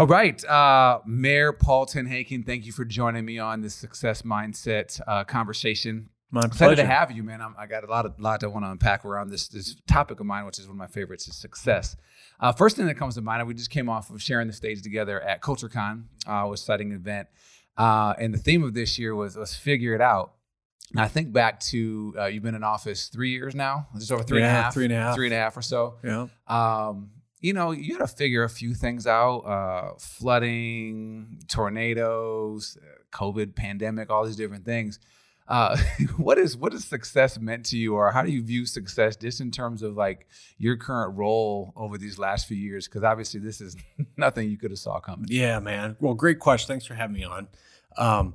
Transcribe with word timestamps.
All 0.00 0.06
right, 0.06 0.42
uh, 0.46 1.00
Mayor 1.04 1.52
Paul 1.52 1.84
TenHaken, 1.84 2.46
thank 2.46 2.64
you 2.64 2.72
for 2.72 2.86
joining 2.86 3.22
me 3.26 3.38
on 3.38 3.60
this 3.60 3.74
success 3.74 4.22
mindset 4.22 4.98
uh, 5.06 5.24
conversation. 5.24 6.08
My 6.30 6.40
Excited 6.40 6.76
pleasure. 6.76 6.76
to 6.76 6.86
have 6.86 7.10
you, 7.10 7.22
man. 7.22 7.42
I'm, 7.42 7.54
I 7.58 7.66
got 7.66 7.84
a 7.84 7.86
lot 7.86 8.06
of 8.06 8.18
lot 8.18 8.42
I 8.42 8.46
want 8.46 8.64
to 8.64 8.70
unpack 8.70 9.04
around 9.04 9.28
this 9.28 9.48
this 9.48 9.76
topic 9.86 10.18
of 10.18 10.24
mine, 10.24 10.46
which 10.46 10.58
is 10.58 10.66
one 10.66 10.76
of 10.76 10.78
my 10.78 10.86
favorites, 10.86 11.28
is 11.28 11.36
success. 11.36 11.96
Uh, 12.40 12.50
first 12.50 12.76
thing 12.78 12.86
that 12.86 12.94
comes 12.94 13.16
to 13.16 13.20
mind, 13.20 13.46
we 13.46 13.52
just 13.52 13.68
came 13.68 13.90
off 13.90 14.08
of 14.08 14.22
sharing 14.22 14.46
the 14.46 14.54
stage 14.54 14.80
together 14.80 15.20
at 15.20 15.42
CultureCon, 15.42 16.04
uh, 16.26 16.46
was 16.48 16.62
citing 16.62 16.92
an 16.92 16.96
event, 16.96 17.28
uh, 17.76 18.14
and 18.18 18.32
the 18.32 18.38
theme 18.38 18.64
of 18.64 18.72
this 18.72 18.98
year 18.98 19.14
was 19.14 19.36
was 19.36 19.54
figure 19.54 19.94
it 19.94 20.00
out. 20.00 20.32
And 20.92 21.00
I 21.00 21.08
think 21.08 21.30
back 21.34 21.60
to 21.60 22.14
uh, 22.18 22.24
you've 22.24 22.42
been 22.42 22.54
in 22.54 22.64
office 22.64 23.08
three 23.08 23.32
years 23.32 23.54
now, 23.54 23.86
just 23.98 24.10
over 24.10 24.22
three 24.22 24.38
and 24.38 24.46
a 24.46 24.48
Yeah, 24.48 24.62
half, 24.62 24.72
three 24.72 24.84
and 24.84 24.94
a 24.94 24.96
half. 24.96 25.14
three 25.14 25.26
and 25.26 25.34
a 25.34 25.36
half 25.36 25.58
or 25.58 25.62
so 25.62 25.96
Yeah. 26.02 26.28
um, 26.48 27.10
you 27.40 27.52
know, 27.52 27.70
you 27.70 27.96
got 27.96 28.06
to 28.06 28.14
figure 28.14 28.44
a 28.44 28.48
few 28.48 28.74
things 28.74 29.06
out: 29.06 29.40
uh, 29.40 29.94
flooding, 29.98 31.40
tornadoes, 31.48 32.76
uh, 32.80 33.16
COVID, 33.16 33.54
pandemic, 33.54 34.10
all 34.10 34.24
these 34.24 34.36
different 34.36 34.64
things. 34.64 34.98
Uh, 35.48 35.76
what 36.16 36.38
is 36.38 36.56
what 36.56 36.72
is 36.72 36.84
success 36.84 37.38
meant 37.38 37.66
to 37.66 37.76
you, 37.76 37.94
or 37.94 38.12
how 38.12 38.22
do 38.22 38.30
you 38.30 38.42
view 38.42 38.66
success, 38.66 39.16
just 39.16 39.40
in 39.40 39.50
terms 39.50 39.82
of 39.82 39.96
like 39.96 40.28
your 40.58 40.76
current 40.76 41.16
role 41.16 41.72
over 41.76 41.98
these 41.98 42.18
last 42.18 42.46
few 42.46 42.56
years? 42.56 42.86
Because 42.86 43.02
obviously, 43.02 43.40
this 43.40 43.60
is 43.60 43.76
nothing 44.16 44.50
you 44.50 44.58
could 44.58 44.70
have 44.70 44.78
saw 44.78 45.00
coming. 45.00 45.26
Yeah, 45.28 45.58
man. 45.58 45.96
Well, 46.00 46.14
great 46.14 46.38
question. 46.38 46.68
Thanks 46.68 46.86
for 46.86 46.94
having 46.94 47.14
me 47.14 47.24
on. 47.24 47.48
Um, 47.96 48.34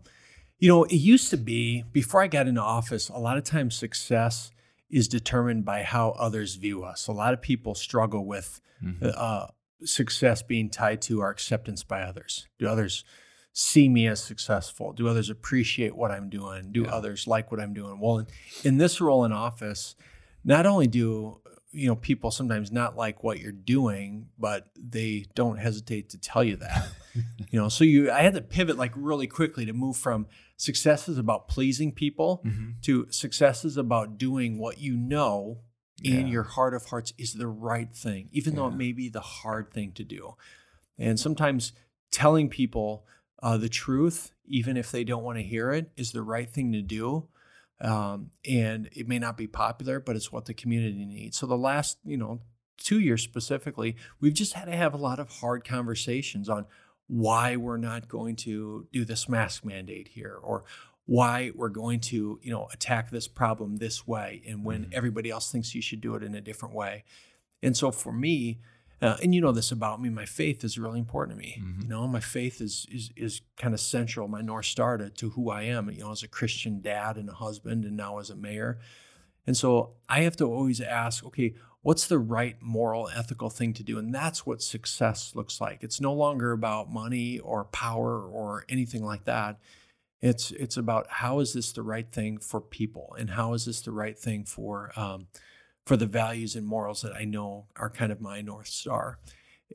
you 0.59 0.67
know, 0.67 0.83
it 0.83 0.95
used 0.95 1.29
to 1.29 1.37
be 1.37 1.83
before 1.91 2.21
I 2.21 2.27
got 2.27 2.47
into 2.47 2.61
office, 2.61 3.09
a 3.09 3.17
lot 3.17 3.37
of 3.37 3.43
times 3.43 3.75
success 3.75 4.51
is 4.89 5.07
determined 5.07 5.65
by 5.65 5.83
how 5.83 6.11
others 6.11 6.55
view 6.55 6.83
us. 6.83 7.07
A 7.07 7.11
lot 7.11 7.33
of 7.33 7.41
people 7.41 7.75
struggle 7.75 8.25
with 8.25 8.61
Mhm. 8.83 9.13
uh, 9.15 9.47
success 9.83 10.41
being 10.43 10.69
tied 10.69 11.01
to 11.03 11.21
our 11.21 11.29
acceptance 11.29 11.83
by 11.83 12.01
others. 12.01 12.47
Do 12.59 12.67
others 12.67 13.03
see 13.51 13.87
me 13.89 14.07
as 14.07 14.21
successful? 14.21 14.93
Do 14.93 15.07
others 15.07 15.29
appreciate 15.29 15.95
what 15.95 16.11
I'm 16.11 16.29
doing? 16.29 16.71
Do 16.71 16.83
Yeah. 16.83 16.89
others 16.91 17.25
like 17.27 17.51
what 17.51 17.59
I'm 17.59 17.73
doing? 17.73 17.99
Well, 17.99 18.19
in, 18.19 18.27
in 18.63 18.77
this 18.77 18.99
role 19.01 19.23
in 19.25 19.31
office, 19.31 19.95
not 20.43 20.65
only 20.65 20.87
do 20.87 21.41
you 21.71 21.87
know 21.87 21.95
people 21.97 22.31
sometimes 22.31 22.71
not 22.71 22.95
like 22.95 23.21
what 23.21 23.39
you're 23.41 23.51
doing, 23.51 24.29
but 24.39 24.69
they 24.77 25.25
don't 25.35 25.57
hesitate 25.57 26.07
to 26.09 26.17
tell 26.17 26.41
you 26.43 26.55
that. 26.55 26.87
you 27.51 27.59
know, 27.59 27.67
so 27.67 27.83
you 27.83 28.09
I 28.11 28.21
had 28.21 28.33
to 28.35 28.41
pivot 28.41 28.77
like 28.77 28.93
really 28.95 29.27
quickly 29.27 29.65
to 29.65 29.73
move 29.73 29.97
from 29.97 30.27
success 30.57 31.07
is 31.09 31.17
about 31.17 31.47
pleasing 31.47 31.91
people 31.91 32.41
Mhm. 32.45 32.81
to 32.83 33.07
success 33.11 33.65
is 33.65 33.77
about 33.77 34.17
doing 34.17 34.57
what 34.57 34.79
you 34.79 34.95
know 34.95 35.61
in 36.03 36.27
your 36.27 36.43
heart 36.43 36.73
of 36.73 36.85
hearts 36.87 37.13
is 37.17 37.33
the 37.33 37.47
right 37.47 37.95
thing, 37.95 38.27
even 38.31 38.55
though 38.55 38.67
it 38.67 38.75
may 38.75 38.91
be 38.91 39.07
the 39.09 39.21
hard 39.21 39.71
thing 39.71 39.91
to 39.93 40.03
do. 40.03 40.35
And 40.97 41.19
sometimes 41.19 41.71
telling 42.11 42.49
people 42.49 43.05
uh, 43.43 43.57
the 43.57 43.69
truth, 43.69 44.31
even 44.45 44.75
if 44.77 44.91
they 44.91 45.03
don't 45.03 45.23
want 45.23 45.37
to 45.37 45.43
hear 45.43 45.71
it, 45.71 45.91
is 45.95 46.11
the 46.13 46.21
right 46.23 46.49
thing 46.49 46.71
to 46.71 46.81
do. 46.81 47.27
Um, 47.79 48.31
and 48.49 48.89
it 48.93 49.07
may 49.07 49.19
not 49.19 49.37
be 49.37 49.47
popular, 49.47 49.99
but 49.99 50.15
it's 50.15 50.31
what 50.31 50.45
the 50.45 50.53
community 50.53 51.05
needs. 51.05 51.37
So 51.37 51.45
the 51.45 51.57
last, 51.57 51.97
you 52.05 52.17
know, 52.17 52.39
two 52.77 52.99
years 52.99 53.21
specifically, 53.21 53.95
we've 54.19 54.33
just 54.33 54.53
had 54.53 54.65
to 54.65 54.75
have 54.75 54.93
a 54.93 54.97
lot 54.97 55.19
of 55.19 55.29
hard 55.29 55.63
conversations 55.65 56.49
on 56.49 56.65
why 57.07 57.55
we're 57.55 57.77
not 57.77 58.07
going 58.07 58.35
to 58.35 58.87
do 58.91 59.05
this 59.05 59.29
mask 59.29 59.63
mandate 59.63 60.07
here 60.09 60.37
or 60.41 60.63
why 61.05 61.51
we're 61.53 61.69
going 61.69 61.99
to 61.99 62.39
you 62.41 62.51
know 62.51 62.67
attack 62.73 63.11
this 63.11 63.27
problem 63.27 63.75
this 63.77 64.07
way 64.07 64.41
and 64.47 64.63
when 64.65 64.85
Mhm. 64.85 64.93
everybody 64.93 65.29
else 65.29 65.51
thinks 65.51 65.75
you 65.75 65.81
should 65.81 66.01
do 66.01 66.15
it 66.15 66.23
in 66.23 66.33
a 66.33 66.41
different 66.41 66.73
way 66.73 67.03
and 67.61 67.77
so 67.77 67.91
for 67.91 68.11
me 68.11 68.59
uh, 69.01 69.17
and 69.21 69.35
you 69.35 69.41
know 69.41 69.51
this 69.51 69.71
about 69.71 70.01
me 70.01 70.09
my 70.09 70.25
faith 70.25 70.63
is 70.63 70.79
really 70.79 70.97
important 70.97 71.37
to 71.37 71.45
me 71.45 71.61
Mhm. 71.61 71.83
you 71.83 71.87
know 71.89 72.07
my 72.07 72.19
faith 72.19 72.59
is 72.59 72.87
is 72.91 73.11
is 73.15 73.41
kind 73.55 73.75
of 73.75 73.79
central 73.79 74.27
my 74.27 74.41
north 74.41 74.65
star 74.65 74.97
to, 74.97 75.11
to 75.11 75.29
who 75.31 75.51
i 75.51 75.61
am 75.61 75.91
you 75.91 75.99
know 75.99 76.11
as 76.11 76.23
a 76.23 76.27
christian 76.27 76.81
dad 76.81 77.17
and 77.17 77.29
a 77.29 77.33
husband 77.33 77.85
and 77.85 77.95
now 77.95 78.17
as 78.17 78.31
a 78.31 78.35
mayor 78.35 78.79
and 79.45 79.55
so 79.55 79.93
i 80.09 80.21
have 80.21 80.35
to 80.37 80.45
always 80.45 80.81
ask 80.81 81.23
okay 81.23 81.53
what's 81.85 82.07
the 82.07 82.17
right 82.17 82.55
moral 82.61 83.07
ethical 83.15 83.49
thing 83.49 83.71
to 83.73 83.83
do 83.83 83.99
and 83.99 84.13
that's 84.13 84.45
what 84.45 84.61
success 84.61 85.33
looks 85.35 85.61
like 85.61 85.83
it's 85.83 86.01
no 86.01 86.13
longer 86.13 86.51
about 86.51 86.91
money 86.91 87.37
or 87.39 87.65
power 87.65 88.21
or 88.27 88.65
anything 88.69 89.03
like 89.05 89.25
that 89.25 89.59
it's 90.21 90.49
it's 90.51 90.77
about 90.77 91.05
how 91.09 91.39
is 91.39 91.53
this 91.53 91.71
the 91.71 91.83
right 91.83 92.11
thing 92.11 92.39
for 92.39 92.59
people 92.59 93.15
and 93.19 93.29
how 93.31 93.53
is 93.53 93.65
this 93.65 93.81
the 93.81 93.91
right 93.91 94.17
thing 94.17 94.43
for 94.45 94.91
um, 94.95 95.27
for 95.85 95.95
the 95.95 96.07
values 96.07 96.55
and 96.55 96.65
morals 96.65 97.03
that 97.03 97.15
I 97.15 97.25
know 97.25 97.67
are 97.75 97.89
kind 97.89 98.11
of 98.11 98.19
my 98.19 98.41
north 98.41 98.67
star. 98.67 99.19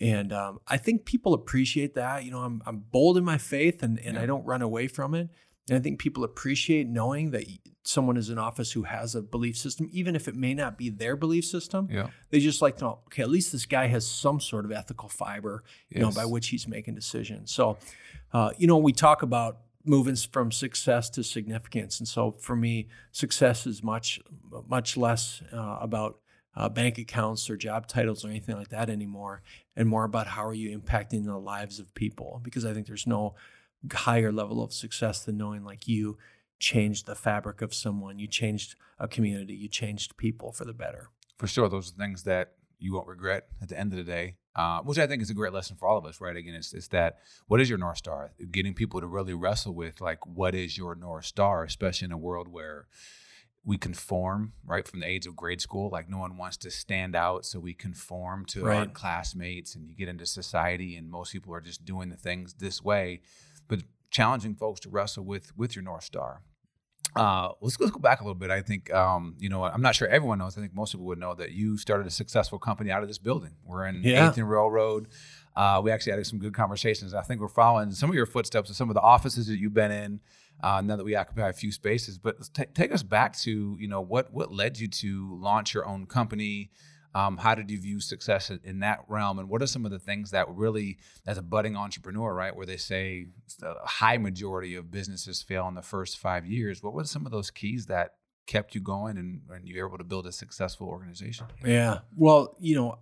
And 0.00 0.32
um, 0.32 0.60
I 0.66 0.77
think 0.77 1.04
people 1.04 1.34
appreciate 1.34 1.94
that. 1.94 2.25
You 2.25 2.32
know, 2.32 2.41
I'm 2.41 2.62
I'm 2.66 2.78
bold 2.78 3.16
in 3.16 3.25
my 3.25 3.38
faith 3.38 3.82
and 3.82 3.98
and 4.00 4.16
Yeah. 4.16 4.22
I 4.22 4.27
don't 4.27 4.44
run 4.44 4.62
away 4.62 4.88
from 4.88 5.15
it. 5.15 5.28
And 5.70 5.78
I 5.78 5.81
think 5.81 6.00
people 6.00 6.25
appreciate 6.25 6.88
knowing 6.88 7.31
that 7.31 7.44
someone 7.84 8.16
is 8.16 8.28
in 8.28 8.38
office 8.38 8.72
who 8.72 8.82
has 8.82 9.14
a 9.14 9.22
belief 9.22 9.56
system, 9.56 9.88
even 9.92 10.16
if 10.16 10.26
it 10.26 10.34
may 10.34 10.53
not 10.53 10.76
be 10.76 10.91
their 10.91 11.14
belief 11.14 11.44
system. 11.44 11.88
Yeah, 11.88 12.08
They 12.31 12.41
just 12.41 12.60
like 12.60 12.78
to 12.78 12.84
know, 12.84 12.98
okay, 13.06 13.22
at 13.22 13.31
least 13.31 13.53
this 13.53 13.66
guy 13.66 13.86
has 13.86 14.04
some 14.04 14.41
sort 14.41 14.64
of 14.64 14.72
ethical 14.72 15.09
fiber 15.09 15.62
you 15.88 16.00
know, 16.00 16.10
by 16.10 16.26
which 16.26 16.48
he's 16.48 16.66
making 16.66 16.97
decisions. 16.97 17.53
So, 17.53 17.78
uh, 18.32 18.50
you 18.59 18.66
know, 18.66 18.78
we 18.78 18.92
talk 18.92 19.22
about 19.22 19.59
moving 19.84 20.16
from 20.16 20.50
success 20.50 21.09
to 21.10 21.22
significance, 21.22 22.00
and 22.00 22.09
so 22.09 22.32
for 22.32 22.56
me, 22.56 22.88
success 23.12 23.64
is 23.64 23.80
much, 23.82 24.20
much 24.69 24.97
less 24.97 25.41
uh, 25.53 25.78
about 25.80 26.19
uh, 26.56 26.69
bank 26.69 26.98
accounts 26.98 27.48
or 27.48 27.56
job 27.56 27.86
titles 27.86 28.25
or 28.25 28.28
anything 28.28 28.56
like 28.56 28.70
that 28.70 28.91
anymore, 28.91 29.41
and 29.76 29.88
more 29.88 30.03
about 30.03 30.26
how 30.26 30.44
are 30.44 30.53
you 30.53 30.76
impacting 30.76 31.25
the 31.25 31.38
lives 31.38 31.78
of 31.78 31.94
people. 31.94 32.41
Because 32.42 32.64
I 32.64 32.75
think 32.75 32.88
there's 32.88 33.06
no 33.06 33.36
higher 33.92 34.32
level 34.32 34.62
of 34.62 34.72
success 34.72 35.24
than 35.24 35.36
knowing 35.36 35.64
like 35.64 35.88
you 35.88 36.18
changed 36.58 37.06
the 37.06 37.14
fabric 37.14 37.62
of 37.62 37.72
someone, 37.72 38.18
you 38.18 38.26
changed 38.26 38.76
a 38.98 39.08
community, 39.08 39.54
you 39.54 39.68
changed 39.68 40.16
people 40.16 40.52
for 40.52 40.64
the 40.64 40.74
better. 40.74 41.08
for 41.38 41.46
sure. 41.46 41.68
Those 41.70 41.91
are 41.91 41.94
things 41.96 42.24
that 42.24 42.52
you 42.78 42.92
won't 42.92 43.08
regret 43.08 43.46
at 43.62 43.68
the 43.70 43.78
end 43.78 43.92
of 43.92 43.96
the 43.96 44.04
day, 44.04 44.36
uh, 44.54 44.80
which 44.80 44.98
I 44.98 45.06
think 45.06 45.22
is 45.22 45.30
a 45.30 45.34
great 45.34 45.54
lesson 45.54 45.76
for 45.76 45.88
all 45.88 45.96
of 45.96 46.04
us, 46.04 46.20
right? 46.20 46.36
Again, 46.36 46.54
it's, 46.54 46.74
it's 46.74 46.88
that 46.88 47.16
what 47.46 47.60
is 47.60 47.68
your 47.70 47.78
North 47.78 47.96
Star? 47.98 48.32
Getting 48.50 48.74
people 48.74 49.00
to 49.00 49.06
really 49.06 49.32
wrestle 49.34 49.74
with, 49.74 50.00
like, 50.02 50.26
what 50.26 50.54
is 50.54 50.76
your 50.76 50.94
North 50.94 51.24
Star, 51.24 51.64
especially 51.64 52.06
in 52.06 52.12
a 52.12 52.18
world 52.18 52.48
where 52.48 52.86
we 53.64 53.76
conform, 53.76 54.52
right, 54.64 54.86
from 54.88 55.00
the 55.00 55.06
age 55.06 55.26
of 55.26 55.36
grade 55.36 55.60
school. 55.60 55.91
Like, 55.91 56.08
no 56.08 56.18
one 56.18 56.36
wants 56.38 56.56
to 56.58 56.70
stand 56.70 57.14
out, 57.14 57.44
so 57.44 57.58
we 57.58 57.74
conform 57.74 58.47
to 58.47 58.66
our 58.68 58.86
classmates, 58.86 59.74
and 59.74 59.86
you 59.88 59.94
get 59.94 60.08
into 60.08 60.24
society, 60.24 60.97
and 60.97 61.10
most 61.10 61.32
people 61.32 61.54
are 61.54 61.60
just 61.60 61.84
doing 61.84 62.08
the 62.08 62.16
things 62.16 62.54
this 62.54 62.82
way. 62.82 63.20
But 63.70 63.84
challenging 64.10 64.54
folks 64.54 64.81
to 64.81 64.91
wrestle 64.91 65.25
with 65.25 65.56
with 65.56 65.75
your 65.75 65.82
North 65.82 66.04
Star. 66.04 66.42
Uh, 67.16 67.48
let's, 67.60 67.81
let's 67.81 67.91
go 67.91 67.98
back 67.98 68.20
a 68.20 68.25
little 68.25 68.36
bit. 68.36 68.50
I 68.50 68.60
think, 68.62 68.92
um, 68.94 69.34
you 69.41 69.48
know, 69.48 69.64
I'm 69.64 69.82
not 69.82 69.97
sure 69.97 70.06
everyone 70.06 70.38
knows. 70.38 70.56
I 70.56 70.60
think 70.60 70.75
most 70.75 70.92
people 70.92 71.06
would 71.06 71.19
know 71.19 71.34
that 71.34 71.50
you 71.50 71.76
started 71.76 72.06
a 72.06 72.10
successful 72.10 72.59
company 72.60 72.92
out 72.92 73.03
of 73.03 73.09
this 73.09 73.19
building. 73.19 73.50
We're 73.64 73.86
in 73.86 74.03
Yeah. 74.04 74.30
8th 74.30 74.36
and 74.36 74.48
Railroad. 74.48 75.09
Uh, 75.56 75.80
we 75.82 75.91
actually 75.91 76.12
had 76.12 76.25
some 76.26 76.38
good 76.38 76.54
conversations. 76.54 77.12
I 77.12 77.22
think 77.22 77.41
we're 77.41 77.48
following 77.48 77.91
some 77.91 78.10
of 78.10 78.14
your 78.14 78.26
footsteps 78.26 78.70
of 78.70 78.76
some 78.76 78.91
of 78.91 78.94
the 78.94 79.00
offices 79.00 79.48
that 79.48 79.59
you've 79.59 79.75
been 79.75 79.91
in. 79.91 80.20
Uh, 80.62 80.82
now 80.82 80.94
that 80.94 81.04
we 81.04 81.16
occupy 81.16 81.48
a 81.48 81.53
few 81.54 81.72
spaces, 81.72 82.16
but 82.19 82.36
let's 82.38 82.50
take 82.75 82.92
us 82.92 83.03
back 83.03 83.34
to 83.38 83.76
you 83.80 83.88
know 83.88 84.03
what 84.03 84.30
what 84.30 84.53
led 84.53 84.78
you 84.78 84.86
to 84.88 85.34
launch 85.41 85.72
your 85.72 85.86
own 85.86 86.04
company. 86.04 86.70
Um, 87.15 87.38
how 87.38 87.54
did 87.54 87.71
you 87.71 87.81
view 87.81 88.00
success 88.00 88.50
in- 88.50 88.81
that 88.81 89.00
realm, 89.09 89.38
and 89.38 89.48
what 89.48 89.62
are 89.62 89.66
some 89.66 89.84
of 89.84 89.91
the 89.91 89.98
things 89.98 90.31
that 90.31 90.48
really, 90.48 90.98
as 91.26 91.38
a 91.38 91.43
budding 91.43 91.76
entrepreneur, 91.76 92.32
right, 92.32 92.54
where 92.54 92.66
they 92.66 92.76
say 92.76 93.26
a 93.62 93.87
high 93.87 94.16
majority 94.16 94.75
of 94.75 94.91
businesses 94.91 95.43
fail 95.43 95.66
in 95.69 95.75
the 95.75 95.82
first 95.82 96.19
five 96.19 96.47
years? 96.47 96.82
What 96.82 96.94
were 96.94 97.04
some 97.04 97.26
of 97.26 97.32
those 97.32 97.50
keys 97.50 97.87
that 97.87 98.15
kept 98.47 98.75
you 98.75 98.81
going 98.81 99.16
and, 99.19 99.43
and 99.50 99.66
you 99.69 99.81
were 99.81 99.88
able 99.88 99.98
to 99.98 100.04
build 100.04 100.26
a 100.26 100.32
successful 100.32 100.88
organization? 100.88 101.47
Yeah. 101.65 102.01
Well, 102.16 102.57
you 102.59 102.77
know, 102.77 102.98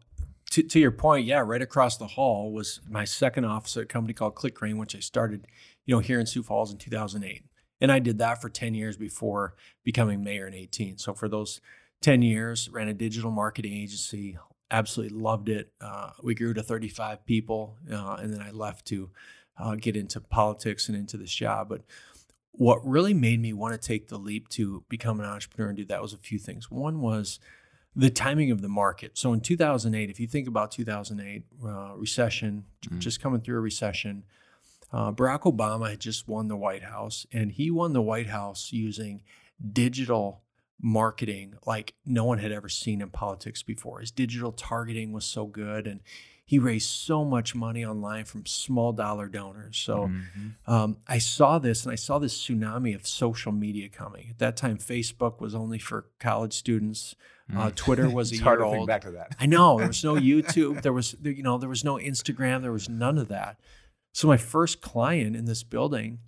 to, 0.50 0.62
to 0.62 0.78
your 0.78 0.90
point, 0.90 1.26
yeah, 1.26 1.40
right 1.40 1.62
across 1.62 1.96
the 1.96 2.06
hall 2.06 2.52
was 2.52 2.80
my 2.88 3.04
second 3.04 3.44
office 3.44 3.76
at 3.76 3.84
a 3.84 3.86
company 3.86 4.14
called 4.14 4.34
ClickRain, 4.34 4.78
which 4.78 4.96
I 4.96 5.00
started, 5.00 5.46
you 5.84 5.94
know, 5.94 6.00
here 6.00 6.18
in 6.18 6.26
Sioux 6.26 6.42
Falls 6.42 6.72
in 6.72 6.78
2008. 6.78 7.44
And 7.80 7.92
I 7.92 7.98
did 7.98 8.18
that 8.18 8.40
for 8.40 8.48
10 8.48 8.74
years 8.74 8.96
before 8.96 9.54
becoming 9.84 10.22
mayor 10.22 10.46
in 10.46 10.54
18. 10.54 10.98
So 10.98 11.14
for 11.14 11.28
those 11.28 11.60
10 12.00 12.22
years, 12.22 12.68
ran 12.70 12.88
a 12.88 12.94
digital 12.94 13.30
marketing 13.30 13.72
agency, 13.72 14.38
absolutely 14.70 15.18
loved 15.18 15.48
it. 15.48 15.72
Uh, 15.80 16.10
we 16.22 16.34
grew 16.34 16.54
to 16.54 16.62
35 16.62 17.24
people, 17.26 17.76
uh, 17.90 18.16
and 18.20 18.32
then 18.32 18.40
I 18.40 18.50
left 18.50 18.86
to 18.86 19.10
uh, 19.58 19.74
get 19.74 19.96
into 19.96 20.20
politics 20.20 20.88
and 20.88 20.96
into 20.96 21.16
this 21.16 21.32
job. 21.34 21.68
But 21.68 21.82
what 22.52 22.86
really 22.86 23.14
made 23.14 23.40
me 23.40 23.52
want 23.52 23.80
to 23.80 23.86
take 23.86 24.08
the 24.08 24.18
leap 24.18 24.48
to 24.50 24.84
become 24.88 25.20
an 25.20 25.26
entrepreneur 25.26 25.68
and 25.70 25.76
do 25.76 25.84
that 25.86 26.02
was 26.02 26.12
a 26.12 26.18
few 26.18 26.38
things. 26.38 26.70
One 26.70 27.00
was 27.00 27.40
the 27.96 28.10
timing 28.10 28.50
of 28.52 28.62
the 28.62 28.68
market. 28.68 29.18
So 29.18 29.32
in 29.32 29.40
2008, 29.40 30.10
if 30.10 30.20
you 30.20 30.28
think 30.28 30.46
about 30.46 30.70
2008 30.70 31.44
uh, 31.64 31.94
recession, 31.96 32.64
Mhm. 32.88 32.98
just 33.00 33.20
coming 33.20 33.40
through 33.40 33.56
a 33.58 33.60
recession, 33.60 34.24
uh, 34.92 35.10
Barack 35.10 35.42
Obama 35.42 35.90
had 35.90 36.00
just 36.00 36.28
won 36.28 36.46
the 36.48 36.56
White 36.56 36.84
House, 36.84 37.26
and 37.32 37.50
he 37.52 37.70
won 37.70 37.92
the 37.92 38.02
White 38.02 38.28
House 38.28 38.72
using 38.72 39.22
digital 39.72 40.42
marketing 40.80 41.54
like 41.66 41.94
no 42.06 42.24
one 42.24 42.38
had 42.38 42.52
ever 42.52 42.68
seen 42.68 43.00
in 43.00 43.10
politics 43.10 43.62
before. 43.62 44.00
His 44.00 44.10
digital 44.10 44.52
targeting 44.52 45.12
was 45.12 45.24
so 45.24 45.46
good, 45.46 45.86
and 45.86 46.00
he 46.44 46.58
raised 46.58 46.88
so 46.88 47.24
much 47.24 47.54
money 47.54 47.84
online 47.84 48.24
from 48.24 48.46
small 48.46 48.92
dollar 48.92 49.28
donors. 49.28 49.76
So 49.76 50.08
Mhm. 50.08 50.54
um, 50.66 50.96
I 51.06 51.18
saw 51.18 51.58
this 51.58 51.84
and 51.84 51.92
I 51.92 51.96
saw 51.96 52.18
this 52.18 52.40
tsunami 52.42 52.94
of 52.94 53.06
social 53.06 53.52
media 53.52 53.88
coming. 53.90 54.28
At 54.30 54.38
that 54.38 54.56
time, 54.56 54.78
Facebook 54.78 55.40
was 55.40 55.54
only 55.54 55.78
for 55.78 56.06
college 56.18 56.54
students. 56.54 57.14
Uh, 57.54 57.68
Mm. 57.70 57.74
Twitter 57.74 58.08
was 58.14 58.30
a 58.30 58.34
it's 58.34 58.40
year 58.40 58.44
hard 58.44 58.60
to 58.60 58.64
old. 58.64 58.74
think 58.76 58.86
back 58.88 59.02
to 59.02 59.10
that. 59.10 59.34
I 59.38 59.46
know 59.46 59.78
there 59.78 59.88
was 59.88 60.04
no 60.04 60.14
YouTube. 60.32 60.82
There 60.82 60.92
was 60.92 61.16
you 61.22 61.42
know 61.42 61.58
there 61.58 61.68
was 61.68 61.84
no 61.84 61.96
Instagram. 61.96 62.62
There 62.62 62.72
was 62.72 62.88
none 62.88 63.18
of 63.18 63.28
that. 63.28 63.58
So 64.12 64.26
my 64.28 64.36
first 64.38 64.80
client 64.80 65.36
in 65.36 65.44
this 65.44 65.62
building 65.62 66.20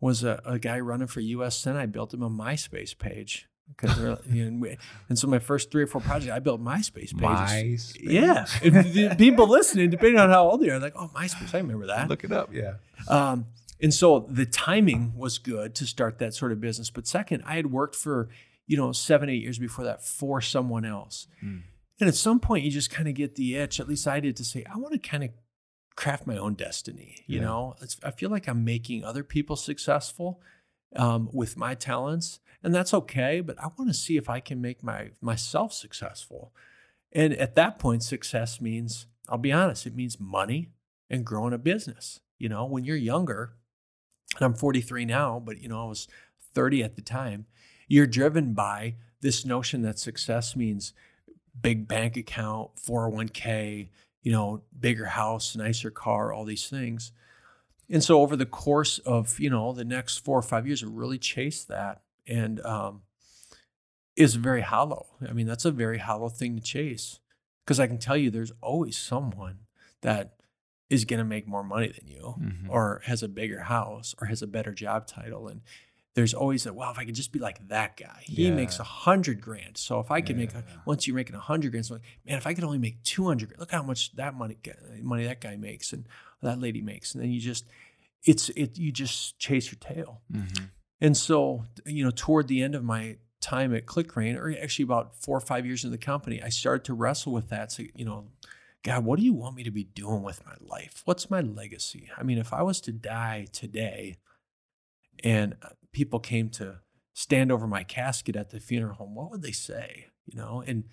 was 0.00 0.22
a, 0.22 0.40
a 0.44 0.58
guy 0.58 0.78
running 0.78 1.06
for 1.08 1.20
U.S. 1.20 1.56
Senate. 1.58 1.80
I 1.80 1.86
built 1.86 2.14
him 2.14 2.22
a 2.22 2.30
MySpace 2.30 2.96
page 2.96 3.48
because 3.68 4.18
you 4.30 4.50
know, 4.50 4.68
and 5.08 5.18
so 5.18 5.26
my 5.26 5.38
first 5.38 5.70
three 5.70 5.82
or 5.82 5.86
four 5.86 6.00
projects 6.00 6.32
I 6.32 6.38
built 6.38 6.62
MySpace 6.62 7.16
pages. 7.16 7.94
MySpace. 7.94 7.96
Yeah, 8.00 9.14
people 9.14 9.48
listening, 9.48 9.90
depending 9.90 10.18
on 10.18 10.30
how 10.30 10.48
old 10.50 10.60
they 10.62 10.70
are, 10.70 10.78
like, 10.78 10.94
oh, 10.96 11.10
MySpace, 11.14 11.54
I 11.54 11.58
remember 11.58 11.86
that. 11.86 12.08
Look 12.08 12.24
it 12.24 12.32
up. 12.32 12.50
Yeah. 12.52 12.74
Um, 13.08 13.46
and 13.80 13.92
so 13.92 14.26
the 14.30 14.46
timing 14.46 15.12
was 15.16 15.38
good 15.38 15.74
to 15.76 15.86
start 15.86 16.18
that 16.20 16.34
sort 16.34 16.52
of 16.52 16.60
business. 16.60 16.90
But 16.90 17.06
second, 17.06 17.42
I 17.46 17.56
had 17.56 17.70
worked 17.70 17.94
for, 17.94 18.28
you 18.66 18.76
know, 18.76 18.92
seven, 18.92 19.28
eight 19.28 19.42
years 19.42 19.58
before 19.58 19.84
that 19.84 20.02
for 20.02 20.40
someone 20.40 20.84
else. 20.86 21.26
Mm. 21.44 21.62
And 22.00 22.08
at 22.08 22.14
some 22.14 22.40
point, 22.40 22.64
you 22.64 22.70
just 22.70 22.90
kind 22.90 23.08
of 23.08 23.14
get 23.14 23.34
the 23.36 23.56
itch, 23.56 23.78
at 23.80 23.88
least 23.88 24.06
I 24.06 24.20
did, 24.20 24.36
to 24.36 24.44
say, 24.44 24.64
I 24.72 24.78
want 24.78 24.92
to 24.94 24.98
kind 24.98 25.24
of 25.24 25.30
craft 25.94 26.26
my 26.26 26.36
own 26.36 26.54
destiny. 26.54 27.16
You 27.26 27.38
Yeah. 27.40 27.44
know, 27.46 27.74
it's, 27.82 27.98
I 28.02 28.10
feel 28.10 28.30
like 28.30 28.48
I'm 28.48 28.64
making 28.64 29.04
other 29.04 29.22
people 29.24 29.56
successful 29.56 30.40
um, 30.94 31.28
with 31.32 31.56
my 31.56 31.74
talents. 31.74 32.40
And 32.66 32.74
that's 32.74 32.92
okay. 32.92 33.40
But 33.40 33.62
I 33.62 33.68
want 33.78 33.88
to 33.90 33.94
see 33.94 34.16
if 34.16 34.28
I 34.28 34.40
can 34.40 34.60
make 34.60 34.82
my 34.82 35.10
myself 35.20 35.72
successful. 35.72 36.52
And 37.12 37.32
at 37.34 37.54
that 37.54 37.78
point, 37.78 38.02
success 38.02 38.60
means, 38.60 39.06
I'll 39.28 39.38
be 39.38 39.52
honest, 39.52 39.86
it 39.86 39.94
means 39.94 40.18
money 40.18 40.70
and 41.08 41.24
growing 41.24 41.52
a 41.52 41.58
business. 41.58 42.18
You 42.40 42.48
know, 42.48 42.64
when 42.64 42.84
you're 42.84 42.96
younger, 42.96 43.52
and 44.34 44.44
I'm 44.44 44.54
43 44.54 45.04
now, 45.04 45.38
but 45.38 45.60
you 45.60 45.68
know, 45.68 45.84
I 45.84 45.88
was 45.88 46.08
30 46.54 46.82
at 46.82 46.96
the 46.96 47.02
time, 47.02 47.46
you're 47.86 48.08
driven 48.08 48.52
by 48.52 48.96
this 49.20 49.44
notion 49.44 49.82
that 49.82 50.00
success 50.00 50.56
means 50.56 50.92
big 51.62 51.86
bank 51.86 52.16
account, 52.16 52.72
401k, 52.84 53.90
you 54.22 54.32
know, 54.32 54.64
bigger 54.76 55.06
house, 55.06 55.54
nicer 55.54 55.92
car, 55.92 56.32
all 56.32 56.44
these 56.44 56.68
things. 56.68 57.12
And 57.88 58.02
so 58.02 58.22
over 58.22 58.34
the 58.34 58.44
course 58.44 58.98
of, 58.98 59.38
you 59.38 59.50
know, 59.50 59.72
the 59.72 59.84
next 59.84 60.18
four 60.18 60.36
or 60.36 60.42
five 60.42 60.66
years, 60.66 60.82
I 60.82 60.88
really 60.88 61.18
chased 61.18 61.68
that. 61.68 62.02
And 62.26 62.60
um, 62.60 63.02
is 64.16 64.34
very 64.36 64.62
hollow. 64.62 65.06
I 65.28 65.32
mean, 65.32 65.46
that's 65.46 65.64
a 65.64 65.70
very 65.70 65.98
hollow 65.98 66.28
thing 66.28 66.56
to 66.56 66.62
chase 66.62 67.20
because 67.64 67.78
I 67.78 67.86
can 67.86 67.98
tell 67.98 68.16
you 68.16 68.30
there's 68.30 68.52
always 68.62 68.96
someone 68.96 69.58
that 70.02 70.36
is 70.88 71.04
going 71.04 71.18
to 71.18 71.24
make 71.24 71.46
more 71.48 71.64
money 71.64 71.88
than 71.88 72.06
you 72.08 72.34
Mhm. 72.38 72.68
or 72.70 73.02
has 73.06 73.22
a 73.22 73.28
bigger 73.28 73.60
house 73.62 74.14
or 74.20 74.28
has 74.28 74.40
a 74.40 74.46
better 74.46 74.72
job 74.72 75.06
title. 75.06 75.48
And 75.48 75.60
there's 76.14 76.32
always 76.32 76.64
that, 76.64 76.74
well, 76.74 76.90
if 76.92 76.98
I 76.98 77.04
could 77.04 77.14
just 77.16 77.32
be 77.32 77.38
like 77.40 77.68
that 77.68 77.96
guy, 77.96 78.22
he 78.24 78.48
Yeah. 78.48 78.54
makes 78.54 78.78
a 78.78 78.84
hundred 78.84 79.40
grand. 79.42 79.76
So 79.76 80.00
if 80.00 80.10
I 80.10 80.20
could 80.22 80.36
make, 80.36 80.54
a, 80.54 80.64
once 80.86 81.06
you're 81.06 81.16
making 81.16 81.34
a 81.34 81.40
hundred 81.40 81.72
grand, 81.72 81.84
so 81.86 81.94
like, 81.94 82.04
man, 82.24 82.38
if 82.38 82.46
I 82.46 82.54
could 82.54 82.64
only 82.64 82.78
make 82.78 83.02
200, 83.02 83.48
grand, 83.48 83.60
look 83.60 83.72
how 83.72 83.82
much 83.82 84.14
that 84.16 84.34
money, 84.34 84.56
money 85.02 85.24
that 85.24 85.40
guy 85.42 85.56
makes 85.56 85.92
and 85.92 86.08
that 86.40 86.58
lady 86.60 86.80
makes. 86.80 87.14
And 87.14 87.22
then 87.22 87.30
you 87.32 87.40
just, 87.40 87.66
it's, 88.24 88.48
it, 88.50 88.78
you 88.78 88.92
just 88.92 89.38
chase 89.38 89.70
your 89.70 89.78
tail. 89.80 90.22
Mhm. 90.32 90.70
And 91.00 91.16
so, 91.16 91.64
you 91.84 92.04
know, 92.04 92.10
toward 92.10 92.48
the 92.48 92.62
end 92.62 92.74
of 92.74 92.82
my 92.82 93.18
time 93.40 93.74
at 93.74 93.86
ClickRain, 93.86 94.36
or 94.36 94.54
actually 94.60 94.84
about 94.84 95.16
four 95.16 95.36
or 95.36 95.40
five 95.40 95.66
years 95.66 95.84
in 95.84 95.90
the 95.90 95.98
company, 95.98 96.42
I 96.42 96.48
started 96.48 96.84
to 96.86 96.94
wrestle 96.94 97.32
with 97.32 97.48
that. 97.50 97.70
So, 97.70 97.84
you 97.94 98.04
know, 98.04 98.28
God, 98.82 99.04
what 99.04 99.18
do 99.18 99.24
you 99.24 99.34
want 99.34 99.56
me 99.56 99.64
to 99.64 99.70
be 99.70 99.84
doing 99.84 100.22
with 100.22 100.44
my 100.46 100.54
life? 100.60 101.02
What's 101.04 101.30
my 101.30 101.40
legacy? 101.40 102.08
I 102.16 102.22
mean, 102.22 102.38
if 102.38 102.52
I 102.52 102.62
was 102.62 102.80
to 102.82 102.92
die 102.92 103.46
today 103.52 104.16
and 105.22 105.56
uh, 105.62 105.70
people 105.92 106.20
came 106.20 106.48
to 106.50 106.80
stand 107.12 107.50
over 107.50 107.66
my 107.66 107.82
casket 107.82 108.36
at 108.36 108.50
the 108.50 108.60
funeral 108.60 108.94
home, 108.94 109.14
what 109.14 109.30
would 109.30 109.42
they 109.42 109.52
say? 109.52 110.06
You 110.24 110.38
know, 110.38 110.62
and 110.66 110.84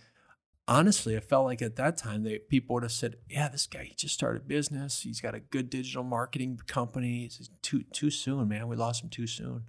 honestly, 0.68 1.16
I 1.16 1.20
felt 1.20 1.46
like 1.46 1.62
at 1.62 1.76
that 1.76 1.98
time 1.98 2.24
they 2.24 2.40
people 2.40 2.74
would 2.76 2.84
have 2.84 2.92
said, 2.92 3.18
"Yeah, 3.30 3.50
this 3.50 3.68
guy 3.68 3.84
he 3.84 3.96
just 3.96 4.14
started 4.14 4.48
business. 4.48 5.02
He's 5.02 5.22
got 5.22 5.36
a 5.36 5.40
good 5.40 5.70
digital 5.70 6.04
marketing 6.04 6.60
company. 6.68 7.26
It's 7.26 7.50
too 7.62 7.84
too 7.92 8.10
soon, 8.10 8.48
man. 8.48 8.68
We 8.68 8.76
lost 8.76 9.04
him 9.04 9.10
too 9.10 9.28
soon." 9.28 9.64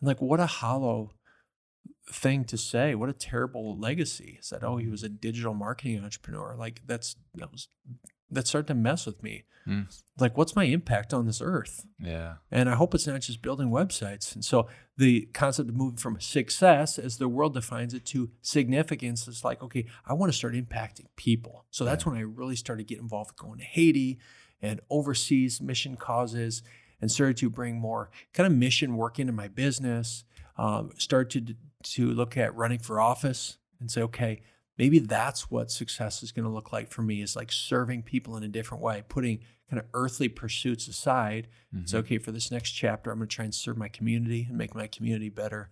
And 0.00 0.08
like, 0.08 0.20
what 0.20 0.40
a 0.40 0.46
hollow 0.46 1.12
thing 2.10 2.44
to 2.44 2.56
say. 2.56 2.94
What 2.94 3.08
a 3.08 3.14
terrible 3.14 3.78
legacy. 3.78 4.38
Is 4.40 4.50
that 4.50 4.64
oh, 4.64 4.76
he 4.76 4.88
was 4.88 5.02
a 5.02 5.08
digital 5.08 5.54
marketing 5.54 6.02
entrepreneur? 6.02 6.54
Like 6.56 6.82
that's 6.86 7.16
that 7.34 7.50
was 7.52 7.68
that 8.30 8.46
started 8.46 8.68
to 8.68 8.74
mess 8.74 9.06
with 9.06 9.22
me. 9.22 9.44
Mm. 9.66 9.86
Like, 10.18 10.36
what's 10.36 10.56
my 10.56 10.64
impact 10.64 11.12
on 11.12 11.26
this 11.26 11.40
earth? 11.42 11.84
Yeah. 11.98 12.34
And 12.50 12.68
I 12.68 12.74
hope 12.74 12.94
it's 12.94 13.06
not 13.06 13.20
just 13.20 13.42
building 13.42 13.70
websites. 13.70 14.34
And 14.34 14.44
so 14.44 14.68
the 14.96 15.28
concept 15.32 15.68
of 15.68 15.74
moving 15.74 15.98
from 15.98 16.20
success, 16.20 16.98
as 16.98 17.18
the 17.18 17.28
world 17.28 17.54
defines 17.54 17.92
it, 17.92 18.06
to 18.06 18.30
significance 18.40 19.28
is 19.28 19.44
like, 19.44 19.62
okay, 19.62 19.86
I 20.06 20.14
want 20.14 20.32
to 20.32 20.38
start 20.38 20.54
impacting 20.54 21.06
people. 21.16 21.66
So 21.70 21.84
that's 21.84 22.06
when 22.06 22.16
I 22.16 22.20
really 22.20 22.56
started 22.56 22.86
getting 22.86 23.04
involved 23.04 23.32
with 23.32 23.38
going 23.38 23.58
to 23.58 23.64
Haiti 23.64 24.18
and 24.62 24.80
overseas 24.90 25.60
mission 25.60 25.96
causes 25.96 26.62
and 27.00 27.10
started 27.10 27.36
to 27.38 27.50
bring 27.50 27.78
more 27.78 28.10
kind 28.32 28.46
of 28.46 28.52
mission 28.56 28.96
work 28.96 29.18
into 29.18 29.32
my 29.32 29.48
business. 29.48 30.24
Um, 30.56 30.90
started 30.98 31.46
to, 31.46 31.56
to 31.92 32.10
look 32.12 32.36
at 32.36 32.54
running 32.54 32.78
for 32.80 33.00
office 33.00 33.56
and 33.80 33.90
say, 33.90 34.02
okay, 34.02 34.42
maybe 34.76 34.98
that's 34.98 35.50
what 35.50 35.70
success 35.70 36.22
is 36.22 36.32
going 36.32 36.44
to 36.44 36.50
look 36.50 36.72
like 36.72 36.88
for 36.88 37.00
me 37.02 37.22
is 37.22 37.34
like 37.34 37.50
serving 37.50 38.02
people 38.02 38.36
in 38.36 38.42
a 38.42 38.48
different 38.48 38.82
way, 38.82 39.02
putting 39.08 39.38
kind 39.70 39.80
of 39.80 39.86
earthly 39.94 40.28
pursuits 40.28 40.86
aside. 40.88 41.48
It's 41.74 41.92
Mhm. 41.92 41.98
okay 42.00 42.18
for 42.18 42.30
this 42.32 42.50
next 42.50 42.72
chapter. 42.72 43.10
I'm 43.10 43.18
going 43.18 43.28
to 43.28 43.34
try 43.34 43.44
and 43.46 43.54
serve 43.54 43.78
my 43.78 43.88
community 43.88 44.46
and 44.48 44.58
make 44.58 44.74
my 44.74 44.86
community 44.86 45.30
better. 45.30 45.70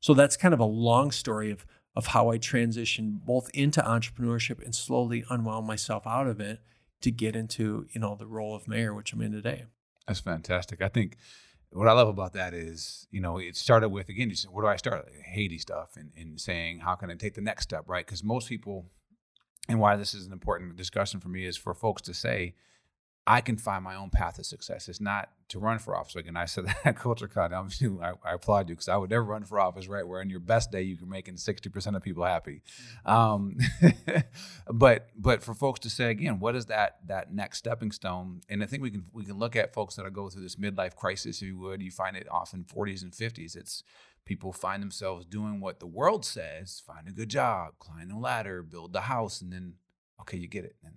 So 0.00 0.14
that's 0.14 0.36
kind 0.36 0.54
of 0.54 0.60
a 0.60 0.64
long 0.64 1.10
story 1.10 1.50
of 1.50 1.66
of 1.96 2.08
how 2.08 2.30
I 2.30 2.38
transitioned 2.38 3.24
both 3.24 3.50
into 3.54 3.80
entrepreneurship 3.80 4.62
and 4.64 4.72
slowly 4.72 5.24
unwound 5.30 5.66
myself 5.66 6.06
out 6.06 6.28
of 6.28 6.38
it 6.38 6.60
to 7.00 7.10
get 7.10 7.34
into 7.34 7.86
you 7.90 8.00
know 8.00 8.14
the 8.14 8.26
role 8.26 8.54
of 8.54 8.68
mayor, 8.68 8.94
which 8.94 9.12
I'm 9.12 9.20
in 9.22 9.32
today. 9.32 9.64
That's 10.08 10.20
fantastic. 10.20 10.80
I 10.80 10.88
think 10.88 11.18
what 11.70 11.86
I 11.86 11.92
love 11.92 12.08
about 12.08 12.32
that 12.32 12.54
is, 12.54 13.06
you 13.10 13.20
know, 13.20 13.36
it 13.36 13.56
started 13.56 13.90
with 13.90 14.08
again, 14.08 14.30
just 14.30 14.50
where 14.50 14.64
do 14.64 14.68
I 14.68 14.76
start? 14.76 15.06
Haiti 15.26 15.58
stuff 15.58 15.96
and, 15.96 16.10
and 16.16 16.40
saying 16.40 16.80
how 16.80 16.94
can 16.94 17.10
I 17.10 17.14
take 17.14 17.34
the 17.34 17.42
next 17.42 17.64
step, 17.64 17.84
right? 17.86 18.04
Because 18.04 18.24
most 18.24 18.48
people, 18.48 18.86
and 19.68 19.78
why 19.78 19.96
this 19.96 20.14
is 20.14 20.26
an 20.26 20.32
important 20.32 20.76
discussion 20.76 21.20
for 21.20 21.28
me 21.28 21.44
is 21.44 21.58
for 21.58 21.74
folks 21.74 22.00
to 22.02 22.14
say, 22.14 22.54
I 23.30 23.42
can 23.42 23.58
find 23.58 23.84
my 23.84 23.94
own 23.94 24.08
path 24.08 24.36
to 24.36 24.44
success. 24.44 24.88
It's 24.88 25.02
not 25.02 25.28
to 25.48 25.58
run 25.58 25.78
for 25.78 25.94
office. 25.94 26.16
Again, 26.16 26.34
I 26.34 26.46
said 26.46 26.64
that 26.66 26.78
at 26.82 26.96
CultureCon. 26.96 27.52
I'm, 27.52 28.02
I, 28.02 28.30
I 28.30 28.34
applaud 28.34 28.70
you 28.70 28.74
because 28.74 28.88
I 28.88 28.96
would 28.96 29.10
never 29.10 29.22
run 29.22 29.44
for 29.44 29.60
office, 29.60 29.86
right? 29.86 30.06
Where 30.06 30.20
on 30.20 30.30
your 30.30 30.40
best 30.40 30.72
day 30.72 30.80
you 30.80 30.96
can 30.96 31.10
making 31.10 31.34
60% 31.34 31.94
of 31.94 32.02
people 32.02 32.24
happy. 32.24 32.62
Um, 33.04 33.58
but 34.72 35.10
but 35.14 35.42
for 35.42 35.52
folks 35.52 35.80
to 35.80 35.90
say 35.90 36.10
again, 36.10 36.40
what 36.40 36.56
is 36.56 36.66
that 36.66 37.00
that 37.06 37.30
next 37.30 37.58
stepping 37.58 37.92
stone? 37.92 38.40
And 38.48 38.62
I 38.62 38.66
think 38.66 38.82
we 38.82 38.90
can 38.90 39.04
we 39.12 39.26
can 39.26 39.38
look 39.38 39.56
at 39.56 39.74
folks 39.74 39.96
that 39.96 40.06
are 40.06 40.10
going 40.10 40.30
through 40.30 40.42
this 40.42 40.56
midlife 40.56 40.96
crisis. 40.96 41.42
If 41.42 41.48
you 41.48 41.58
would, 41.58 41.82
you 41.82 41.90
find 41.90 42.16
it 42.16 42.26
often 42.30 42.64
40s 42.64 43.02
and 43.02 43.12
50s. 43.12 43.54
It's 43.56 43.84
people 44.24 44.54
find 44.54 44.82
themselves 44.82 45.26
doing 45.26 45.60
what 45.60 45.80
the 45.80 45.86
world 45.86 46.24
says: 46.24 46.82
find 46.86 47.06
a 47.06 47.12
good 47.12 47.28
job, 47.28 47.74
climb 47.78 48.08
the 48.08 48.16
ladder, 48.16 48.62
build 48.62 48.94
the 48.94 49.02
house, 49.02 49.42
and 49.42 49.52
then 49.52 49.74
okay, 50.22 50.38
you 50.38 50.48
get 50.48 50.64
it. 50.64 50.76
And 50.82 50.94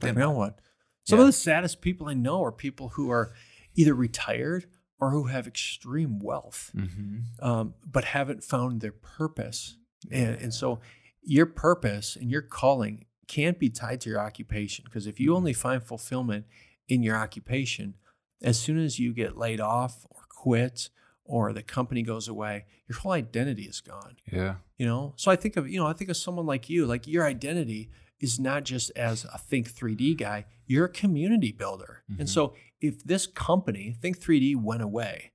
then 0.00 0.16
now 0.16 0.32
what? 0.32 0.58
Some 1.04 1.18
Yeah. 1.18 1.22
of 1.24 1.28
the 1.28 1.32
saddest 1.32 1.80
people 1.80 2.08
I 2.08 2.14
know 2.14 2.42
are 2.44 2.52
people 2.52 2.90
who 2.90 3.10
are 3.10 3.32
either 3.74 3.94
retired 3.94 4.66
or 5.00 5.10
who 5.10 5.24
have 5.24 5.46
extreme 5.46 6.18
wealth. 6.20 6.70
Mm-hmm. 6.76 7.44
um, 7.44 7.74
but 7.84 8.04
haven't 8.04 8.44
found 8.44 8.80
their 8.80 8.92
purpose. 8.92 9.76
And, 10.10 10.36
and 10.36 10.54
so 10.54 10.80
your 11.22 11.46
purpose 11.46 12.16
and 12.16 12.30
your 12.30 12.42
calling 12.42 13.06
can't 13.28 13.58
be 13.58 13.68
tied 13.70 14.00
to 14.02 14.10
your 14.10 14.20
occupation 14.20 14.84
because 14.84 15.06
if 15.06 15.18
you 15.18 15.34
only 15.34 15.52
find 15.52 15.82
fulfillment 15.82 16.44
in 16.88 17.02
your 17.02 17.16
occupation, 17.16 17.94
as 18.42 18.58
soon 18.58 18.78
as 18.78 18.98
you 18.98 19.12
get 19.12 19.36
laid 19.38 19.60
off 19.60 20.06
or 20.10 20.22
quit 20.28 20.88
or 21.24 21.52
the 21.52 21.62
company 21.62 22.02
goes 22.02 22.26
away, 22.28 22.64
your 22.88 22.98
whole 22.98 23.12
identity 23.12 23.62
is 23.62 23.80
gone. 23.80 24.16
Yeah. 24.30 24.56
You 24.76 24.86
know, 24.86 25.14
so 25.16 25.30
I 25.30 25.36
think 25.36 25.56
of 25.56 25.68
you 25.68 25.78
know 25.78 25.86
I 25.86 25.92
think 25.94 26.10
of 26.10 26.16
someone 26.16 26.46
like 26.46 26.68
you, 26.68 26.84
like 26.86 27.06
your 27.06 27.24
identity 27.24 27.90
is 28.22 28.38
not 28.40 28.64
just 28.64 28.90
as 28.96 29.24
a 29.24 29.36
Think 29.38 29.68
3D 29.70 30.16
guy, 30.16 30.46
you're 30.66 30.86
a 30.86 30.88
community 30.88 31.52
builder. 31.52 32.04
Mhm. 32.10 32.20
And 32.20 32.28
so 32.30 32.54
if 32.80 33.04
this 33.04 33.26
company, 33.26 33.94
Think 34.00 34.18
3D, 34.18 34.54
went 34.56 34.80
away, 34.82 35.32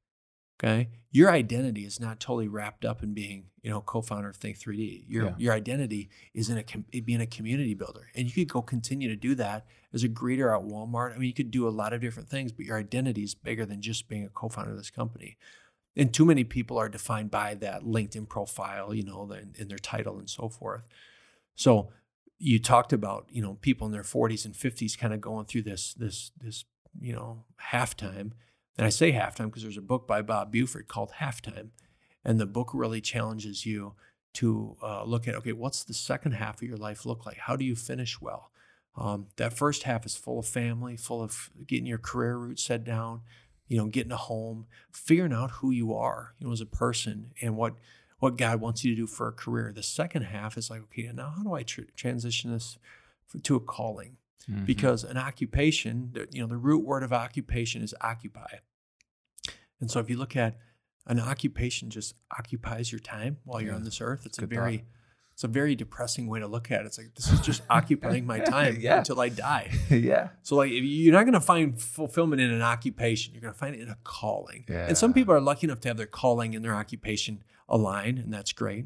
okay, 0.60 0.90
your 1.12 1.30
identity 1.30 1.86
is 1.86 2.00
not 2.00 2.20
totally 2.20 2.48
wrapped 2.48 2.86
up 2.86 3.04
in 3.04 3.14
being, 3.14 3.50
you 3.62 3.70
know, 3.70 3.82
co-founder 3.82 4.30
of 4.30 4.38
Think 4.38 4.58
3D. 4.58 5.06
Your 5.08 5.26
Yeah. 5.28 5.36
your 5.38 5.54
identity 5.54 6.10
is 6.34 6.50
in 6.50 6.58
a 6.58 6.64
com- 6.64 6.86
being 7.06 7.22
a 7.22 7.28
community 7.28 7.74
builder, 7.74 8.08
and 8.16 8.26
you 8.28 8.34
could 8.34 8.50
go 8.52 8.62
continue 8.62 9.10
to 9.10 9.16
do 9.16 9.36
that 9.36 9.68
as 9.94 10.04
a 10.04 10.10
greeter 10.10 10.56
at 10.58 10.66
Walmart. 10.66 11.14
I 11.14 11.18
mean, 11.18 11.28
you 11.28 11.34
could 11.34 11.52
do 11.52 11.68
a 11.68 11.70
lot 11.70 11.94
of 11.94 12.02
different 12.02 12.30
things, 12.30 12.52
but 12.52 12.66
your 12.66 12.78
identity 12.78 13.24
is 13.24 13.36
bigger 13.36 13.66
than 13.66 13.82
just 13.82 14.08
being 14.08 14.24
a 14.26 14.30
co-founder 14.30 14.72
of 14.72 14.78
this 14.78 14.90
company. 14.90 15.38
And 15.96 16.14
too 16.14 16.26
many 16.26 16.44
people 16.44 16.78
are 16.78 16.90
defined 16.90 17.32
by 17.32 17.56
that 17.56 17.82
LinkedIn 17.84 18.30
profile, 18.30 18.94
you 18.94 19.04
know, 19.04 19.30
in, 19.32 19.56
in 19.58 19.68
their 19.68 19.80
title 19.80 20.20
and 20.20 20.30
so 20.30 20.48
forth. 20.48 20.84
So 21.56 21.92
you 22.40 22.60
talked 22.60 22.94
about 22.94 23.28
you 23.30 23.42
know 23.42 23.56
people 23.62 23.88
in 23.88 23.94
their 23.94 24.04
40s 24.04 24.46
and 24.46 24.54
50s 24.54 24.98
kind 24.98 25.14
of 25.14 25.22
going 25.22 25.46
through 25.46 25.64
this 25.64 25.94
this 25.94 26.32
this 26.40 26.66
you 27.00 27.14
know 27.14 27.44
halftime. 27.72 28.32
And 28.78 28.86
i 28.86 28.90
say 28.90 29.12
halftime 29.12 29.46
because 29.46 29.64
there's 29.64 29.78
a 29.78 29.82
book 29.82 30.08
by 30.08 30.22
bob 30.22 30.52
buford 30.52 30.88
called 30.88 31.14
halftime. 31.20 31.70
And 32.24 32.40
the 32.40 32.46
book 32.46 32.72
really 32.74 33.02
challenges 33.02 33.66
you 33.66 33.94
to 34.34 34.76
uh, 34.84 35.04
look 35.04 35.28
at 35.28 35.36
okay 35.36 35.54
what's 35.54 35.84
the 35.84 35.94
second 35.94 36.34
half 36.34 36.62
of 36.62 36.68
your 36.68 36.78
life 36.78 37.06
look 37.06 37.26
like? 37.26 37.38
How 37.38 37.56
do 37.56 37.66
you 37.66 37.76
finish 37.76 38.22
well? 38.22 38.52
Um, 38.96 39.28
that 39.38 39.54
first 39.54 39.84
half 39.84 40.06
is 40.06 40.16
full 40.16 40.40
of 40.40 40.48
family 40.48 40.98
full 40.98 41.22
of 41.22 41.50
getting 41.66 41.86
your 41.86 42.00
career 42.00 42.38
roots 42.38 42.64
set 42.64 42.84
down 42.84 43.22
you 43.68 43.78
know 43.78 43.86
getting 43.88 44.12
a 44.12 44.18
home 44.18 44.66
figuring 44.92 45.34
out 45.34 45.52
who 45.52 45.72
you 45.72 45.94
are 45.94 46.34
you 46.40 46.48
know 46.48 46.54
as 46.54 46.62
a 46.62 46.66
person 46.66 47.32
and 47.42 47.56
what 47.56 47.76
what 48.20 48.38
God 48.38 48.60
wants 48.60 48.84
you 48.84 48.96
to 48.96 49.02
do 49.02 49.08
for 49.08 49.28
a 49.28 49.32
career. 49.32 49.72
The 49.74 49.84
second 49.84 50.24
half 50.24 50.58
is 50.58 50.70
like, 50.70 50.82
okay, 50.84 51.10
now 51.14 51.34
how 51.36 51.44
do 51.44 51.54
I 51.54 51.64
tr- 51.64 51.82
transition 51.96 52.52
this 52.52 52.78
for, 53.26 53.40
to 53.40 53.56
a 53.56 53.60
calling? 53.60 54.18
Mm-hmm. 54.50 54.66
Because 54.66 55.04
an 55.04 55.18
occupation, 55.18 56.14
you 56.32 56.42
know, 56.42 56.48
the 56.48 56.58
root 56.58 56.86
word 56.86 57.04
of 57.04 57.12
occupation 57.12 57.82
is 57.82 57.94
occupy. 58.02 58.60
And 59.80 59.92
so 59.92 60.00
if 60.00 60.10
you 60.10 60.18
look 60.18 60.36
at 60.36 60.58
an 61.06 61.20
occupation 61.20 61.90
just 61.90 62.16
occupies 62.38 62.92
your 62.92 63.00
time 63.00 63.38
while 63.44 63.62
you're 63.62 63.72
yeah. 63.72 63.78
on 63.78 63.84
this 63.84 64.02
earth, 64.02 64.26
it's 64.26 64.40
Good 64.40 64.52
a 64.52 64.56
very 64.56 64.78
thought. 64.78 64.86
it's 65.34 65.44
a 65.44 65.48
very 65.48 65.76
depressing 65.76 66.28
way 66.28 66.40
to 66.40 66.48
look 66.48 66.72
at 66.72 66.82
it. 66.82 66.86
It's 66.86 66.98
like 66.98 67.14
this 67.16 67.32
is 67.32 67.42
just 67.42 67.62
occupying 67.70 68.26
my 68.26 68.40
time 68.40 68.78
yeah. 68.80 69.00
until 69.00 69.20
I 69.20 69.30
die. 69.30 69.72
yeah. 69.90 70.30
So 70.44 70.56
like 70.56 70.72
you're 70.74 71.14
not 71.14 71.24
going 71.24 71.34
to 71.34 71.42
find 71.42 71.80
fulfillment 71.80 72.42
in 72.42 72.52
an 72.52 72.62
occupation. 72.62 73.34
You're 73.34 73.42
going 73.42 73.54
to 73.54 73.60
find 73.60 73.76
it 73.76 73.82
in 73.82 73.90
a 73.90 73.98
calling. 74.04 74.66
Yeah. 74.68 74.88
And 74.88 74.98
some 74.98 75.14
people 75.14 75.34
are 75.34 75.42
lucky 75.42 75.68
enough 75.68 75.82
to 75.82 75.90
have 75.90 75.98
their 75.98 76.08
calling 76.08 76.54
in 76.54 76.62
their 76.62 76.76
occupation 76.76 77.44
align, 77.68 78.18
and 78.18 78.34
that's 78.34 78.54
great. 78.54 78.86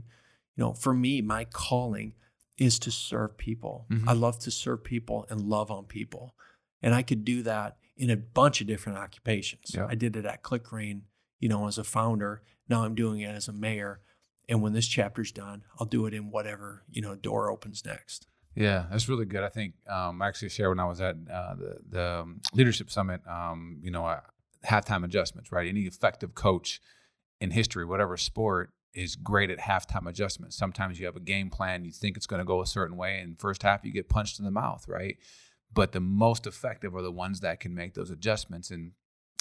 You 0.56 0.64
know, 0.64 0.74
for 0.74 0.94
me, 0.94 1.22
my 1.22 1.46
calling 1.46 2.14
is 2.58 2.78
to 2.80 2.92
serve 2.92 3.38
people. 3.38 3.86
Mm-hmm. 3.90 4.08
I 4.08 4.14
love 4.14 4.40
to 4.40 4.52
serve 4.52 4.84
people 4.84 5.26
and 5.30 5.42
love 5.42 5.72
on 5.72 5.86
people. 5.86 6.36
And 6.82 6.94
I 6.94 7.02
could 7.02 7.26
do 7.26 7.42
that 7.44 7.78
in 7.98 8.10
a 8.10 8.18
bunch 8.18 8.62
of 8.62 8.68
different 8.68 8.98
occupations. 8.98 9.72
Yeah. 9.74 9.88
I 9.90 9.96
did 9.96 10.16
it 10.16 10.26
at 10.26 10.44
ClickRain, 10.44 11.02
you 11.40 11.50
know, 11.50 11.68
as 11.68 11.78
a 11.78 11.84
founder. 11.84 12.44
Now 12.68 12.84
I'm 12.84 12.96
doing 12.96 13.22
it 13.22 13.30
as 13.30 13.48
a 13.48 13.54
mayor. 13.54 14.02
And 14.50 14.62
when 14.62 14.74
this 14.74 14.88
chapter's 14.88 15.32
done, 15.32 15.64
I'll 15.80 15.88
do 15.88 16.06
it 16.06 16.14
in 16.14 16.30
whatever, 16.30 16.84
you 16.90 17.02
know, 17.02 17.16
door 17.16 17.50
opens 17.50 17.86
next. 17.86 18.28
Yeah, 18.56 18.86
that's 18.92 19.08
really 19.08 19.26
good. 19.26 19.44
I 19.44 19.50
think 19.50 19.76
um, 19.90 20.22
I 20.22 20.28
actually 20.28 20.50
shared 20.50 20.70
when 20.70 20.80
I 20.80 20.86
was 20.86 21.00
at 21.00 21.16
uh, 21.32 21.56
the, 21.56 21.78
the 21.90 22.04
um, 22.22 22.42
leadership 22.54 22.92
summit, 22.92 23.22
um, 23.28 23.80
you 23.82 23.92
know, 23.92 24.06
uh, 24.06 24.20
halftime 24.66 25.06
adjustments, 25.06 25.52
right? 25.52 25.68
Any 25.68 25.82
effective 25.82 26.36
coach 26.36 26.82
in 27.42 27.52
history, 27.52 27.84
whatever 27.84 28.16
sport, 28.16 28.70
is 28.94 29.16
great 29.16 29.50
at 29.50 29.58
halftime 29.60 30.08
adjustments. 30.08 30.56
Sometimes 30.56 31.00
you 31.00 31.06
have 31.06 31.16
a 31.16 31.22
game 31.22 31.50
plan, 31.50 31.84
you 31.84 31.92
think 31.92 32.16
it's 32.16 32.28
going 32.28 32.40
to 32.40 32.46
go 32.46 32.62
a 32.62 32.68
certain 32.68 32.96
way, 32.96 33.20
and 33.20 33.40
first 33.40 33.64
half 33.64 33.84
you 33.84 33.92
get 33.92 34.10
punched 34.10 34.38
in 34.40 34.46
the 34.46 34.52
mouth, 34.52 34.88
right? 34.88 35.18
But 35.74 35.92
the 35.92 36.02
most 36.02 36.46
effective 36.46 36.96
are 36.96 37.02
the 37.02 37.12
ones 37.12 37.40
that 37.40 37.60
can 37.60 37.74
make 37.74 37.94
those 37.94 38.12
adjustments. 38.12 38.70
And 38.70 38.92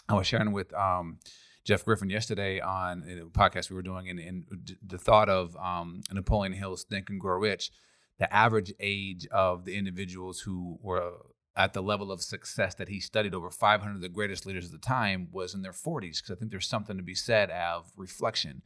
I 0.09 0.14
was 0.14 0.26
sharing 0.26 0.52
with 0.52 0.73
um, 0.73 1.19
Jeff 1.64 1.85
Griffin 1.85 2.11
yesterday 2.11 2.61
on 2.61 3.02
a 3.02 3.26
podcast 3.37 3.71
we 3.71 3.76
were 3.76 3.83
doing, 3.83 4.09
and, 4.09 4.19
and 4.19 4.76
the 4.85 4.99
thought 4.99 5.28
of 5.28 5.57
um, 5.57 6.02
Napoleon 6.12 6.52
Hill's 6.52 6.85
Think 6.85 7.11
and 7.11 7.21
Grow 7.21 7.38
Rich. 7.38 7.71
The 8.19 8.33
average 8.33 8.73
age 8.78 9.26
of 9.33 9.64
the 9.64 9.76
individuals 9.76 10.40
who 10.40 10.78
were 10.83 11.12
at 11.61 11.75
the 11.75 11.83
level 11.83 12.11
of 12.11 12.23
success 12.23 12.75
that 12.76 12.88
he 12.88 13.00
studied 13.00 13.35
over 13.35 13.50
500 13.50 13.95
of 13.95 14.00
the 14.00 14.09
greatest 14.09 14.47
leaders 14.47 14.64
of 14.64 14.73
the 14.73 14.79
time 14.79 15.29
was 15.31 15.55
in 15.55 15.61
their 15.61 15.73
40s 15.73 16.17
because 16.17 16.31
i 16.31 16.35
think 16.35 16.50
there's 16.50 16.67
something 16.67 16.97
to 16.97 17.02
be 17.02 17.14
said 17.14 17.50
of 17.50 17.93
reflection. 17.97 18.62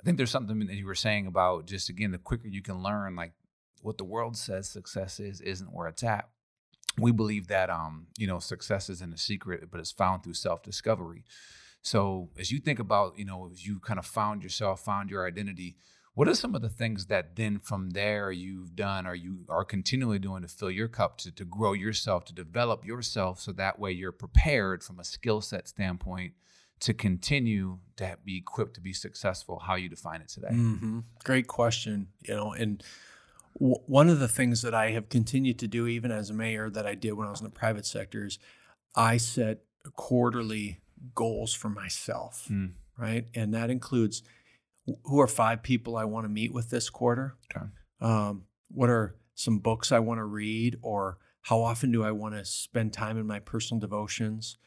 I 0.00 0.02
think 0.02 0.16
there's 0.16 0.30
something 0.30 0.58
that 0.60 0.74
you 0.74 0.86
were 0.86 0.94
saying 0.94 1.26
about 1.26 1.66
just 1.66 1.90
again 1.90 2.12
the 2.12 2.18
quicker 2.18 2.48
you 2.48 2.62
can 2.62 2.82
learn 2.82 3.14
like 3.14 3.32
what 3.82 3.98
the 3.98 4.04
world 4.04 4.38
says 4.38 4.70
success 4.70 5.20
is 5.20 5.42
isn't 5.42 5.74
where 5.74 5.88
it's 5.88 6.02
at. 6.02 6.30
We 6.98 7.12
believe 7.12 7.48
that 7.48 7.68
um 7.68 8.06
you 8.16 8.26
know 8.26 8.38
success 8.38 8.88
isn't 8.88 9.12
a 9.12 9.18
secret 9.18 9.70
but 9.70 9.80
it's 9.80 9.92
found 9.92 10.22
through 10.22 10.34
self-discovery. 10.34 11.24
So 11.82 12.30
as 12.38 12.50
you 12.50 12.58
think 12.60 12.78
about 12.78 13.18
you 13.18 13.26
know 13.26 13.50
as 13.52 13.66
you 13.66 13.80
kind 13.80 13.98
of 13.98 14.06
found 14.06 14.42
yourself 14.42 14.80
found 14.82 15.10
your 15.10 15.26
identity 15.26 15.76
what 16.20 16.28
are 16.28 16.34
some 16.34 16.54
of 16.54 16.60
the 16.60 16.68
things 16.68 17.06
that 17.06 17.34
then 17.36 17.58
from 17.58 17.92
there 17.92 18.30
you've 18.30 18.76
done 18.76 19.06
or 19.06 19.14
you 19.14 19.38
are 19.48 19.64
continually 19.64 20.18
doing 20.18 20.42
to 20.42 20.48
fill 20.48 20.70
your 20.70 20.86
cup 20.86 21.16
to, 21.16 21.32
to 21.32 21.46
grow 21.46 21.72
yourself, 21.72 22.26
to 22.26 22.34
develop 22.34 22.84
yourself 22.84 23.40
so 23.40 23.52
that 23.52 23.78
way 23.78 23.90
you're 23.90 24.12
prepared 24.12 24.84
from 24.84 25.00
a 25.00 25.04
skill 25.04 25.40
set 25.40 25.66
standpoint 25.66 26.34
to 26.80 26.92
continue 26.92 27.78
to 27.96 28.18
be 28.22 28.36
equipped 28.36 28.74
to 28.74 28.82
be 28.82 28.92
successful? 28.92 29.60
How 29.60 29.76
you 29.76 29.88
define 29.88 30.20
it 30.20 30.28
today? 30.28 30.50
Mm-hmm. 30.52 30.98
Great 31.24 31.46
question. 31.46 32.08
You 32.20 32.34
know, 32.34 32.52
and 32.52 32.84
w- 33.58 33.80
one 33.86 34.10
of 34.10 34.18
the 34.18 34.28
things 34.28 34.60
that 34.60 34.74
I 34.74 34.90
have 34.90 35.08
continued 35.08 35.58
to 35.60 35.68
do, 35.68 35.86
even 35.86 36.10
as 36.10 36.28
a 36.28 36.34
mayor, 36.34 36.68
that 36.68 36.86
I 36.86 36.96
did 36.96 37.12
when 37.12 37.28
I 37.28 37.30
was 37.30 37.40
in 37.40 37.44
the 37.44 37.50
private 37.50 37.86
sector 37.86 38.26
is 38.26 38.38
I 38.94 39.16
set 39.16 39.60
quarterly 39.96 40.80
goals 41.14 41.54
for 41.54 41.70
myself, 41.70 42.46
mm. 42.50 42.72
right? 42.98 43.24
And 43.34 43.54
that 43.54 43.70
includes 43.70 44.22
who 45.04 45.20
are 45.20 45.26
five 45.26 45.62
people 45.62 45.96
I 45.96 46.04
want 46.04 46.24
to 46.24 46.28
meet 46.28 46.52
with 46.52 46.70
this 46.70 46.90
quarter? 46.90 47.36
Okay. 47.54 47.66
Um, 48.00 48.44
what 48.68 48.88
are 48.88 49.16
some 49.34 49.58
books 49.58 49.92
I 49.92 49.98
want 49.98 50.18
to 50.18 50.24
read, 50.24 50.78
or 50.82 51.18
how 51.42 51.60
often 51.60 51.92
do 51.92 52.04
I 52.04 52.10
want 52.12 52.34
to 52.34 52.44
spend 52.44 52.92
time 52.92 53.18
in 53.18 53.26
my 53.26 53.40
personal 53.40 53.80
devotions? 53.80 54.58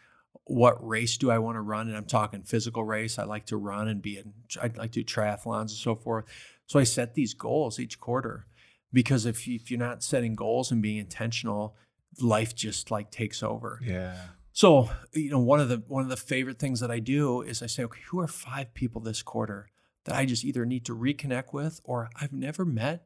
What 0.45 0.85
race 0.85 1.17
do 1.17 1.31
I 1.31 1.37
want 1.37 1.55
to 1.55 1.61
run? 1.61 1.87
And 1.87 1.95
I'm 1.95 2.05
talking 2.05 2.43
physical 2.43 2.83
race. 2.83 3.17
I 3.17 3.23
like 3.23 3.45
to 3.47 3.57
run 3.57 3.87
and 3.87 4.01
be 4.01 4.17
in. 4.17 4.33
I 4.61 4.71
like 4.75 4.91
to 4.93 5.03
do 5.03 5.03
triathlons 5.03 5.61
and 5.61 5.69
so 5.71 5.95
forth. 5.95 6.25
So 6.65 6.79
I 6.79 6.83
set 6.83 7.13
these 7.13 7.33
goals 7.33 7.79
each 7.79 7.99
quarter 7.99 8.47
because 8.91 9.25
if 9.25 9.47
you, 9.47 9.55
if 9.55 9.69
you're 9.69 9.79
not 9.79 10.03
setting 10.03 10.35
goals 10.35 10.71
and 10.71 10.81
being 10.81 10.97
intentional, 10.97 11.75
life 12.19 12.55
just 12.55 12.91
like 12.91 13.11
takes 13.11 13.41
over. 13.43 13.79
Yeah. 13.83 14.15
So 14.51 14.89
you 15.13 15.31
know 15.31 15.39
one 15.39 15.59
of 15.59 15.69
the 15.69 15.83
one 15.87 16.03
of 16.03 16.09
the 16.09 16.17
favorite 16.17 16.59
things 16.59 16.79
that 16.79 16.91
I 16.91 16.99
do 16.99 17.41
is 17.41 17.61
I 17.63 17.67
say, 17.67 17.83
okay, 17.83 18.01
who 18.07 18.19
are 18.19 18.27
five 18.27 18.73
people 18.73 19.01
this 19.01 19.23
quarter 19.23 19.69
that 20.05 20.15
I 20.15 20.25
just 20.25 20.43
either 20.43 20.65
need 20.65 20.85
to 20.85 20.95
reconnect 20.95 21.53
with 21.53 21.79
or 21.83 22.09
I've 22.19 22.33
never 22.33 22.65
met, 22.65 23.05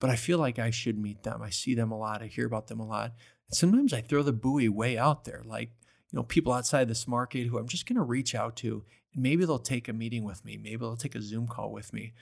but 0.00 0.10
I 0.10 0.16
feel 0.16 0.38
like 0.38 0.58
I 0.58 0.70
should 0.70 0.98
meet 0.98 1.22
them. 1.22 1.42
I 1.42 1.50
see 1.50 1.74
them 1.74 1.90
a 1.90 1.98
lot, 1.98 2.22
I 2.22 2.26
hear 2.26 2.46
about 2.46 2.68
them 2.68 2.80
a 2.80 2.86
lot. 2.86 3.12
And 3.48 3.56
sometimes 3.56 3.92
I 3.92 4.00
throw 4.00 4.22
the 4.22 4.32
buoy 4.32 4.68
way 4.68 4.98
out 4.98 5.24
there, 5.24 5.42
like, 5.44 5.70
you 6.12 6.16
know, 6.16 6.22
people 6.22 6.52
outside 6.52 6.88
this 6.88 7.08
market 7.08 7.46
who 7.46 7.58
I'm 7.58 7.68
just 7.68 7.86
going 7.86 7.96
to 7.96 8.02
reach 8.02 8.34
out 8.34 8.56
to. 8.56 8.84
And 9.14 9.22
maybe 9.22 9.44
they'll 9.44 9.58
take 9.58 9.88
a 9.88 9.92
meeting 9.92 10.24
with 10.24 10.44
me. 10.44 10.56
Maybe 10.56 10.76
they'll 10.76 10.96
take 10.96 11.14
a 11.14 11.22
Zoom 11.22 11.48
call 11.48 11.72
with 11.72 11.92
me. 11.92 12.12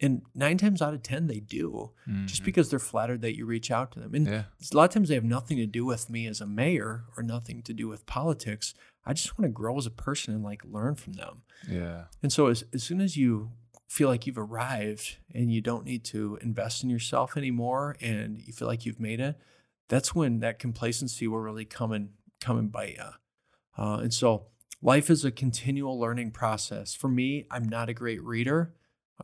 And 0.00 0.22
nine 0.34 0.58
times 0.58 0.82
out 0.82 0.94
of 0.94 1.02
10, 1.04 1.28
they 1.28 1.38
do, 1.38 1.92
mm-hmm. 2.08 2.26
just 2.26 2.42
because 2.42 2.68
they're 2.68 2.80
flattered 2.80 3.22
that 3.22 3.36
you 3.36 3.46
reach 3.46 3.70
out 3.70 3.92
to 3.92 4.00
them. 4.00 4.14
And 4.14 4.26
yeah. 4.26 4.42
a 4.72 4.76
lot 4.76 4.84
of 4.84 4.90
times 4.90 5.08
they 5.08 5.14
have 5.14 5.22
nothing 5.22 5.58
to 5.58 5.66
do 5.66 5.84
with 5.84 6.10
me 6.10 6.26
as 6.26 6.40
a 6.40 6.46
mayor 6.46 7.04
or 7.16 7.22
nothing 7.22 7.62
to 7.62 7.72
do 7.72 7.86
with 7.86 8.04
politics. 8.04 8.74
I 9.06 9.12
just 9.12 9.38
want 9.38 9.48
to 9.48 9.52
grow 9.52 9.78
as 9.78 9.86
a 9.86 9.90
person 9.90 10.34
and 10.34 10.42
like 10.42 10.62
learn 10.64 10.96
from 10.96 11.12
them. 11.12 11.42
Yeah. 11.68 12.04
And 12.20 12.32
so 12.32 12.48
as, 12.48 12.64
as 12.74 12.82
soon 12.82 13.00
as 13.00 13.16
you 13.16 13.52
feel 13.92 14.08
like 14.08 14.26
you've 14.26 14.38
arrived 14.38 15.18
and 15.34 15.52
you 15.52 15.60
don't 15.60 15.84
need 15.84 16.02
to 16.02 16.38
invest 16.40 16.82
in 16.82 16.88
yourself 16.88 17.36
anymore 17.36 17.94
and 18.00 18.40
you 18.40 18.50
feel 18.50 18.66
like 18.66 18.86
you've 18.86 18.98
made 18.98 19.20
it, 19.20 19.36
that's 19.90 20.14
when 20.14 20.40
that 20.40 20.58
complacency 20.58 21.28
will 21.28 21.40
really 21.40 21.66
come 21.66 21.92
and 21.92 22.08
come 22.40 22.56
and 22.56 22.72
bite 22.72 22.96
you. 22.96 23.04
Uh, 23.76 23.98
and 23.98 24.14
so 24.14 24.46
life 24.80 25.10
is 25.10 25.26
a 25.26 25.30
continual 25.30 26.00
learning 26.00 26.30
process. 26.30 26.94
For 26.94 27.08
me, 27.08 27.44
I'm 27.50 27.68
not 27.68 27.90
a 27.90 27.92
great 27.92 28.22
reader. 28.22 28.72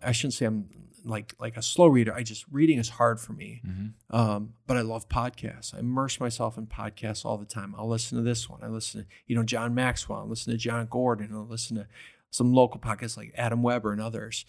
I 0.03 0.13
shouldn't 0.13 0.35
say 0.35 0.45
I'm 0.45 0.69
like 1.03 1.35
like 1.39 1.57
a 1.57 1.63
slow 1.63 1.87
reader. 1.87 2.13
I 2.15 2.23
just 2.23 2.45
reading 2.51 2.79
is 2.79 2.91
hard 2.91 3.21
for 3.21 3.33
me. 3.33 3.63
Mm-hmm. 3.67 4.15
Um, 4.15 4.53
but 4.67 4.77
I 4.77 4.83
love 4.83 5.09
podcasts. 5.09 5.75
I 5.75 5.79
immerse 5.79 6.21
myself 6.21 6.59
in 6.59 6.67
podcasts 6.67 7.25
all 7.25 7.39
the 7.39 7.47
time. 7.47 7.75
I'll 7.79 7.89
listen 7.89 8.19
to 8.19 8.25
this 8.25 8.51
one. 8.51 8.61
I 8.63 8.69
listen 8.69 9.01
to 9.01 9.07
you 9.27 9.35
know 9.35 9.45
John 9.45 9.75
Maxwell. 9.75 10.21
I 10.21 10.25
listen 10.25 10.53
to 10.53 10.59
Jon 10.59 10.89
Gordon. 10.91 11.31
I'll 11.33 11.47
listen 11.47 11.79
to 11.79 11.87
some 12.31 12.53
local 12.53 12.81
podcasts 12.81 13.17
like 13.17 13.33
Adam 13.35 13.63
Weber 13.63 13.93
and 13.93 14.01
others. 14.01 14.45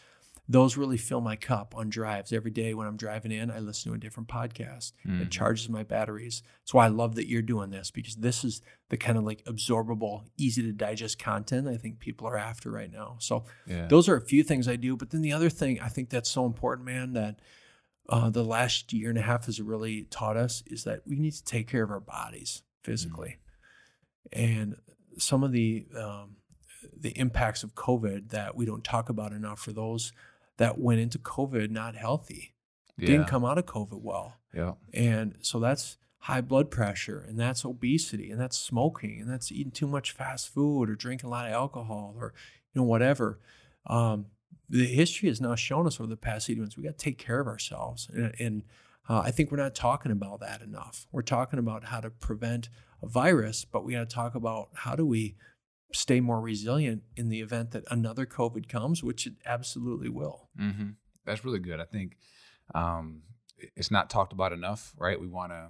Those 0.52 0.78
really 0.78 0.98
fill 0.98 1.22
my 1.22 1.36
cup 1.36 1.76
on 1.78 1.90
drives. 1.90 2.34
Every 2.34 2.50
day 2.50 2.74
when 2.74 2.88
I'm 2.88 2.98
driving 2.98 3.32
in, 3.32 3.52
I 3.52 3.60
listen 3.60 3.92
to 3.92 3.96
a 3.96 4.00
different 4.00 4.30
podcast. 4.30 4.94
Mm-hmm. 5.06 5.22
It 5.22 5.32
charges 5.32 5.70
my 5.70 5.84
batteries. 5.84 6.42
That's 6.62 6.74
why 6.74 6.86
I 6.86 6.90
love 6.90 7.14
that 7.16 7.30
you're 7.30 7.44
doing 7.44 7.70
this 7.70 7.92
because 7.92 8.16
this 8.16 8.44
is 8.44 8.62
the 8.90 8.98
kind 8.98 9.20
of 9.20 9.24
like 9.24 9.44
absorbable, 9.46 10.24
easy 10.38 10.64
to 10.64 10.72
digest 10.72 11.20
content 11.20 11.68
I 11.68 11.78
think 11.78 12.00
people 12.00 12.28
are 12.28 12.36
after 12.36 12.72
right 12.72 12.92
now. 12.92 13.18
So 13.20 13.46
yeah. 13.68 13.86
those 13.86 14.10
are 14.10 14.16
a 14.16 14.26
few 14.26 14.42
things 14.42 14.68
I 14.68 14.76
do. 14.76 14.98
But 14.98 15.12
then 15.12 15.22
the 15.22 15.34
other 15.34 15.52
thing 15.52 15.80
I 15.80 15.88
think 15.88 16.10
that's 16.10 16.32
so 16.32 16.48
important, 16.48 16.88
man, 16.88 17.14
that 17.14 17.40
uh, 18.10 18.32
the 18.32 18.44
last 18.44 18.92
year 18.92 19.10
and 19.10 19.20
a 19.20 19.22
half 19.22 19.46
has 19.46 19.62
really 19.62 20.06
taught 20.06 20.36
us 20.36 20.64
is 20.66 20.84
that 20.86 21.02
we 21.06 21.20
need 21.20 21.34
to 21.34 21.44
take 21.44 21.68
care 21.68 21.84
of 21.84 21.92
our 21.92 22.00
bodies 22.00 22.64
physically. 22.82 23.38
Mm-hmm. 24.34 24.44
And 24.44 24.76
some 25.20 25.44
of 25.44 25.52
the 25.52 25.86
um, 25.96 26.38
the 26.98 27.12
impacts 27.12 27.64
of 27.64 27.76
COVID 27.76 28.30
that 28.30 28.56
we 28.56 28.66
don't 28.66 28.84
talk 28.84 29.10
about 29.10 29.32
enough 29.32 29.60
for 29.60 29.74
those 29.74 30.12
that 30.60 30.78
went 30.78 31.00
into 31.02 31.18
COVID 31.18 31.72
not 31.72 31.96
healthy, 31.96 32.54
yeah. 32.98 33.08
didn't 33.08 33.28
come 33.28 33.44
out 33.44 33.58
of 33.58 33.66
COVID 33.66 34.02
well. 34.02 34.36
Yeah. 34.54 34.74
And 34.94 35.36
so 35.42 35.60
that's 35.60 35.98
high 36.20 36.42
blood 36.42 36.70
pressure 36.70 37.26
and 37.28 37.40
that's 37.40 37.66
obesity 37.66 38.30
and 38.32 38.40
that's 38.40 38.58
smoking 38.58 39.20
and 39.22 39.30
that's 39.30 39.52
eating 39.52 39.72
too 39.72 39.88
much 39.88 40.12
fast 40.12 40.54
food 40.54 40.90
or 40.90 40.96
drinking 40.96 41.28
a 41.28 41.32
lot 41.32 41.48
of 41.48 41.54
alcohol 41.54 42.14
or 42.20 42.34
you 42.74 42.82
know 42.82 42.86
whatever. 42.86 43.40
Um, 43.88 44.28
the 44.70 44.86
history 44.86 45.30
has 45.30 45.42
now 45.42 45.56
shown 45.56 45.88
us 45.88 46.00
over 46.00 46.10
the 46.10 46.18
past 46.18 46.50
eight 46.50 46.60
months 46.60 46.78
we 46.78 46.84
got 46.84 46.98
to 46.98 47.04
take 47.04 47.18
care 47.18 47.40
of 47.40 47.48
ourselves 47.48 48.10
and, 48.14 48.36
and 48.40 48.64
Uh, 49.10 49.24
I 49.26 49.32
think 49.32 49.50
we're 49.50 49.58
not 49.58 49.74
talking 49.74 50.12
about 50.12 50.40
that 50.42 50.62
enough. 50.62 51.08
We're 51.12 51.24
talking 51.24 51.58
about 51.58 51.86
how 51.86 52.00
to 52.00 52.12
prevent 52.12 52.70
a 53.02 53.08
virus, 53.08 53.66
but 53.66 53.84
we 53.84 53.94
got 53.94 54.08
to 54.08 54.16
talk 54.16 54.36
about 54.36 54.70
how 54.74 54.96
do 54.96 55.04
we 55.04 55.36
stay 55.94 56.20
more 56.20 56.40
resilient 56.40 57.04
in 57.16 57.30
the 57.30 57.42
event 57.42 57.72
that 57.72 57.84
another 57.90 58.26
COVID 58.26 58.68
comes, 58.70 59.04
which 59.04 59.26
it 59.26 59.34
absolutely 59.46 60.10
will. 60.10 60.50
Mm-hmm. 60.60 60.90
That's 61.26 61.44
really 61.44 61.60
good. 61.60 61.80
I 61.80 61.86
think 61.86 62.18
um, 62.76 63.24
it's 63.76 63.92
not 63.92 64.10
talked 64.10 64.34
about 64.34 64.54
enough, 64.54 64.94
right? 64.98 65.20
We 65.20 65.28
want 65.28 65.52
to. 65.52 65.70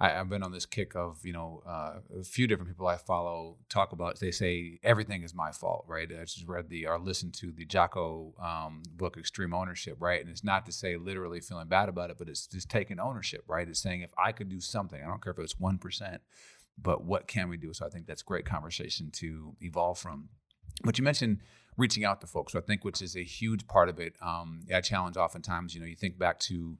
I've 0.00 0.28
been 0.28 0.42
on 0.42 0.50
this 0.50 0.66
kick 0.66 0.96
of 0.96 1.20
you 1.22 1.32
know 1.32 1.62
uh, 1.64 1.98
a 2.18 2.24
few 2.24 2.48
different 2.48 2.68
people 2.68 2.88
I 2.88 2.96
follow 2.96 3.58
talk 3.68 3.92
about. 3.92 4.18
They 4.18 4.32
say 4.32 4.80
everything 4.82 5.22
is 5.22 5.32
my 5.32 5.52
fault, 5.52 5.84
right? 5.86 6.08
I 6.10 6.24
just 6.24 6.48
read 6.48 6.68
the 6.68 6.88
or 6.88 6.98
listened 6.98 7.34
to 7.34 7.52
the 7.52 7.64
Jocko 7.64 8.34
um, 8.42 8.82
book 8.96 9.16
Extreme 9.16 9.54
Ownership, 9.54 9.98
right? 10.00 10.20
And 10.20 10.28
it's 10.28 10.42
not 10.42 10.66
to 10.66 10.72
say 10.72 10.96
literally 10.96 11.40
feeling 11.40 11.68
bad 11.68 11.88
about 11.88 12.10
it, 12.10 12.18
but 12.18 12.28
it's 12.28 12.48
just 12.48 12.68
taking 12.68 12.98
ownership, 12.98 13.44
right? 13.46 13.68
It's 13.68 13.80
saying 13.80 14.00
if 14.00 14.12
I 14.18 14.32
could 14.32 14.48
do 14.48 14.58
something, 14.58 15.00
I 15.00 15.06
don't 15.06 15.22
care 15.22 15.34
if 15.34 15.38
it's 15.38 15.60
one 15.60 15.78
percent, 15.78 16.20
but 16.80 17.04
what 17.04 17.26
can 17.26 17.48
we 17.48 17.56
do? 17.56 17.72
So 17.72 17.86
I 17.86 17.88
think 17.88 18.06
that's 18.06 18.22
great 18.22 18.44
conversation 18.44 19.10
to 19.14 19.56
evolve 19.60 19.98
from. 19.98 20.28
But 20.84 20.98
you 20.98 21.04
mentioned 21.04 21.38
reaching 21.76 22.04
out 22.04 22.20
to 22.20 22.26
folks, 22.26 22.52
so 22.52 22.58
I 22.58 22.62
think 22.62 22.84
which 22.84 23.02
is 23.02 23.16
a 23.16 23.24
huge 23.24 23.66
part 23.66 23.88
of 23.88 23.98
it. 23.98 24.16
Um, 24.20 24.62
I 24.74 24.80
challenge 24.80 25.16
oftentimes, 25.16 25.74
you 25.74 25.80
know, 25.80 25.86
you 25.86 25.96
think 25.96 26.18
back 26.18 26.38
to 26.40 26.76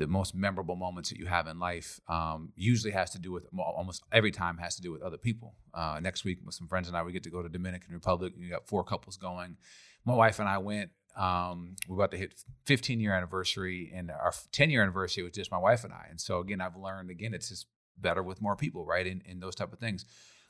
the 0.00 0.06
most 0.06 0.34
memorable 0.34 0.76
moments 0.76 1.10
that 1.10 1.18
you 1.18 1.26
have 1.26 1.46
in 1.46 1.58
life 1.58 2.00
um, 2.08 2.52
usually 2.56 2.92
has 2.92 3.10
to 3.10 3.18
do 3.18 3.32
with 3.32 3.46
almost 3.58 4.02
every 4.10 4.30
time 4.30 4.56
has 4.56 4.74
to 4.76 4.82
do 4.82 4.90
with 4.90 5.02
other 5.02 5.18
people. 5.18 5.54
Uh, 5.74 6.00
next 6.02 6.24
week 6.24 6.38
with 6.44 6.54
some 6.54 6.68
friends 6.68 6.88
and 6.88 6.96
I, 6.96 7.02
we 7.02 7.12
get 7.12 7.22
to 7.24 7.30
go 7.30 7.42
to 7.42 7.48
Dominican 7.48 7.92
Republic. 7.92 8.32
We 8.38 8.48
got 8.48 8.66
four 8.66 8.82
couples 8.82 9.18
going. 9.18 9.58
My 10.06 10.14
wife 10.14 10.38
and 10.38 10.48
I 10.48 10.58
went. 10.58 10.90
Um, 11.16 11.76
we're 11.86 11.96
about 11.96 12.12
to 12.12 12.16
hit 12.16 12.34
15 12.64 13.00
year 13.00 13.12
anniversary, 13.12 13.92
and 13.94 14.10
our 14.10 14.32
10 14.52 14.70
year 14.70 14.82
anniversary 14.82 15.22
was 15.22 15.32
just 15.32 15.50
my 15.50 15.58
wife 15.58 15.84
and 15.84 15.92
I. 15.92 16.06
And 16.08 16.20
so 16.20 16.40
again, 16.40 16.60
I've 16.60 16.76
learned 16.76 17.10
again, 17.10 17.34
it's 17.34 17.50
just 17.50 17.66
better 17.98 18.22
with 18.22 18.42
more 18.42 18.56
people, 18.56 18.84
right? 18.84 19.06
In, 19.06 19.22
in 19.24 19.40
those 19.40 19.54
type 19.54 19.72
of 19.72 19.78
things. 19.78 20.04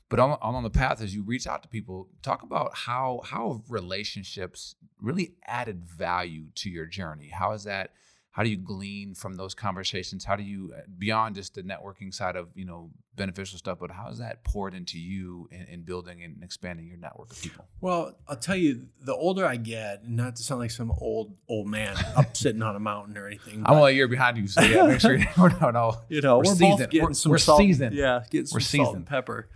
But 0.08 0.18
on, 0.18 0.38
on 0.42 0.62
the 0.64 0.70
path, 0.70 1.00
as 1.00 1.14
you 1.14 1.22
reach 1.22 1.46
out 1.46 1.62
to 1.62 1.68
people, 1.68 2.08
talk 2.22 2.42
about 2.42 2.74
how 2.74 3.20
how 3.24 3.62
relationships 3.68 4.74
really 5.00 5.34
added 5.46 5.84
value 5.84 6.46
to 6.56 6.68
your 6.68 6.86
journey. 6.86 7.28
How 7.28 7.52
is 7.52 7.64
that? 7.64 7.92
How 8.32 8.44
do 8.44 8.48
you 8.48 8.56
glean 8.58 9.14
from 9.14 9.34
those 9.34 9.54
conversations? 9.54 10.24
How 10.24 10.36
do 10.36 10.44
you 10.44 10.72
uh, 10.76 10.82
beyond 10.98 11.34
just 11.34 11.54
the 11.54 11.62
networking 11.62 12.14
side 12.14 12.36
of 12.36 12.48
you 12.54 12.64
know 12.64 12.90
beneficial 13.16 13.58
stuff, 13.58 13.78
but 13.80 13.90
how 13.90 14.08
is 14.08 14.18
that 14.18 14.44
poured 14.44 14.72
into 14.72 14.98
you 15.00 15.48
in, 15.50 15.62
in 15.62 15.82
building 15.82 16.22
and 16.22 16.42
expanding 16.42 16.86
your 16.86 16.96
network 16.96 17.32
of 17.32 17.42
people? 17.42 17.66
Well, 17.80 18.14
I'll 18.28 18.36
tell 18.36 18.54
you, 18.56 18.86
the 19.02 19.14
older 19.14 19.44
I 19.44 19.56
get, 19.56 20.08
not 20.08 20.36
to 20.36 20.42
sound 20.44 20.60
like 20.60 20.70
some 20.70 20.92
old 20.98 21.36
old 21.48 21.66
man 21.66 21.96
up 22.16 22.36
sitting 22.36 22.62
on 22.62 22.76
a 22.76 22.80
mountain 22.80 23.18
or 23.18 23.26
anything. 23.26 23.62
I'm 23.66 23.74
only 23.78 23.92
a 23.92 23.94
year 23.96 24.08
behind 24.08 24.36
you, 24.38 24.46
so 24.46 24.60
yeah, 24.62 24.86
make 24.86 25.00
sure 25.00 25.18
we're 25.38 25.48
not 25.58 25.74
all. 25.74 26.04
You 26.08 26.20
know, 26.20 26.38
we're, 26.38 26.44
we're 26.44 26.54
seasoned. 26.54 26.78
both 26.78 26.90
getting 26.90 27.08
we're, 27.08 27.14
some 27.14 27.30
we're 27.30 27.38
salt. 27.38 27.58
Seasoned. 27.58 27.96
Yeah, 27.96 28.22
getting 28.30 28.46
some 28.46 28.56
we're 28.56 28.60
salt 28.60 28.70
seasoned. 28.70 28.96
and 28.96 29.06
pepper. 29.06 29.48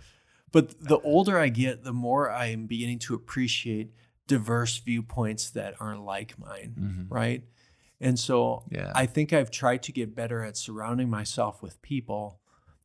But 0.51 0.79
the 0.81 0.99
older 0.99 1.39
I 1.39 1.47
get, 1.47 1.83
the 1.85 1.93
more 1.93 2.29
I 2.29 2.47
am 2.47 2.65
beginning 2.65 2.99
to 2.99 3.13
appreciate 3.15 3.91
diverse 4.27 4.77
viewpoints 4.79 5.49
that 5.51 5.75
aren't 5.79 6.03
like 6.03 6.37
mine, 6.39 6.75
Mm-hmm. 6.77 7.13
right? 7.13 7.43
And 8.01 8.19
so 8.19 8.63
Yeah. 8.69 8.91
I 8.95 9.05
think 9.05 9.31
I've 9.33 9.51
tried 9.51 9.83
to 9.83 9.91
get 9.91 10.15
better 10.15 10.43
at 10.43 10.57
surrounding 10.57 11.09
myself 11.09 11.61
with 11.61 11.81
people 11.81 12.41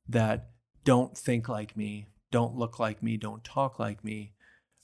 that 0.08 0.50
don't 0.84 1.16
think 1.16 1.48
like 1.48 1.76
me, 1.76 2.06
don't 2.30 2.56
look 2.56 2.78
like 2.78 3.02
me, 3.02 3.16
don't 3.16 3.42
talk 3.44 3.78
like 3.78 4.04
me. 4.04 4.32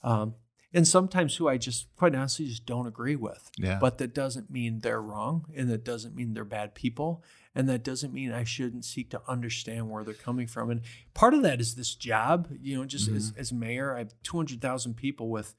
Um, 0.03 0.35
and 0.73 0.85
sometimes 0.87 1.37
who 1.37 1.47
I 1.47 1.57
just 1.57 1.87
quite 1.95 2.13
honestly 2.13 2.45
just 2.45 2.65
don't 2.65 2.87
agree 2.87 3.15
with. 3.15 3.49
Yeah. 3.57 3.79
But 3.79 3.97
that 3.99 4.13
doesn't 4.13 4.49
mean 4.51 4.79
they're 4.79 5.01
wrong 5.01 5.45
and 5.55 5.69
that 5.69 5.83
doesn't 5.85 6.13
mean 6.13 6.33
they're 6.33 6.43
bad 6.43 6.75
people. 6.75 7.23
And 7.55 7.67
that 7.69 7.83
doesn't 7.83 8.13
mean 8.13 8.31
I 8.31 8.43
shouldn't 8.43 8.85
seek 8.85 9.09
to 9.11 9.21
understand 9.27 9.89
where 9.89 10.03
they're 10.03 10.13
coming 10.13 10.45
from. 10.45 10.69
And 10.69 10.81
part 11.15 11.33
of 11.33 11.41
that 11.43 11.59
is 11.61 11.73
this 11.75 11.95
job, 11.95 12.49
you 12.61 12.77
know, 12.77 12.85
just 12.85 13.07
as, 13.09 13.33
as 13.37 13.51
mayor, 13.51 13.95
I 13.95 13.99
have 13.99 14.13
200,000 14.23 14.95
people 14.95 15.29
with 15.29 15.55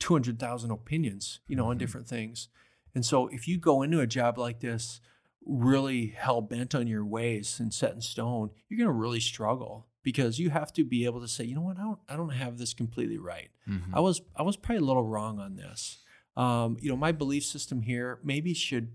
200,000 0.00 0.70
opinions, 0.70 1.40
you 1.48 1.56
know, 1.56 1.66
on 1.70 1.76
Mhm. 1.76 1.78
different 1.78 2.06
things. 2.08 2.48
And 2.94 3.04
so 3.04 3.28
if 3.28 3.46
you 3.48 3.58
go 3.58 3.82
into 3.82 4.00
a 4.00 4.06
job 4.06 4.38
like 4.38 4.60
this 4.60 5.00
really 5.44 6.08
hell 6.08 6.40
bent 6.40 6.74
on 6.74 6.86
your 6.86 7.04
ways 7.04 7.58
and 7.60 7.72
set 7.72 7.92
in 7.94 8.00
stone, 8.00 8.50
you're 8.68 8.78
going 8.78 8.88
to 8.88 8.92
really 8.92 9.20
struggle 9.20 9.86
because 10.02 10.38
you 10.38 10.50
have 10.50 10.72
to 10.74 10.84
be 10.84 11.04
able 11.04 11.20
to 11.20 11.28
say, 11.28 11.44
you 11.44 11.54
know 11.54 11.60
what, 11.62 11.78
I 11.78 11.82
don't, 11.82 11.98
I 12.08 12.16
don't 12.16 12.30
have 12.30 12.58
this 12.58 12.74
completely 12.74 13.18
right. 13.18 13.50
Mhm. 13.68 13.90
I 13.92 14.00
was, 14.00 14.20
I 14.36 14.42
was 14.42 14.56
probably 14.56 14.82
a 14.82 14.86
little 14.86 15.04
wrong 15.04 15.38
on 15.38 15.56
this. 15.56 15.98
Um, 16.36 16.76
you 16.80 16.88
know, 16.88 16.96
my 16.96 17.12
belief 17.12 17.44
system 17.44 17.82
here 17.82 18.18
maybe 18.22 18.54
should 18.54 18.92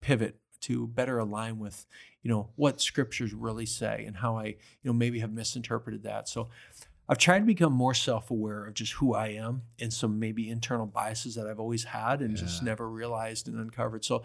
pivot 0.00 0.38
to 0.62 0.86
better 0.88 1.18
align 1.18 1.58
with, 1.58 1.86
you 2.22 2.30
know, 2.30 2.50
what 2.56 2.80
scriptures 2.80 3.32
really 3.32 3.64
say 3.64 4.04
and 4.06 4.16
how 4.16 4.36
I, 4.36 4.44
you 4.46 4.56
know, 4.84 4.92
maybe 4.92 5.20
have 5.20 5.32
misinterpreted 5.32 6.02
that. 6.02 6.28
So 6.28 6.50
I've 7.10 7.18
tried 7.18 7.40
to 7.40 7.44
become 7.44 7.72
more 7.72 7.92
self-aware 7.92 8.66
of 8.66 8.74
just 8.74 8.92
who 8.94 9.14
I 9.14 9.28
am 9.30 9.62
and 9.80 9.92
some 9.92 10.20
maybe 10.20 10.48
internal 10.48 10.86
biases 10.86 11.34
that 11.34 11.46
I've 11.48 11.58
always 11.58 11.82
had 11.84 12.20
and 12.22 12.36
just 12.36 12.62
never 12.62 12.88
realized 12.88 13.48
and 13.48 13.58
uncovered. 13.58 14.04
So 14.04 14.22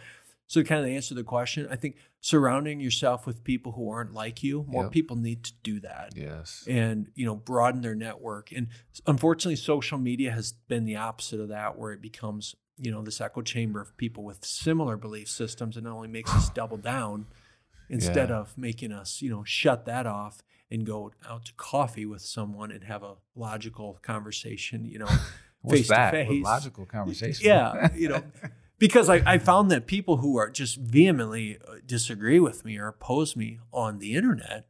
so 0.48 0.62
to 0.62 0.68
kind 0.68 0.86
of 0.86 0.92
answer 0.92 1.16
the 1.16 1.24
question, 1.24 1.68
I 1.72 1.76
think 1.76 1.96
surrounding 2.22 2.80
yourself 2.80 3.26
with 3.26 3.44
people 3.44 3.72
who 3.72 3.90
aren't 3.90 4.14
like 4.14 4.44
you, 4.44 4.64
more 4.68 4.84
Yep. 4.84 4.92
people 4.92 5.16
need 5.16 5.44
to 5.46 5.54
do 5.64 5.80
that 5.80 6.14
yes. 6.16 6.64
and 6.68 7.08
you 7.16 7.26
know 7.26 7.36
broaden 7.36 7.82
their 7.82 7.96
network 7.96 8.52
and 8.52 8.68
unfortunately 9.08 9.56
social 9.56 9.98
media 9.98 10.32
has 10.32 10.52
been 10.68 10.86
the 10.86 10.96
opposite 10.98 11.40
of 11.40 11.50
that 11.50 11.80
where 11.80 11.92
it 11.92 12.02
becomes 12.04 12.54
you 12.78 12.92
know 12.92 13.02
this 13.02 13.20
echo 13.20 13.42
chamber 13.42 13.82
of 13.82 13.98
people 13.98 14.24
with 14.24 14.46
similar 14.46 14.96
belief 14.98 15.28
systems 15.30 15.76
and 15.78 15.88
it 15.88 15.90
only 15.90 16.08
makes 16.08 16.32
us 16.36 16.50
double 16.52 16.78
down 16.78 17.26
instead 17.90 18.30
Yeah. 18.30 18.38
of 18.42 18.56
making 18.58 18.92
us 18.92 19.24
you 19.24 19.32
know 19.32 19.44
shut 19.44 19.86
that 19.86 20.06
off 20.06 20.44
and 20.72 20.86
go 20.86 21.12
out 21.30 21.46
to 21.46 21.54
coffee 21.56 22.06
with 22.06 22.22
someone 22.22 22.72
and 22.72 22.84
have 22.86 23.04
a 23.04 23.16
logical 23.36 24.00
conversation 24.02 24.86
you 24.86 25.00
know 25.00 25.08
What's 25.62 25.80
face 25.82 25.90
that? 25.90 26.12
to 26.12 26.26
face 26.26 26.44
logical 26.44 26.86
conversation. 26.86 27.46
yeah 27.46 27.90
you 27.96 28.10
know 28.10 28.24
because 28.80 29.10
I, 29.10 29.22
I 29.26 29.38
found 29.38 29.72
that 29.72 29.88
people 29.88 30.18
who 30.18 30.38
are 30.38 30.50
just 30.50 30.78
vehemently 30.78 31.58
uh, 31.68 31.76
disagree 31.86 32.40
with 32.40 32.66
me 32.66 32.78
or 32.78 32.88
oppose 32.88 33.36
me 33.36 33.60
on 33.72 34.00
the 34.00 34.14
internet 34.16 34.68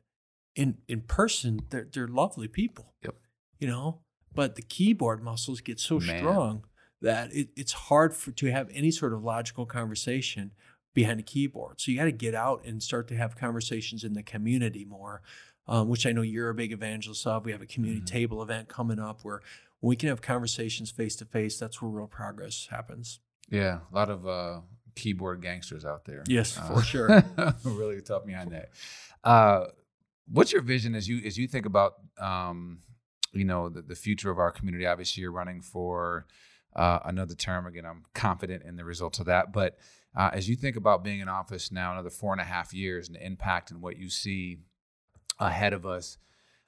in 0.56 0.78
in 0.88 1.02
person 1.02 1.62
they're, 1.70 1.88
they're 1.92 2.08
lovely 2.08 2.48
people 2.48 2.94
Yep. 3.04 3.16
you 3.60 3.68
know 3.68 4.00
but 4.34 4.56
the 4.56 4.62
keyboard 4.62 5.24
muscles 5.24 5.62
get 5.62 5.80
so 5.80 6.00
Man. 6.00 6.18
strong 6.18 6.64
that 7.02 7.34
it, 7.34 7.50
it's 7.56 7.74
hard 7.74 8.14
for 8.16 8.32
to 8.32 8.52
have 8.52 8.70
any 8.74 8.92
sort 8.92 9.14
of 9.14 9.24
logical 9.24 9.66
conversation 9.66 10.52
behind 10.94 11.20
a 11.20 11.24
keyboard 11.24 11.80
so 11.82 11.92
you 11.92 11.98
got 11.98 12.06
to 12.06 12.12
get 12.12 12.34
out 12.36 12.64
and 12.66 12.82
start 12.82 13.08
to 13.10 13.16
have 13.16 13.36
conversations 13.38 14.04
in 14.04 14.14
the 14.14 14.24
community 14.24 14.86
more 14.86 15.22
um, 15.68 15.88
which 15.90 16.06
i 16.06 16.12
know 16.12 16.22
you're 16.22 16.50
a 16.50 16.54
big 16.56 16.72
evangelist 16.72 17.26
of 17.28 17.46
we 17.46 17.52
have 17.52 17.62
a 17.62 17.66
community 17.66 18.02
Mhm. 18.02 18.06
table 18.08 18.42
event 18.42 18.68
coming 18.68 19.00
up 19.00 19.22
where 19.24 19.42
we 19.82 19.96
can 19.96 20.10
have 20.10 20.22
conversations 20.22 20.90
face 20.92 21.16
to 21.18 21.26
face 21.26 21.60
that's 21.60 21.82
where 21.82 21.92
real 21.92 22.08
progress 22.08 22.68
happens 22.72 23.20
Yeah, 23.50 23.80
a 23.92 23.96
lot 23.96 24.10
of 24.10 24.26
uh, 24.28 24.62
keyboard 24.96 25.42
gangsters 25.42 25.86
out 25.86 26.06
there. 26.06 26.24
Yes, 26.28 26.58
Uh, 26.58 26.68
for 26.74 26.82
sure. 26.82 27.24
really 27.64 28.02
tough 28.02 28.26
behind 28.26 28.52
that. 28.52 28.70
Uh, 29.24 29.66
what's 30.28 30.52
your 30.52 30.62
vision 30.64 30.96
as 30.96 31.08
you 31.08 31.22
as 31.26 31.38
you 31.38 31.48
think 31.48 31.66
about 31.68 31.94
um, 32.18 32.80
you 33.34 33.44
know 33.46 33.70
the, 33.70 33.82
the 33.84 33.94
future 33.96 34.32
of 34.32 34.40
our 34.40 34.52
community? 34.52 34.86
Obviously, 34.88 35.22
you're 35.22 35.32
running 35.32 35.62
for 35.62 36.26
uh, 36.76 37.00
another 37.06 37.36
term. 37.36 37.68
Again, 37.68 37.86
I'm 37.86 38.04
confident 38.16 38.64
in 38.64 38.76
the 38.78 38.86
results 38.86 39.20
of 39.20 39.26
that. 39.28 39.54
But 39.54 39.78
uh, 40.16 40.32
as 40.34 40.50
you 40.50 40.56
think 40.56 40.76
about 40.76 41.04
being 41.04 41.20
in 41.20 41.28
office 41.30 41.72
now, 41.72 41.92
another 41.92 42.10
four 42.10 42.32
and 42.32 42.42
a 42.42 42.46
half 42.46 42.74
years, 42.74 43.08
and 43.08 43.16
the 43.16 43.24
impact 43.26 43.70
and 43.72 43.82
what 43.82 43.98
you 43.98 44.10
see 44.10 44.60
ahead 45.40 45.74
of 45.74 45.86
us. 45.86 46.18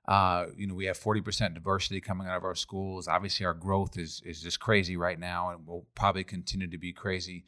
Uh, 0.07 0.45
you 0.55 0.67
know, 0.67 0.73
we 0.73 0.85
have 0.85 0.97
40% 0.97 1.53
diversity 1.53 1.99
coming 1.99 2.27
out 2.27 2.37
of 2.37 2.43
our 2.45 2.55
schools. 2.55 3.07
Obviously, 3.09 3.45
our 3.45 3.53
growth 3.53 3.97
is 3.97 4.21
is 4.25 4.41
just 4.41 4.59
crazy 4.59 4.95
right 4.95 5.19
now, 5.19 5.49
and 5.49 5.67
will 5.67 5.85
probably 5.95 6.23
continue 6.23 6.67
to 6.69 6.77
be 6.77 6.93
crazy. 6.93 7.43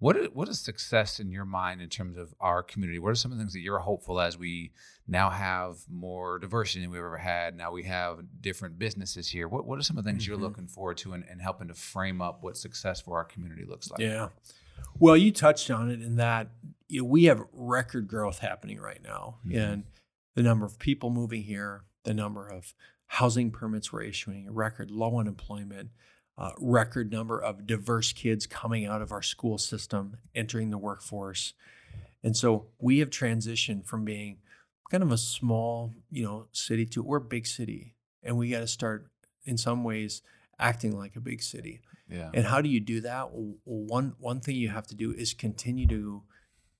What 0.00 0.16
is, 0.16 0.28
what 0.32 0.48
is 0.48 0.58
success 0.58 1.20
in 1.20 1.30
your 1.30 1.44
mind 1.44 1.82
in 1.82 1.88
terms 1.90 2.16
of 2.16 2.34
our 2.40 2.62
community? 2.62 2.98
What 2.98 3.10
are 3.10 3.14
some 3.14 3.30
of 3.32 3.38
the 3.38 3.44
things 3.44 3.52
that 3.52 3.60
you're 3.60 3.78
hopeful 3.80 4.18
as 4.18 4.36
we 4.38 4.72
now 5.06 5.28
have 5.30 5.76
more 5.90 6.38
diversity 6.38 6.80
than 6.80 6.90
we've 6.90 6.98
ever 7.00 7.18
had? 7.18 7.54
Now 7.56 7.70
we 7.70 7.84
have 7.84 8.18
different 8.40 8.78
businesses 8.78 9.28
here. 9.28 9.46
What 9.46 9.64
what 9.66 9.78
are 9.78 9.82
some 9.82 9.96
of 9.98 10.02
the 10.02 10.10
things 10.10 10.26
you're 10.26 10.38
Mhm. 10.38 10.40
looking 10.42 10.66
forward 10.66 10.96
to 10.98 11.12
and, 11.12 11.24
and 11.30 11.40
helping 11.40 11.68
to 11.68 11.74
frame 11.74 12.20
up 12.22 12.42
what 12.42 12.56
success 12.56 13.00
for 13.00 13.18
our 13.18 13.24
community 13.24 13.64
looks 13.66 13.88
like? 13.90 14.00
Yeah. 14.00 14.30
Well, 14.98 15.16
you 15.16 15.30
touched 15.30 15.70
on 15.70 15.90
it 15.90 16.00
in 16.02 16.16
that 16.16 16.48
you 16.88 17.02
know, 17.02 17.04
we 17.08 17.24
have 17.24 17.44
record 17.52 18.08
growth 18.08 18.38
happening 18.40 18.80
right 18.80 19.00
now, 19.04 19.36
Mhm. 19.46 19.54
and 19.72 19.84
the 20.40 20.48
number 20.48 20.64
of 20.64 20.78
people 20.78 21.10
moving 21.10 21.42
here, 21.42 21.82
the 22.04 22.14
number 22.14 22.48
of 22.48 22.72
housing 23.08 23.50
permits 23.50 23.92
we're 23.92 24.00
issuing, 24.00 24.50
record 24.50 24.90
low 24.90 25.18
unemployment, 25.18 25.90
uh, 26.38 26.52
record 26.58 27.12
number 27.12 27.38
of 27.38 27.66
diverse 27.66 28.14
kids 28.14 28.46
coming 28.46 28.86
out 28.86 29.02
of 29.02 29.12
our 29.12 29.20
school 29.20 29.58
system, 29.58 30.16
entering 30.34 30.70
the 30.70 30.78
workforce, 30.78 31.52
and 32.22 32.34
so 32.34 32.68
we 32.78 33.00
have 33.00 33.10
transitioned 33.10 33.84
from 33.84 34.06
being 34.06 34.38
kind 34.90 35.02
of 35.02 35.12
a 35.12 35.18
small, 35.18 35.92
you 36.10 36.24
know, 36.24 36.46
city 36.52 36.86
to 36.86 37.02
we're 37.02 37.18
a 37.18 37.20
big 37.20 37.46
city, 37.46 37.94
and 38.22 38.38
we 38.38 38.48
got 38.48 38.60
to 38.60 38.66
start 38.66 39.10
in 39.44 39.58
some 39.58 39.84
ways 39.84 40.22
acting 40.58 40.96
like 40.96 41.16
a 41.16 41.20
big 41.20 41.42
city. 41.42 41.82
Yeah. 42.08 42.30
And 42.32 42.46
how 42.46 42.62
do 42.62 42.70
you 42.70 42.80
do 42.80 43.02
that? 43.02 43.28
One 43.64 44.14
one 44.18 44.40
thing 44.40 44.56
you 44.56 44.70
have 44.70 44.86
to 44.86 44.94
do 44.94 45.12
is 45.12 45.34
continue 45.34 45.86
to 45.88 46.22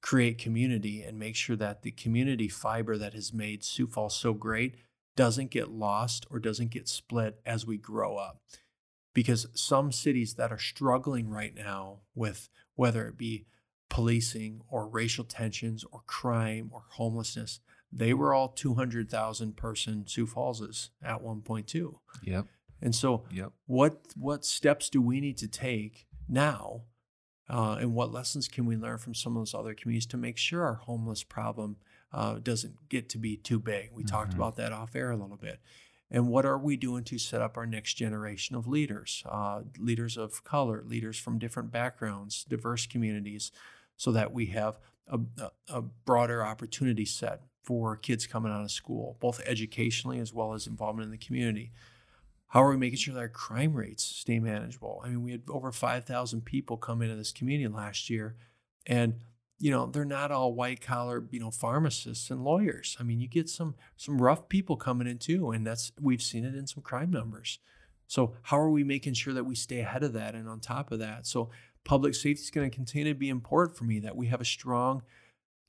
create 0.03 0.39
community 0.39 1.03
and 1.03 1.19
make 1.19 1.37
sure 1.37 1.57
that 1.57 1.83
the 1.83 1.91
community 1.91 2.49
fiber 2.49 2.97
that 2.97 3.13
has 3.15 3.33
made 3.33 3.63
Sioux 3.65 3.87
Falls 3.87 4.17
so 4.17 4.33
great 4.33 4.77
doesn't 5.17 5.51
get 5.51 5.71
lost 5.71 6.27
or 6.31 6.39
doesn't 6.39 6.71
get 6.71 6.89
split 6.89 7.41
as 7.45 7.67
we 7.67 7.77
grow 7.77 8.17
up. 8.17 8.41
Because 9.13 9.47
some 9.55 9.91
cities 9.93 10.35
that 10.35 10.53
are 10.53 10.59
struggling 10.59 11.29
right 11.29 11.55
now 11.55 12.01
with 12.15 12.49
whether 12.77 13.07
it 13.09 13.19
be 13.19 13.47
policing 13.89 14.63
or 14.71 14.89
racial 14.89 15.25
tensions 15.25 15.85
or 15.93 16.03
crime 16.07 16.71
or 16.73 16.85
homelessness, 16.91 17.61
they 17.93 18.15
were 18.15 18.33
all 18.33 18.49
200,000 18.49 19.57
person 19.57 20.07
Sioux 20.07 20.27
Fallses 20.27 20.91
at 21.03 21.23
1.2. 21.23 21.99
Yep. 22.23 22.47
And 22.81 22.95
so, 22.95 23.25
Yep. 23.33 23.53
what 23.67 24.01
what 24.17 24.45
steps 24.45 24.89
do 24.89 25.03
we 25.03 25.21
need 25.21 25.37
to 25.39 25.49
take 25.49 26.07
now, 26.29 26.85
uh, 27.51 27.77
and 27.81 27.95
what 27.95 28.13
lessons 28.13 28.49
can 28.49 28.65
we 28.65 28.77
learn 28.77 28.99
from 28.99 29.15
some 29.15 29.37
of 29.37 29.41
those 29.41 29.55
other 29.55 29.75
communities 29.75 30.07
to 30.07 30.17
make 30.17 30.37
sure 30.39 30.63
our 30.65 30.75
homeless 30.75 31.23
problem 31.23 31.77
uh, 32.13 32.35
doesn't 32.43 32.89
get 32.89 33.09
to 33.11 33.19
be 33.19 33.37
too 33.37 33.59
big? 33.59 33.91
We 33.93 34.05
talked 34.05 34.33
Mhm. 34.33 34.37
about 34.37 34.57
that 34.57 34.73
off 34.73 34.97
air 34.97 35.11
a 35.11 35.17
little 35.17 35.37
bit. 35.37 35.61
And 36.11 36.29
what 36.29 36.45
are 36.45 36.59
we 36.59 36.77
doing 36.77 37.05
to 37.05 37.19
set 37.19 37.41
up 37.41 37.57
our 37.57 37.67
next 37.67 37.95
generation 37.95 38.57
of 38.57 38.67
leaders, 38.67 39.23
uh, 39.27 39.63
leaders 39.79 40.17
of 40.17 40.43
color, 40.43 40.83
leaders 40.85 41.19
from 41.19 41.39
different 41.39 41.71
backgrounds, 41.71 42.45
diverse 42.45 42.87
communities, 42.87 43.53
so 43.97 44.11
that 44.13 44.33
we 44.33 44.47
have 44.47 44.79
a, 45.07 45.21
a 45.69 45.83
broader 45.83 46.45
opportunity 46.45 47.05
set 47.05 47.43
for 47.63 47.97
kids 47.97 48.27
coming 48.27 48.51
out 48.51 48.63
of 48.63 48.71
school, 48.71 49.17
both 49.21 49.41
educationally 49.47 50.19
as 50.19 50.33
well 50.33 50.53
as 50.55 50.67
involvement 50.67 51.05
in 51.07 51.11
the 51.13 51.19
community. 51.27 51.71
How 52.51 52.65
are 52.65 52.71
we 52.71 52.77
making 52.77 52.99
sure 52.99 53.15
that 53.15 53.21
our 53.21 53.29
crime 53.29 53.75
rates 53.75 54.05
stay 54.05 54.41
manageable? 54.41 55.01
I 55.05 55.09
mean, 55.09 55.23
we 55.23 55.31
had 55.31 55.43
over 55.49 55.71
5,000 55.71 56.45
people 56.45 56.77
come 56.77 57.01
into 57.01 57.15
this 57.15 57.33
community 57.33 57.73
last 57.73 58.11
year, 58.11 58.37
and 58.87 59.15
you 59.59 59.71
know 59.71 59.87
they're 59.87 60.05
not 60.05 60.33
all 60.33 60.55
white 60.55 60.81
collar, 60.81 61.25
you 61.31 61.39
know, 61.39 61.51
pharmacists 61.51 62.31
and 62.31 62.43
lawyers. 62.43 62.97
I 62.99 63.05
mean, 63.05 63.21
you 63.21 63.29
get 63.29 63.49
some 63.49 63.77
some 63.97 64.21
rough 64.21 64.49
people 64.49 64.77
coming 64.77 65.07
in 65.07 65.19
too, 65.19 65.51
and 65.53 65.67
that's 65.67 65.93
we've 66.01 66.23
seen 66.23 66.45
it 66.45 66.57
in 66.57 66.67
some 66.67 66.83
crime 66.83 67.11
numbers. 67.11 67.61
So 68.09 68.35
how 68.43 68.59
are 68.59 68.71
we 68.71 68.83
making 68.83 69.15
sure 69.15 69.33
that 69.35 69.45
we 69.45 69.55
stay 69.55 69.79
ahead 69.79 70.03
of 70.03 70.13
that 70.15 70.35
and 70.35 70.49
on 70.49 70.59
top 70.59 70.91
of 70.91 70.99
that? 70.99 71.27
So 71.27 71.51
public 71.85 72.15
safety 72.15 72.43
is 72.43 72.51
going 72.51 72.69
to 72.69 72.75
continue 72.75 73.13
to 73.13 73.19
be 73.19 73.29
important 73.29 73.79
for 73.79 73.85
me 73.85 74.01
that 74.01 74.17
we 74.17 74.27
have 74.27 74.41
a 74.41 74.45
strong 74.45 75.03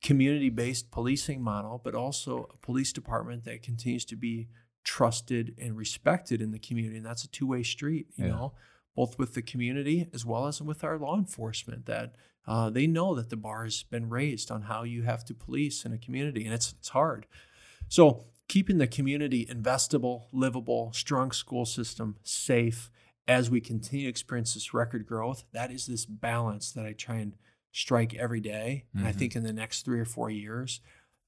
community-based 0.01 0.89
policing 0.89 1.43
model, 1.43 1.79
but 1.83 1.93
also 1.93 2.49
a 2.51 2.57
police 2.57 2.91
department 2.91 3.43
that 3.43 3.61
continues 3.61 4.05
to 4.05 4.15
be 4.15 4.47
trusted 4.83 5.55
and 5.57 5.77
respected 5.77 6.41
in 6.41 6.51
the 6.51 6.59
community. 6.59 6.97
And 6.97 7.05
that's 7.05 7.23
a 7.23 7.27
two-way 7.29 7.63
street, 7.63 8.07
you 8.15 8.25
Yeah. 8.25 8.31
know, 8.31 8.53
both 8.95 9.17
with 9.17 9.33
the 9.33 9.41
community 9.41 10.09
as 10.13 10.25
well 10.25 10.47
as 10.47 10.61
with 10.61 10.83
our 10.83 10.97
law 10.97 11.17
enforcement 11.17 11.85
that 11.85 12.15
uh, 12.47 12.69
they 12.69 12.87
know 12.87 13.13
that 13.15 13.29
the 13.29 13.37
bar 13.37 13.63
has 13.63 13.83
been 13.83 14.09
raised 14.09 14.49
on 14.51 14.63
how 14.63 14.83
you 14.83 15.03
have 15.03 15.23
to 15.25 15.33
police 15.33 15.85
in 15.85 15.93
a 15.93 15.97
community, 15.97 16.43
and 16.43 16.53
it's 16.53 16.73
it's 16.73 16.89
hard. 16.89 17.27
So 17.87 18.25
keeping 18.47 18.79
the 18.79 18.87
community 18.87 19.45
investable, 19.45 20.25
livable, 20.31 20.91
strong 20.93 21.31
school 21.31 21.65
system, 21.65 22.17
safe 22.23 22.89
as 23.27 23.49
we 23.49 23.61
continue 23.61 24.05
to 24.07 24.09
experience 24.09 24.55
this 24.55 24.73
record 24.73 25.05
growth, 25.05 25.45
that 25.53 25.71
is 25.71 25.85
this 25.85 26.05
balance 26.05 26.71
that 26.71 26.85
I 26.85 26.93
try 26.93 27.17
and 27.17 27.35
strike 27.71 28.13
every 28.15 28.41
day. 28.41 28.85
And 28.97 29.07
I 29.07 29.11
Mhm. 29.11 29.17
think 29.19 29.35
in 29.35 29.43
the 29.43 29.53
next 29.53 29.83
three 29.85 29.99
or 29.99 30.05
four 30.05 30.29
years, 30.29 30.81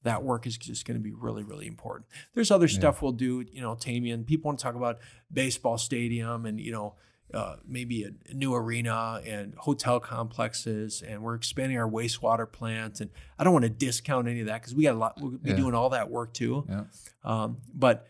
that 0.03 0.23
work 0.23 0.45
is 0.45 0.57
just 0.57 0.85
going 0.85 0.97
to 0.97 1.03
be 1.03 1.11
really, 1.13 1.43
really 1.43 1.65
important. 1.67 2.05
There's 2.33 2.51
other 2.51 2.67
Yeah. 2.67 2.77
stuff 2.79 3.01
we'll 3.01 3.11
do, 3.13 3.45
you 3.51 3.61
know, 3.61 3.75
Tamien. 3.75 4.25
People 4.25 4.49
want 4.49 4.59
to 4.59 4.63
talk 4.63 4.75
about 4.75 4.99
baseball 5.31 5.77
stadium 5.77 6.45
and, 6.45 6.59
you 6.59 6.71
know, 6.71 6.95
uh, 7.33 7.55
maybe 7.67 8.03
a, 8.03 8.11
new 8.33 8.53
arena 8.53 9.19
and 9.25 9.55
hotel 9.55 9.99
complexes, 9.99 11.01
and 11.01 11.23
we're 11.23 11.33
expanding 11.35 11.77
our 11.79 11.89
wastewater 11.89 12.49
plant. 12.51 13.01
And 13.01 13.09
I 13.39 13.43
don't 13.43 13.53
want 13.53 13.63
to 13.63 13.69
discount 13.69 14.27
any 14.27 14.41
of 14.41 14.47
that 14.47 14.61
because 14.61 14.75
we 14.75 14.83
got 14.83 14.93
a 14.93 14.97
lot. 14.99 15.19
We'll 15.19 15.31
be 15.31 15.49
Yeah. 15.49 15.55
doing 15.55 15.73
all 15.73 15.89
that 15.89 16.11
work 16.11 16.33
too. 16.33 16.65
Yeah. 16.69 16.83
Um, 17.23 17.57
but 17.73 18.07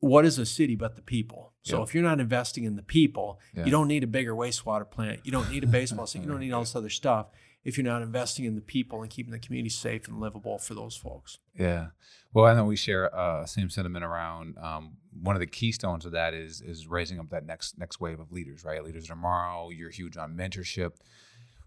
what 0.00 0.24
is 0.24 0.38
a 0.38 0.46
city 0.46 0.74
but 0.76 0.96
the 0.96 1.02
people? 1.02 1.52
So 1.62 1.82
if 1.82 1.94
you're 1.94 2.02
not 2.04 2.18
investing 2.18 2.64
in 2.64 2.76
the 2.76 2.82
people, 2.82 3.38
you 3.54 3.70
don't 3.70 3.88
need 3.88 4.02
a 4.02 4.06
bigger 4.06 4.32
wastewater 4.34 4.90
plant. 4.90 5.20
You 5.24 5.30
don't 5.32 5.50
need 5.50 5.64
a 5.64 5.66
baseball 5.66 6.06
stadium. 6.06 6.28
You 6.28 6.32
don't 6.34 6.40
need 6.40 6.52
all 6.52 6.62
this 6.62 6.74
other 6.74 6.88
stuff 6.88 7.26
if 7.64 7.76
you're 7.76 7.84
not 7.84 8.02
investing 8.02 8.44
in 8.44 8.54
the 8.54 8.60
people 8.60 9.02
and 9.02 9.10
keeping 9.10 9.32
the 9.32 9.38
community 9.38 9.70
safe 9.70 10.08
and 10.08 10.20
livable 10.20 10.58
for 10.58 10.74
those 10.74 10.96
folks. 10.96 11.38
Yeah. 11.58 11.88
Well, 12.32 12.46
I 12.46 12.54
know 12.54 12.64
we 12.64 12.76
share 12.76 13.14
uh, 13.14 13.46
same 13.46 13.70
sentiment 13.70 14.04
around. 14.04 14.56
Um, 14.58 14.96
one 15.22 15.36
of 15.36 15.40
the 15.40 15.46
keystones 15.46 16.04
of 16.04 16.12
that 16.12 16.34
is 16.34 16.60
is 16.60 16.86
raising 16.86 17.18
up 17.18 17.30
that 17.30 17.44
next 17.44 17.78
next 17.78 18.00
wave 18.00 18.20
of 18.20 18.32
leaders, 18.32 18.64
right? 18.64 18.82
Leaders 18.84 19.04
of 19.04 19.10
tomorrow. 19.10 19.70
You're 19.70 19.90
huge 19.90 20.16
on 20.16 20.36
mentorship. 20.36 20.92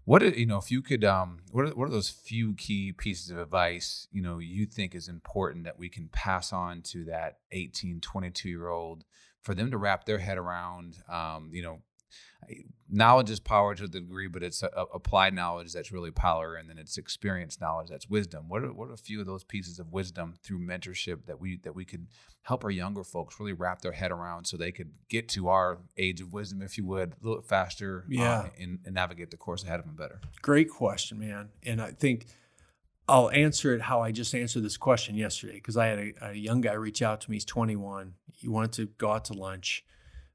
What 0.04 0.36
you 0.36 0.46
know, 0.46 0.58
if 0.58 0.70
you 0.70 0.82
could, 0.82 1.04
um, 1.04 1.40
what 1.50 1.66
are, 1.66 1.70
what 1.70 1.86
are 1.86 1.92
those 1.92 2.08
few 2.08 2.54
key 2.54 2.92
pieces 2.92 3.30
of 3.30 3.38
advice 3.38 4.08
you 4.10 4.20
know 4.20 4.38
you 4.38 4.66
think 4.66 4.94
is 4.94 5.08
important 5.08 5.64
that 5.64 5.78
we 5.78 5.88
can 5.88 6.08
pass 6.08 6.52
on 6.52 6.82
to 6.82 7.04
that 7.04 7.38
18, 7.52 8.00
22 8.00 8.48
year 8.48 8.68
old 8.68 9.04
for 9.42 9.54
them 9.54 9.70
to 9.70 9.78
wrap 9.78 10.04
their 10.04 10.18
head 10.18 10.38
around? 10.38 10.98
Um, 11.08 11.50
you 11.52 11.62
know, 11.62 11.82
knowledge 12.88 13.30
is 13.30 13.40
power 13.40 13.74
to 13.74 13.86
the 13.86 14.00
degree, 14.00 14.28
but 14.28 14.42
it's 14.42 14.62
a, 14.62 14.70
a- 14.76 14.84
applied 14.94 15.34
knowledge 15.34 15.72
that's 15.72 15.90
really 15.92 16.10
power, 16.10 16.54
and 16.54 16.68
then 16.68 16.78
it's 16.78 16.98
experience 16.98 17.60
knowledge 17.60 17.88
that's 17.88 18.08
wisdom. 18.08 18.48
What 18.48 18.62
are 18.64 18.72
what 18.72 18.88
are 18.88 18.92
a 18.94 18.98
few 18.98 19.20
of 19.20 19.26
those 19.26 19.44
pieces 19.44 19.78
of 19.78 19.92
wisdom 19.92 20.34
through 20.42 20.58
mentorship 20.60 21.26
that 21.26 21.40
we 21.40 21.58
that 21.64 21.74
we 21.74 21.84
could 21.84 22.06
help 22.42 22.64
our 22.64 22.70
younger 22.70 23.04
folks 23.04 23.38
really 23.38 23.52
wrap 23.52 23.80
their 23.82 23.92
head 23.92 24.10
around 24.10 24.44
so 24.46 24.56
they 24.56 24.72
could 24.72 24.90
get 25.08 25.28
to 25.28 25.48
our 25.48 25.78
age 25.96 26.20
of 26.20 26.32
wisdom, 26.32 26.60
if 26.60 26.76
you 26.76 26.84
would, 26.84 27.12
a 27.12 27.16
little 27.22 27.40
bit 27.40 27.48
faster, 27.48 28.00
uh, 28.08 28.12
Yeah. 28.12 28.48
and, 28.60 28.80
and 28.84 28.94
navigate 28.94 29.30
the 29.30 29.36
course 29.36 29.62
ahead 29.62 29.78
of 29.78 29.86
them 29.86 29.94
better. 29.94 30.20
Great 30.42 30.68
question, 30.68 31.20
man. 31.20 31.50
And 31.64 31.80
I 31.80 31.92
think 31.92 32.26
I'll 33.08 33.30
answer 33.30 33.74
it 33.74 33.80
how 33.82 34.00
I 34.02 34.10
just 34.10 34.34
answered 34.34 34.64
this 34.64 34.76
question 34.76 35.14
yesterday 35.14 35.54
because 35.54 35.76
I 35.76 35.86
had 35.86 35.98
a, 36.00 36.12
a 36.30 36.32
young 36.34 36.60
guy 36.62 36.72
reach 36.72 37.00
out 37.00 37.20
to 37.22 37.30
me. 37.30 37.36
He's 37.36 37.44
21. 37.44 38.14
He 38.32 38.48
wanted 38.48 38.72
to 38.72 38.86
go 38.98 39.12
out 39.12 39.24
to 39.26 39.34
lunch. 39.34 39.84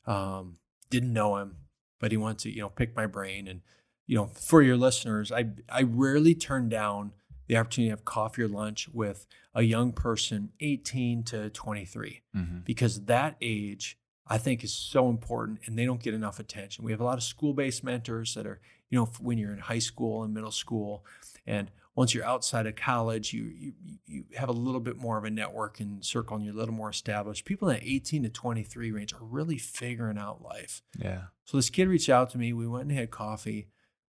Um, 0.06 0.60
didn't 0.90 1.12
know 1.12 1.36
him, 1.38 1.58
but 2.00 2.12
he 2.12 2.18
wants 2.18 2.44
to, 2.44 2.52
you 2.52 2.62
know, 2.62 2.70
pick 2.70 2.96
my 2.96 3.06
brain. 3.08 3.48
And, 3.48 3.62
you 4.06 4.16
know, 4.16 4.28
for 4.28 4.62
your 4.62 4.78
listeners, 4.78 5.32
I 5.32 5.50
I 5.70 5.84
rarely 5.84 6.36
turn 6.36 6.70
down 6.70 7.12
the 7.48 7.58
opportunity 7.58 7.90
to 7.90 7.92
have 7.96 8.06
coffee 8.06 8.44
or 8.44 8.48
lunch 8.48 8.90
with 8.94 9.26
a 9.56 9.62
young 9.64 9.94
person, 9.94 10.50
18 10.60 11.24
to 11.24 11.50
23 11.50 12.22
Mm-hmm. 12.36 12.60
because 12.66 13.06
that 13.06 13.38
age 13.42 13.98
I 14.28 14.38
think 14.38 14.64
is 14.64 14.74
so 14.74 15.10
important 15.10 15.60
and 15.66 15.78
they 15.80 15.86
don't 15.86 16.04
get 16.04 16.14
enough 16.14 16.40
attention. 16.40 16.84
We 16.84 16.92
have 16.92 17.00
a 17.00 17.06
lot 17.06 17.18
of 17.18 17.24
school-based 17.24 17.84
mentors 17.84 18.36
that 18.36 18.46
are, 18.46 18.60
you 18.90 19.00
know, 19.00 19.06
when 19.22 19.38
you're 19.38 19.54
in 19.54 19.60
high 19.60 19.80
school 19.80 20.24
and 20.24 20.34
middle 20.34 20.52
school 20.52 21.06
and 21.46 21.72
once 21.98 22.14
you're 22.14 22.24
outside 22.24 22.68
of 22.68 22.76
college, 22.76 23.34
you 23.34 23.46
you 23.46 23.74
you 24.06 24.24
have 24.36 24.50
a 24.50 24.54
little 24.54 24.80
bit 24.80 24.98
more 24.98 25.18
of 25.18 25.24
a 25.24 25.32
network 25.32 25.80
and 25.80 26.06
circle 26.06 26.36
and 26.36 26.46
you're 26.46 26.54
a 26.54 26.58
little 26.58 26.76
more 26.76 26.92
established. 26.92 27.44
People 27.44 27.68
in 27.70 27.76
that 27.76 27.84
18 27.84 28.22
to 28.24 28.30
23 28.30 28.92
range 28.92 29.14
are 29.14 29.24
really 29.24 29.58
figuring 29.58 30.18
out 30.18 30.44
life. 30.44 30.84
Yeah. 30.98 31.24
So 31.46 31.58
this 31.58 31.72
kid 31.72 31.88
reached 31.88 32.08
out 32.08 32.30
to 32.30 32.38
me. 32.38 32.54
We 32.54 32.68
went 32.68 32.88
and 32.88 32.98
had 32.98 33.10
coffee, 33.10 33.68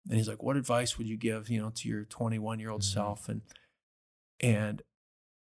and 0.09 0.19
he's 0.19 0.27
like, 0.29 0.43
"What 0.43 0.57
advice 0.57 0.99
would 0.99 1.07
you 1.07 1.17
give, 1.17 1.49
you 1.49 1.63
know, 1.63 1.71
to 1.71 1.89
your 1.89 2.05
21 2.05 2.59
year 2.59 2.71
old 2.71 2.83
Mhm. 2.83 2.93
self?" 2.93 3.29
And 3.29 3.43
and 4.41 4.83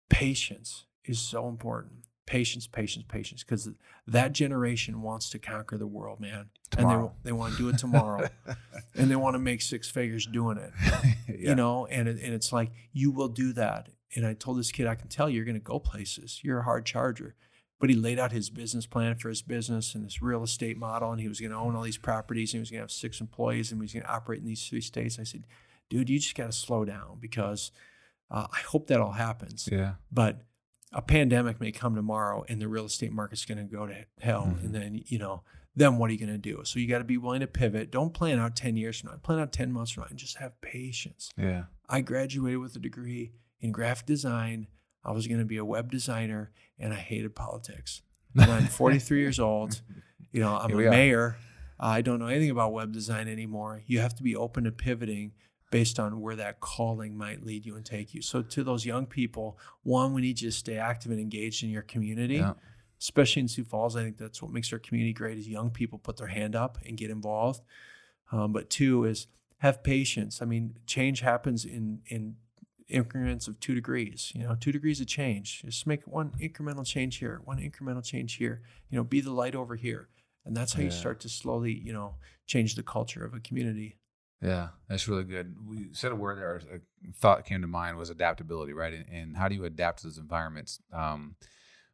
patience 0.09 0.85
is 1.05 1.19
so 1.19 1.47
important. 1.47 2.05
Patience, 2.25 2.65
patience, 2.65 3.05
patience, 3.07 3.43
because 3.43 3.69
that 4.07 4.33
generation 4.33 5.01
wants 5.01 5.29
to 5.29 5.39
conquer 5.39 5.77
the 5.77 5.85
world, 5.85 6.19
man, 6.19 6.49
Tomorrow. 6.71 6.99
and 6.99 7.09
they 7.23 7.29
they 7.29 7.31
want 7.31 7.53
to 7.53 7.57
do 7.59 7.69
it 7.69 7.77
tomorrow, 7.77 8.27
and 8.95 9.11
they 9.11 9.15
want 9.15 9.35
to 9.35 9.39
make 9.39 9.61
six 9.61 9.89
figures 9.89 10.25
doing 10.25 10.57
it, 10.57 10.73
yeah. 11.27 11.49
you 11.49 11.55
know. 11.55 11.85
And 11.85 12.07
it, 12.07 12.19
and 12.23 12.33
it's 12.33 12.51
like 12.51 12.71
you 12.93 13.11
will 13.11 13.27
do 13.27 13.53
that. 13.53 13.89
And 14.15 14.25
I 14.25 14.33
told 14.33 14.57
this 14.57 14.71
kid, 14.71 14.87
I 14.87 14.95
can 14.95 15.07
tell 15.07 15.29
you're 15.29 15.45
going 15.45 15.55
to 15.55 15.61
go 15.61 15.77
places. 15.77 16.39
You're 16.43 16.59
a 16.59 16.63
hard 16.63 16.85
charger 16.85 17.35
but 17.79 17.89
he 17.89 17.95
laid 17.95 18.19
out 18.19 18.31
his 18.31 18.49
business 18.49 18.85
plan 18.85 19.15
for 19.15 19.29
his 19.29 19.41
business 19.41 19.95
and 19.95 20.05
this 20.05 20.21
real 20.21 20.43
estate 20.43 20.77
model 20.77 21.11
and 21.11 21.21
he 21.21 21.27
was 21.27 21.39
going 21.39 21.51
to 21.51 21.57
own 21.57 21.75
all 21.75 21.83
these 21.83 21.97
properties 21.97 22.53
and 22.53 22.57
he 22.57 22.61
was 22.61 22.71
going 22.71 22.79
to 22.79 22.83
have 22.83 22.91
six 22.91 23.21
employees 23.21 23.71
and 23.71 23.79
he 23.79 23.83
was 23.83 23.93
going 23.93 24.03
to 24.03 24.11
operate 24.11 24.39
in 24.39 24.45
these 24.45 24.67
three 24.67 24.81
states 24.81 25.19
i 25.19 25.23
said 25.23 25.45
dude 25.89 26.09
you 26.09 26.19
just 26.19 26.35
got 26.35 26.47
to 26.47 26.51
slow 26.51 26.85
down 26.85 27.17
because 27.19 27.71
uh, 28.31 28.47
i 28.51 28.59
hope 28.61 28.87
that 28.87 28.99
all 28.99 29.11
happens 29.11 29.67
yeah. 29.71 29.93
but 30.11 30.45
a 30.95 31.01
pandemic 31.01 31.59
may 31.61 31.71
come 31.71 31.93
tomorrow 31.93 32.43
and 32.49 32.59
the 32.61 32.67
real 32.67 32.85
estate 32.85 33.11
market's 33.11 33.45
going 33.45 33.57
to 33.57 33.63
go 33.65 33.85
to 33.85 34.05
hell 34.21 34.45
Mhm. 34.47 34.63
and 34.65 34.73
then 34.75 35.01
you 35.05 35.19
know 35.19 35.43
then 35.75 35.97
what 35.97 36.09
are 36.09 36.13
you 36.13 36.19
going 36.19 36.31
to 36.31 36.37
do 36.37 36.61
so 36.63 36.79
you 36.79 36.87
got 36.87 36.99
to 36.99 37.03
be 37.03 37.17
willing 37.17 37.41
to 37.41 37.47
pivot 37.47 37.91
don't 37.91 38.13
plan 38.13 38.39
out 38.39 38.55
10 38.55 38.77
years 38.77 38.99
from 39.01 39.11
now 39.11 39.17
plan 39.17 39.39
out 39.39 39.51
10 39.51 39.71
months 39.73 39.91
from 39.91 40.01
now 40.03 40.07
and 40.09 40.17
just 40.17 40.37
have 40.37 40.59
patience 40.61 41.29
Yeah. 41.37 41.65
I 41.89 42.01
graduated 42.01 42.59
with 42.59 42.75
a 42.75 42.79
degree 42.79 43.33
in 43.61 43.71
graphic 43.71 44.05
design. 44.07 44.67
I 45.03 45.11
was 45.11 45.27
going 45.27 45.39
to 45.39 45.45
be 45.45 45.57
a 45.57 45.65
web 45.65 45.91
designer 45.91 46.51
and 46.79 46.93
I 46.93 46.97
hated 46.97 47.35
politics. 47.35 48.01
And 48.33 48.49
I'm 48.51 48.65
43 48.67 49.19
years 49.19 49.39
old. 49.39 49.81
You 50.31 50.41
know, 50.41 50.57
I'm 50.57 50.71
a 50.71 50.89
mayor. 50.89 51.37
I 51.79 52.01
don't 52.01 52.19
know 52.19 52.27
anything 52.27 52.49
about 52.49 52.73
web 52.73 52.91
design 52.91 53.29
anymore. 53.29 53.83
You 53.85 53.99
have 53.99 54.15
to 54.15 54.23
be 54.23 54.35
open 54.35 54.65
to 54.65 54.71
pivoting 54.71 55.31
based 55.75 55.99
on 55.99 56.21
where 56.21 56.37
that 56.37 56.61
calling 56.61 57.17
might 57.17 57.43
lead 57.45 57.65
you 57.65 57.75
and 57.75 57.85
take 57.85 58.13
you. 58.13 58.21
So, 58.21 58.41
to 58.41 58.63
those 58.63 58.85
young 58.85 59.05
people, 59.05 59.59
one, 59.83 60.13
we 60.13 60.21
need 60.21 60.39
you 60.39 60.47
to 60.49 60.55
stay 60.55 60.77
active 60.77 61.11
and 61.11 61.19
engaged 61.19 61.65
in 61.65 61.69
your 61.69 61.81
community, 61.81 62.35
Yeah. 62.35 62.53
especially 62.97 63.41
in 63.41 63.49
Sioux 63.49 63.65
Falls. 63.65 63.97
I 63.97 64.03
think 64.03 64.15
that's 64.15 64.41
what 64.41 64.51
makes 64.51 64.71
our 64.71 64.79
community 64.79 65.11
great 65.11 65.37
is 65.37 65.49
young 65.49 65.69
people 65.71 65.99
put 65.99 66.15
their 66.15 66.27
hand 66.27 66.55
up 66.55 66.77
and 66.85 66.95
get 66.95 67.09
involved. 67.11 67.61
Um, 68.31 68.53
but 68.53 68.69
two 68.69 69.03
is 69.03 69.27
have 69.57 69.83
patience. 69.83 70.41
I 70.41 70.45
mean, 70.45 70.77
change 70.85 71.19
happens 71.19 71.65
in 71.65 71.99
in 72.07 72.37
increments 72.87 73.45
of 73.49 73.59
two 73.59 73.75
degrees, 73.75 74.31
you 74.33 74.43
know, 74.43 74.55
two 74.55 74.71
degrees 74.71 75.01
of 75.01 75.07
change. 75.07 75.61
Just 75.63 75.85
make 75.85 76.07
one 76.07 76.29
incremental 76.39 76.85
change 76.85 77.17
here, 77.17 77.41
one 77.43 77.57
incremental 77.57 78.05
change 78.05 78.35
here, 78.35 78.61
you 78.89 78.95
know, 78.97 79.03
be 79.03 79.19
the 79.19 79.33
light 79.33 79.55
over 79.55 79.75
here. 79.75 80.07
And 80.45 80.55
that's 80.55 80.71
how 80.71 80.79
Yeah. 80.79 80.85
you 80.85 80.91
start 80.91 81.19
to 81.21 81.27
slowly, 81.27 81.73
you 81.73 81.91
know, 81.91 82.15
change 82.45 82.75
the 82.75 82.83
culture 82.83 83.25
of 83.25 83.33
a 83.33 83.41
community. 83.41 83.97
Yeah, 84.41 84.69
that's 84.89 85.07
really 85.07 85.23
good. 85.23 85.55
We 85.65 85.87
said 85.93 86.11
a 86.11 86.15
word 86.15 86.37
there, 86.37 86.61
a 86.71 87.11
thought 87.13 87.45
came 87.45 87.61
to 87.61 87.67
mind 87.67 87.97
was 87.97 88.09
adaptability, 88.09 88.73
right? 88.73 88.93
And, 88.93 89.05
and 89.09 89.37
how 89.37 89.47
do 89.47 89.55
you 89.55 89.65
adapt 89.65 89.99
to 89.99 90.07
those 90.07 90.17
environments? 90.17 90.79
Um, 90.93 91.35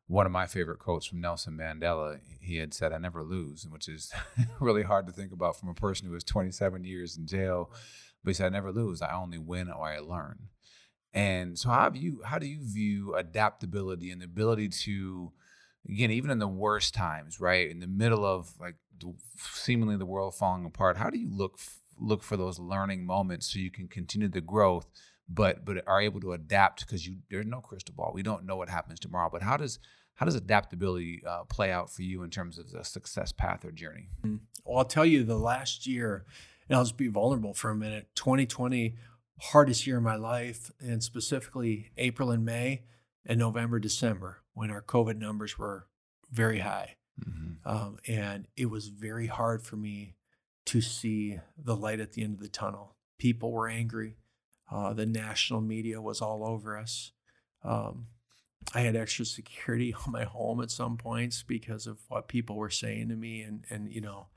one 0.07 0.25
of 0.25 0.31
my 0.31 0.45
favorite 0.45 0.79
quotes 0.79 1.05
from 1.05 1.21
Nelson 1.21 1.57
Mandela, 1.57 2.19
he 2.41 2.57
had 2.57 2.73
said, 2.73 2.91
I 2.91 2.97
never 2.97 3.23
lose, 3.23 3.65
which 3.69 3.87
is 3.87 4.11
really 4.59 4.83
hard 4.83 5.07
to 5.07 5.13
think 5.13 5.31
about 5.31 5.57
from 5.57 5.69
a 5.69 5.73
person 5.73 6.07
who 6.07 6.13
was 6.13 6.23
27 6.23 6.83
years 6.83 7.15
in 7.15 7.27
jail. 7.27 7.71
But 8.23 8.31
he 8.31 8.33
said, 8.33 8.47
I 8.47 8.49
never 8.49 8.71
lose. 8.71 9.01
I 9.01 9.13
only 9.15 9.37
win 9.37 9.69
or 9.69 9.87
I 9.87 9.99
learn. 9.99 10.49
And 11.13 11.57
so 11.57 11.69
how 11.69 11.83
have 11.83 11.95
you 11.95 12.21
how 12.25 12.39
do 12.39 12.47
you 12.47 12.59
view 12.61 13.15
adaptability 13.15 14.11
and 14.11 14.21
the 14.21 14.25
ability 14.25 14.69
to 14.69 15.31
again, 15.87 16.11
even 16.11 16.31
in 16.31 16.39
the 16.39 16.47
worst 16.47 16.93
times, 16.93 17.39
right? 17.39 17.69
In 17.69 17.79
the 17.79 17.87
middle 17.87 18.25
of 18.25 18.53
like 18.59 18.75
seemingly 19.37 19.97
the 19.97 20.05
world 20.05 20.35
falling 20.35 20.65
apart, 20.65 20.97
how 20.97 21.09
do 21.09 21.17
you 21.19 21.29
look 21.29 21.55
f- 21.57 21.80
look 22.01 22.23
for 22.23 22.35
those 22.35 22.59
learning 22.59 23.05
moments 23.05 23.53
so 23.53 23.59
you 23.59 23.71
can 23.71 23.87
continue 23.87 24.27
the 24.27 24.41
growth, 24.41 24.87
but 25.29 25.63
but 25.63 25.83
are 25.87 26.01
able 26.01 26.19
to 26.21 26.33
adapt 26.33 26.85
because 26.85 27.07
you 27.07 27.17
there's 27.29 27.45
no 27.45 27.61
crystal 27.61 27.93
ball. 27.95 28.11
We 28.13 28.23
don't 28.23 28.45
know 28.45 28.57
what 28.57 28.69
happens 28.69 28.99
tomorrow. 28.99 29.29
But 29.31 29.43
how 29.43 29.57
does 29.57 29.79
how 30.15 30.25
does 30.25 30.35
adaptability 30.35 31.23
uh, 31.27 31.43
play 31.45 31.71
out 31.71 31.91
for 31.91 32.01
you 32.01 32.23
in 32.23 32.29
terms 32.29 32.57
of 32.57 32.71
the 32.71 32.83
success 32.83 33.31
path 33.31 33.63
or 33.63 33.71
journey? 33.71 34.09
Well, 34.65 34.79
I'll 34.79 34.85
tell 34.85 35.05
you 35.05 35.23
the 35.23 35.37
last 35.37 35.87
year, 35.87 36.25
and 36.67 36.77
I'll 36.77 36.83
just 36.83 36.97
be 36.97 37.07
vulnerable 37.07 37.53
for 37.53 37.69
a 37.71 37.75
minute 37.75 38.09
2020, 38.15 38.95
hardest 39.39 39.87
year 39.87 39.97
of 39.97 40.03
my 40.03 40.15
life, 40.15 40.71
and 40.79 41.01
specifically 41.01 41.91
April 41.97 42.31
and 42.31 42.45
May 42.45 42.83
and 43.25 43.39
November, 43.39 43.79
December, 43.79 44.41
when 44.53 44.71
our 44.71 44.81
COVID 44.81 45.17
numbers 45.17 45.57
were 45.57 45.87
very 46.31 46.59
high. 46.59 46.95
Mm-hmm. 47.23 47.67
Um, 47.67 47.97
and 48.07 48.47
it 48.55 48.69
was 48.69 48.87
very 48.87 49.27
hard 49.27 49.63
for 49.63 49.75
me 49.75 50.15
to 50.71 50.79
see 50.79 51.37
the 51.61 51.75
light 51.75 51.99
at 51.99 52.13
the 52.13 52.23
end 52.23 52.35
of 52.35 52.39
the 52.39 52.47
tunnel. 52.47 52.95
People 53.19 53.51
were 53.51 53.67
angry. 53.67 54.15
Uh, 54.71 54.93
the 54.93 55.05
national 55.05 55.59
media 55.59 56.01
was 56.01 56.21
all 56.21 56.45
over 56.45 56.77
us. 56.77 57.11
Um, 57.61 58.07
I 58.73 58.79
had 58.79 58.95
extra 58.95 59.25
security 59.25 59.93
on 60.05 60.13
my 60.13 60.23
home 60.23 60.61
at 60.61 60.71
some 60.71 60.95
points 60.95 61.43
because 61.43 61.87
of 61.87 61.99
what 62.07 62.29
people 62.29 62.55
were 62.55 62.69
saying 62.69 63.09
to 63.09 63.17
me, 63.17 63.41
and 63.41 63.65
and 63.69 63.91
you 63.91 63.99
know, 63.99 64.27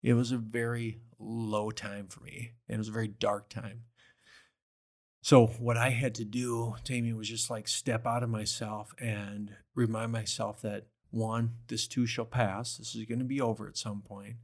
it 0.00 0.14
was 0.14 0.30
a 0.30 0.38
very 0.38 1.00
low 1.18 1.72
time 1.72 2.06
for 2.06 2.20
me, 2.22 2.52
it 2.68 2.78
was 2.78 2.88
a 2.88 2.92
very 2.92 3.08
dark 3.08 3.48
time. 3.48 3.80
So 5.22 5.48
what 5.48 5.76
I 5.76 5.90
had 5.90 6.14
to 6.14 6.24
do, 6.24 6.76
Tammy, 6.84 7.12
was 7.12 7.28
just 7.28 7.50
like 7.50 7.66
step 7.66 8.06
out 8.06 8.22
of 8.22 8.30
myself 8.30 8.94
and 9.00 9.50
remind 9.74 10.12
myself 10.12 10.62
that 10.62 10.86
one, 11.10 11.56
this 11.66 11.88
too 11.88 12.06
shall 12.06 12.24
pass. 12.24 12.76
This 12.76 12.94
is 12.94 13.06
going 13.06 13.18
to 13.18 13.24
be 13.24 13.40
over 13.40 13.66
at 13.66 13.76
some 13.76 14.02
point. 14.02 14.36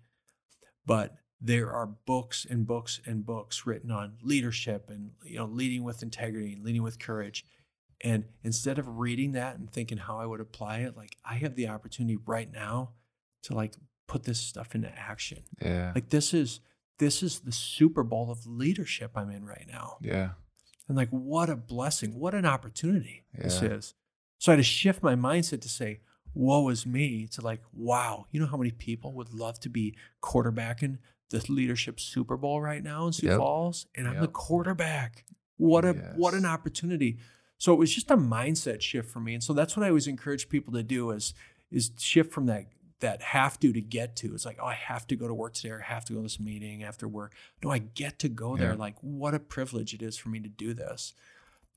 But 0.84 1.16
there 1.40 1.70
are 1.70 1.86
books 1.86 2.46
and 2.48 2.66
books 2.66 3.00
and 3.04 3.24
books 3.26 3.66
written 3.66 3.90
on 3.90 4.14
leadership 4.22 4.88
and 4.88 5.10
you 5.24 5.36
know 5.36 5.46
leading 5.46 5.84
with 5.84 6.02
integrity 6.02 6.54
and 6.54 6.64
leading 6.64 6.82
with 6.82 6.98
courage. 6.98 7.44
And 8.02 8.24
instead 8.44 8.78
of 8.78 8.98
reading 8.98 9.32
that 9.32 9.56
and 9.58 9.70
thinking 9.70 9.98
how 9.98 10.18
I 10.18 10.26
would 10.26 10.40
apply 10.40 10.80
it, 10.80 10.96
like 10.96 11.16
I 11.24 11.34
have 11.36 11.54
the 11.54 11.68
opportunity 11.68 12.18
right 12.26 12.50
now 12.52 12.90
to 13.44 13.54
like 13.54 13.74
put 14.06 14.24
this 14.24 14.38
stuff 14.38 14.74
into 14.74 14.88
action. 14.98 15.42
Yeah, 15.62 15.92
Like 15.94 16.10
this 16.10 16.34
is 16.34 16.60
this 16.98 17.22
is 17.22 17.40
the 17.40 17.52
Super 17.52 18.02
Bowl 18.02 18.30
of 18.30 18.46
leadership 18.46 19.12
I'm 19.14 19.30
in 19.30 19.44
right 19.44 19.66
now. 19.70 19.96
yeah, 20.00 20.30
And 20.88 20.96
like, 20.96 21.10
what 21.10 21.50
a 21.50 21.56
blessing, 21.56 22.18
what 22.18 22.34
an 22.34 22.46
opportunity 22.46 23.24
this 23.34 23.60
is. 23.60 23.94
So 24.38 24.50
I 24.50 24.54
had 24.54 24.58
to 24.58 24.62
shift 24.62 25.02
my 25.02 25.14
mindset 25.14 25.60
to 25.62 25.68
say, 25.68 26.00
woe 26.34 26.68
is 26.68 26.86
me, 26.86 27.26
to 27.32 27.40
like, 27.42 27.60
wow, 27.72 28.26
you 28.30 28.40
know 28.40 28.46
how 28.46 28.56
many 28.56 28.70
people 28.70 29.12
would 29.14 29.32
love 29.34 29.58
to 29.60 29.68
be 29.68 29.94
quarterbacking 30.22 30.98
the 31.30 31.44
leadership 31.48 31.98
Super 31.98 32.36
Bowl 32.36 32.60
right 32.60 32.82
now 32.82 33.06
in 33.06 33.12
Sioux 33.12 33.28
Yep. 33.28 33.38
Falls? 33.38 33.86
And 33.94 34.06
I'm 34.08 34.20
the 34.20 34.28
quarterback. 34.28 35.24
What 35.56 35.84
a 35.84 35.92
what 36.16 36.34
an 36.34 36.44
opportunity. 36.44 37.18
So 37.58 37.72
it 37.72 37.76
was 37.76 37.94
just 37.94 38.10
a 38.10 38.16
mindset 38.16 38.82
shift 38.82 39.10
for 39.10 39.20
me. 39.20 39.34
And 39.34 39.42
so 39.42 39.52
that's 39.52 39.76
what 39.76 39.84
I 39.84 39.88
always 39.88 40.06
encourage 40.06 40.48
people 40.48 40.72
to 40.74 40.82
do 40.82 41.10
is 41.10 41.34
is 41.70 41.90
shift 41.98 42.32
from 42.32 42.46
that 42.46 42.66
that 43.00 43.22
have 43.22 43.58
to 43.60 43.72
to 43.72 43.80
get 43.80 44.16
to. 44.16 44.34
It's 44.34 44.46
like, 44.46 44.58
oh, 44.60 44.66
I 44.66 44.74
have 44.74 45.06
to 45.08 45.16
go 45.16 45.28
to 45.28 45.34
work 45.34 45.54
today 45.54 45.70
or 45.70 45.82
I 45.82 45.92
have 45.92 46.04
to 46.06 46.14
go 46.14 46.20
to 46.20 46.22
this 46.22 46.40
meeting 46.40 46.82
after 46.82 47.06
work. 47.06 47.34
No, 47.62 47.70
I 47.70 47.78
get 47.78 48.18
to 48.20 48.28
go 48.28 48.56
there. 48.56 48.70
Yeah. 48.70 48.78
Like, 48.78 48.96
what 49.00 49.34
a 49.34 49.38
privilege 49.38 49.92
it 49.92 50.02
is 50.02 50.16
for 50.16 50.30
me 50.30 50.40
to 50.40 50.48
do 50.48 50.72
this. 50.72 51.12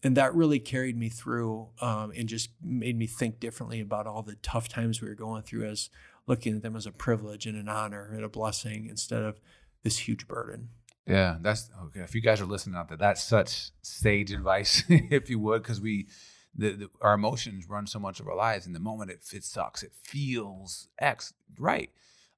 And 0.01 0.15
that 0.15 0.33
really 0.33 0.59
carried 0.59 0.97
me 0.97 1.09
through 1.09 1.67
um, 1.81 2.13
and 2.15 2.29
just 2.29 2.51
made 2.63 2.97
me 2.97 3.05
think 3.05 3.41
differently 3.41 3.81
about 3.81 4.07
all 4.07 4.23
the 4.23 4.35
tough 4.35 4.69
times 4.69 5.01
we 5.01 5.09
were 5.09 5.15
going 5.15 5.41
through 5.43 5.65
as 5.65 5.89
looking 6.29 6.57
at 6.57 6.61
them 6.61 6.75
as 6.75 6.85
a 6.85 6.91
privilege 6.91 7.45
and 7.47 7.57
an 7.57 7.67
honor 7.67 8.09
and 8.13 8.23
a 8.23 8.29
blessing 8.29 8.87
instead 8.87 9.23
of 9.23 9.41
this 9.83 9.97
huge 9.97 10.27
burden. 10.27 10.69
Yeah, 11.07 11.37
that's 11.41 11.71
okay. 11.85 12.01
If 12.01 12.13
you 12.13 12.21
guys 12.21 12.39
are 12.39 12.45
listening 12.45 12.75
out 12.75 12.87
there, 12.87 12.97
that's 12.97 13.23
such 13.23 13.71
sage 13.81 14.31
advice, 14.31 14.83
if 14.89 15.29
you 15.29 15.39
would, 15.39 15.63
because 15.63 15.81
we, 15.81 16.07
the, 16.55 16.73
the 16.73 16.89
our 17.01 17.15
emotions 17.15 17.67
run 17.67 17.87
so 17.87 17.97
much 17.97 18.19
of 18.19 18.27
our 18.27 18.35
lives. 18.35 18.67
In 18.67 18.73
the 18.73 18.79
moment, 18.79 19.09
it, 19.09 19.21
it 19.33 19.43
sucks. 19.43 19.81
It 19.81 19.91
feels 19.95 20.87
X 20.99 21.33
right. 21.57 21.89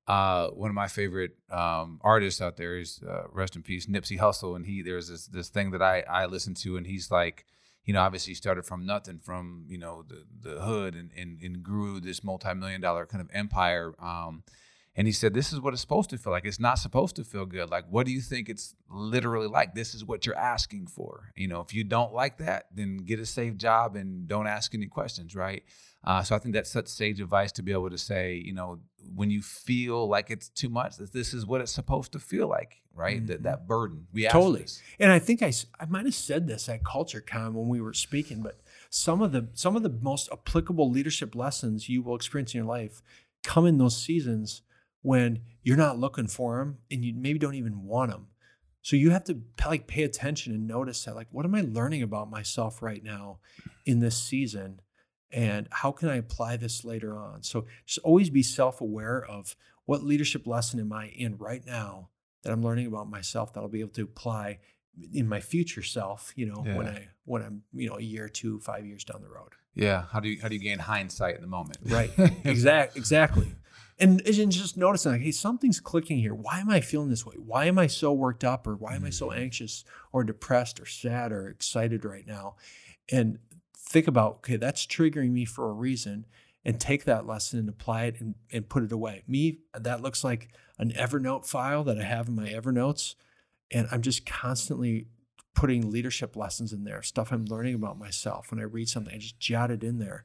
Uh, 0.07 0.47
one 0.47 0.69
of 0.69 0.75
my 0.75 0.87
favorite 0.87 1.35
um, 1.51 1.99
artists 2.01 2.41
out 2.41 2.55
there 2.55 2.77
is 2.77 3.01
uh, 3.07 3.23
rest 3.31 3.57
in 3.57 3.61
peace 3.61 3.87
Nipsey 3.87 4.17
Hussle, 4.17 4.55
and 4.55 4.65
he 4.65 4.81
there's 4.81 5.09
this 5.09 5.27
this 5.27 5.49
thing 5.49 5.71
that 5.71 5.81
I 5.81 6.01
I 6.09 6.25
listen 6.27 6.53
to, 6.55 6.77
and 6.77 6.87
he's 6.87 7.11
like, 7.11 7.45
you 7.85 7.93
know, 7.93 8.01
obviously 8.01 8.33
started 8.33 8.65
from 8.65 8.85
nothing, 8.85 9.19
from 9.19 9.65
you 9.67 9.77
know 9.77 10.03
the 10.07 10.23
the 10.41 10.61
hood, 10.61 10.95
and 10.95 11.11
and, 11.17 11.41
and 11.41 11.63
grew 11.63 11.99
this 11.99 12.23
multi 12.23 12.53
million 12.53 12.81
dollar 12.81 13.05
kind 13.05 13.21
of 13.21 13.29
empire. 13.33 13.93
Um, 13.99 14.43
and 14.95 15.07
he 15.07 15.13
said, 15.13 15.33
This 15.33 15.53
is 15.53 15.59
what 15.61 15.73
it's 15.73 15.81
supposed 15.81 16.09
to 16.11 16.17
feel 16.17 16.33
like. 16.33 16.45
It's 16.45 16.59
not 16.59 16.77
supposed 16.79 17.15
to 17.15 17.23
feel 17.23 17.45
good. 17.45 17.69
Like, 17.69 17.85
what 17.89 18.05
do 18.05 18.11
you 18.11 18.21
think 18.21 18.49
it's 18.49 18.75
literally 18.89 19.47
like? 19.47 19.73
This 19.73 19.93
is 19.93 20.03
what 20.03 20.25
you're 20.25 20.37
asking 20.37 20.87
for. 20.87 21.31
You 21.35 21.47
know, 21.47 21.61
if 21.61 21.73
you 21.73 21.83
don't 21.83 22.13
like 22.13 22.37
that, 22.39 22.65
then 22.73 22.97
get 22.97 23.19
a 23.19 23.25
safe 23.25 23.55
job 23.57 23.95
and 23.95 24.27
don't 24.27 24.47
ask 24.47 24.73
any 24.75 24.87
questions, 24.87 25.35
right? 25.35 25.63
Uh, 26.03 26.23
so 26.23 26.35
I 26.35 26.39
think 26.39 26.55
that's 26.55 26.71
such 26.71 26.87
sage 26.87 27.21
advice 27.21 27.51
to 27.53 27.61
be 27.63 27.71
able 27.71 27.89
to 27.91 27.97
say, 27.97 28.33
you 28.43 28.53
know, 28.53 28.79
when 29.15 29.29
you 29.29 29.41
feel 29.41 30.07
like 30.09 30.29
it's 30.31 30.49
too 30.49 30.67
much, 30.69 30.97
that 30.97 31.13
this 31.13 31.33
is 31.33 31.45
what 31.45 31.61
it's 31.61 31.71
supposed 31.71 32.11
to 32.13 32.19
feel 32.19 32.47
like, 32.47 32.81
right? 32.93 33.25
That 33.27 33.39
Mhm. 33.41 33.43
that 33.43 33.67
burden. 33.67 34.07
We 34.11 34.25
ask 34.25 34.33
Totally. 34.33 34.61
this. 34.63 34.81
And 34.99 35.11
I 35.11 35.19
think 35.19 35.41
I, 35.43 35.53
I 35.79 35.85
might 35.85 36.05
have 36.05 36.15
said 36.15 36.47
this 36.47 36.67
at 36.69 36.83
CultureCon 36.83 37.53
when 37.53 37.67
we 37.69 37.79
were 37.81 37.93
speaking, 37.93 38.41
but 38.41 38.59
some 38.89 39.21
of 39.21 39.31
the 39.31 39.47
some 39.53 39.75
of 39.75 39.83
the 39.83 39.89
most 40.01 40.27
applicable 40.31 40.89
leadership 40.89 41.35
lessons 41.35 41.87
you 41.87 42.01
will 42.01 42.15
experience 42.15 42.53
in 42.53 42.59
your 42.59 42.67
life 42.67 43.01
come 43.43 43.65
in 43.67 43.77
those 43.77 43.95
seasons 43.95 44.63
when 45.01 45.39
you're 45.63 45.77
not 45.77 45.99
looking 45.99 46.27
for 46.27 46.59
them 46.59 46.77
and 46.89 47.03
you 47.03 47.13
maybe 47.15 47.39
don't 47.39 47.55
even 47.55 47.83
want 47.83 48.11
them. 48.11 48.27
So 48.81 48.95
you 48.95 49.11
have 49.11 49.23
to 49.25 49.39
like 49.65 49.87
pay 49.87 50.03
attention 50.03 50.53
and 50.53 50.67
notice 50.67 51.05
that 51.05 51.15
like 51.15 51.27
what 51.31 51.45
am 51.45 51.55
I 51.55 51.61
learning 51.61 52.01
about 52.01 52.29
myself 52.29 52.81
right 52.81 53.03
now 53.03 53.39
in 53.85 53.99
this 53.99 54.17
season 54.17 54.81
and 55.31 55.67
how 55.71 55.91
can 55.91 56.09
I 56.09 56.17
apply 56.17 56.57
this 56.57 56.83
later 56.83 57.17
on? 57.17 57.43
So 57.43 57.65
just 57.85 57.99
always 57.99 58.29
be 58.29 58.43
self-aware 58.43 59.23
of 59.23 59.55
what 59.85 60.03
leadership 60.03 60.45
lesson 60.45 60.79
am 60.79 60.91
I 60.91 61.07
in 61.07 61.37
right 61.37 61.65
now 61.65 62.09
that 62.43 62.51
I'm 62.51 62.63
learning 62.63 62.87
about 62.87 63.09
myself 63.09 63.53
that 63.53 63.61
I'll 63.61 63.67
be 63.67 63.81
able 63.81 63.91
to 63.91 64.03
apply 64.03 64.59
in 65.13 65.27
my 65.27 65.39
future 65.39 65.83
self, 65.83 66.33
you 66.35 66.47
know, 66.47 66.63
when 66.75 66.87
I 66.87 67.07
when 67.25 67.41
I'm, 67.41 67.63
you 67.73 67.89
know, 67.89 67.97
a 67.97 68.01
year, 68.01 68.27
two, 68.27 68.59
five 68.59 68.85
years 68.85 69.03
down 69.03 69.21
the 69.21 69.29
road. 69.29 69.51
Yeah. 69.73 70.03
How 70.11 70.19
do 70.19 70.29
you 70.29 70.41
how 70.41 70.47
do 70.47 70.55
you 70.55 70.61
gain 70.61 70.79
hindsight 70.79 71.35
in 71.35 71.41
the 71.41 71.47
moment? 71.47 71.77
Right. 71.85 72.11
exact 72.43 72.97
exactly. 72.97 73.55
And, 74.01 74.19
and 74.25 74.51
just 74.51 74.77
noticing 74.77 75.11
like, 75.11 75.21
hey, 75.21 75.31
something's 75.31 75.79
clicking 75.79 76.17
here. 76.17 76.33
Why 76.33 76.59
am 76.59 76.71
I 76.71 76.81
feeling 76.81 77.09
this 77.09 77.25
way? 77.25 77.35
Why 77.37 77.65
am 77.65 77.77
I 77.77 77.85
so 77.85 78.11
worked 78.11 78.43
up 78.43 78.65
or 78.65 78.75
why 78.75 78.95
am 78.95 79.05
I 79.05 79.11
so 79.11 79.29
Mhm. 79.29 79.37
anxious 79.37 79.85
or 80.11 80.23
depressed 80.23 80.79
or 80.79 80.87
sad 80.87 81.31
or 81.31 81.47
excited 81.47 82.03
right 82.03 82.25
now? 82.25 82.55
And 83.11 83.37
think 83.77 84.07
about, 84.07 84.37
okay, 84.37 84.55
that's 84.55 84.87
triggering 84.87 85.31
me 85.31 85.45
for 85.45 85.69
a 85.69 85.73
reason 85.73 86.25
and 86.65 86.79
take 86.79 87.03
that 87.05 87.27
lesson 87.27 87.59
and 87.59 87.69
apply 87.69 88.05
it 88.05 88.19
and, 88.19 88.33
and 88.51 88.67
put 88.67 88.83
it 88.83 88.91
away. 88.91 89.23
Me, 89.27 89.59
that 89.77 90.01
looks 90.01 90.23
like 90.23 90.49
an 90.79 90.91
Evernote 90.93 91.45
file 91.45 91.83
that 91.83 91.99
I 91.99 92.03
have 92.03 92.27
in 92.27 92.35
my 92.35 92.49
Evernotes. 92.49 93.13
And 93.69 93.87
I'm 93.91 94.01
just 94.01 94.25
constantly 94.25 95.07
putting 95.53 95.91
leadership 95.91 96.35
lessons 96.35 96.73
in 96.73 96.85
there, 96.85 97.03
stuff 97.03 97.31
I'm 97.31 97.45
learning 97.45 97.75
about 97.75 97.99
myself. 97.99 98.49
When 98.49 98.59
I 98.59 98.63
read 98.63 98.89
something, 98.89 99.13
I 99.13 99.19
just 99.19 99.39
jot 99.39 99.69
it 99.69 99.83
in 99.83 99.99
there. 99.99 100.23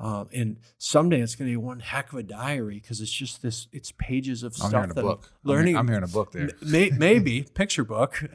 Um, 0.00 0.28
and 0.32 0.56
someday 0.78 1.20
it's 1.20 1.34
going 1.34 1.50
to 1.50 1.52
be 1.52 1.58
one 1.58 1.78
heck 1.78 2.10
of 2.10 2.18
a 2.18 2.22
diary 2.22 2.76
because 2.76 3.02
it's 3.02 3.12
just 3.12 3.42
this, 3.42 3.68
it's 3.70 3.92
pages 3.92 4.42
of 4.42 4.54
I'm 4.54 4.70
stuff 4.70 4.72
hearing 4.72 4.90
a 4.92 4.94
book. 4.94 5.30
I'm 5.44 5.50
learning. 5.50 5.76
I'm, 5.76 5.86
hearing 5.86 6.04
a 6.04 6.08
book 6.08 6.32
there. 6.32 6.48
May, 6.62 6.88
maybe 6.88 7.42
picture 7.54 7.84
book. 7.84 8.22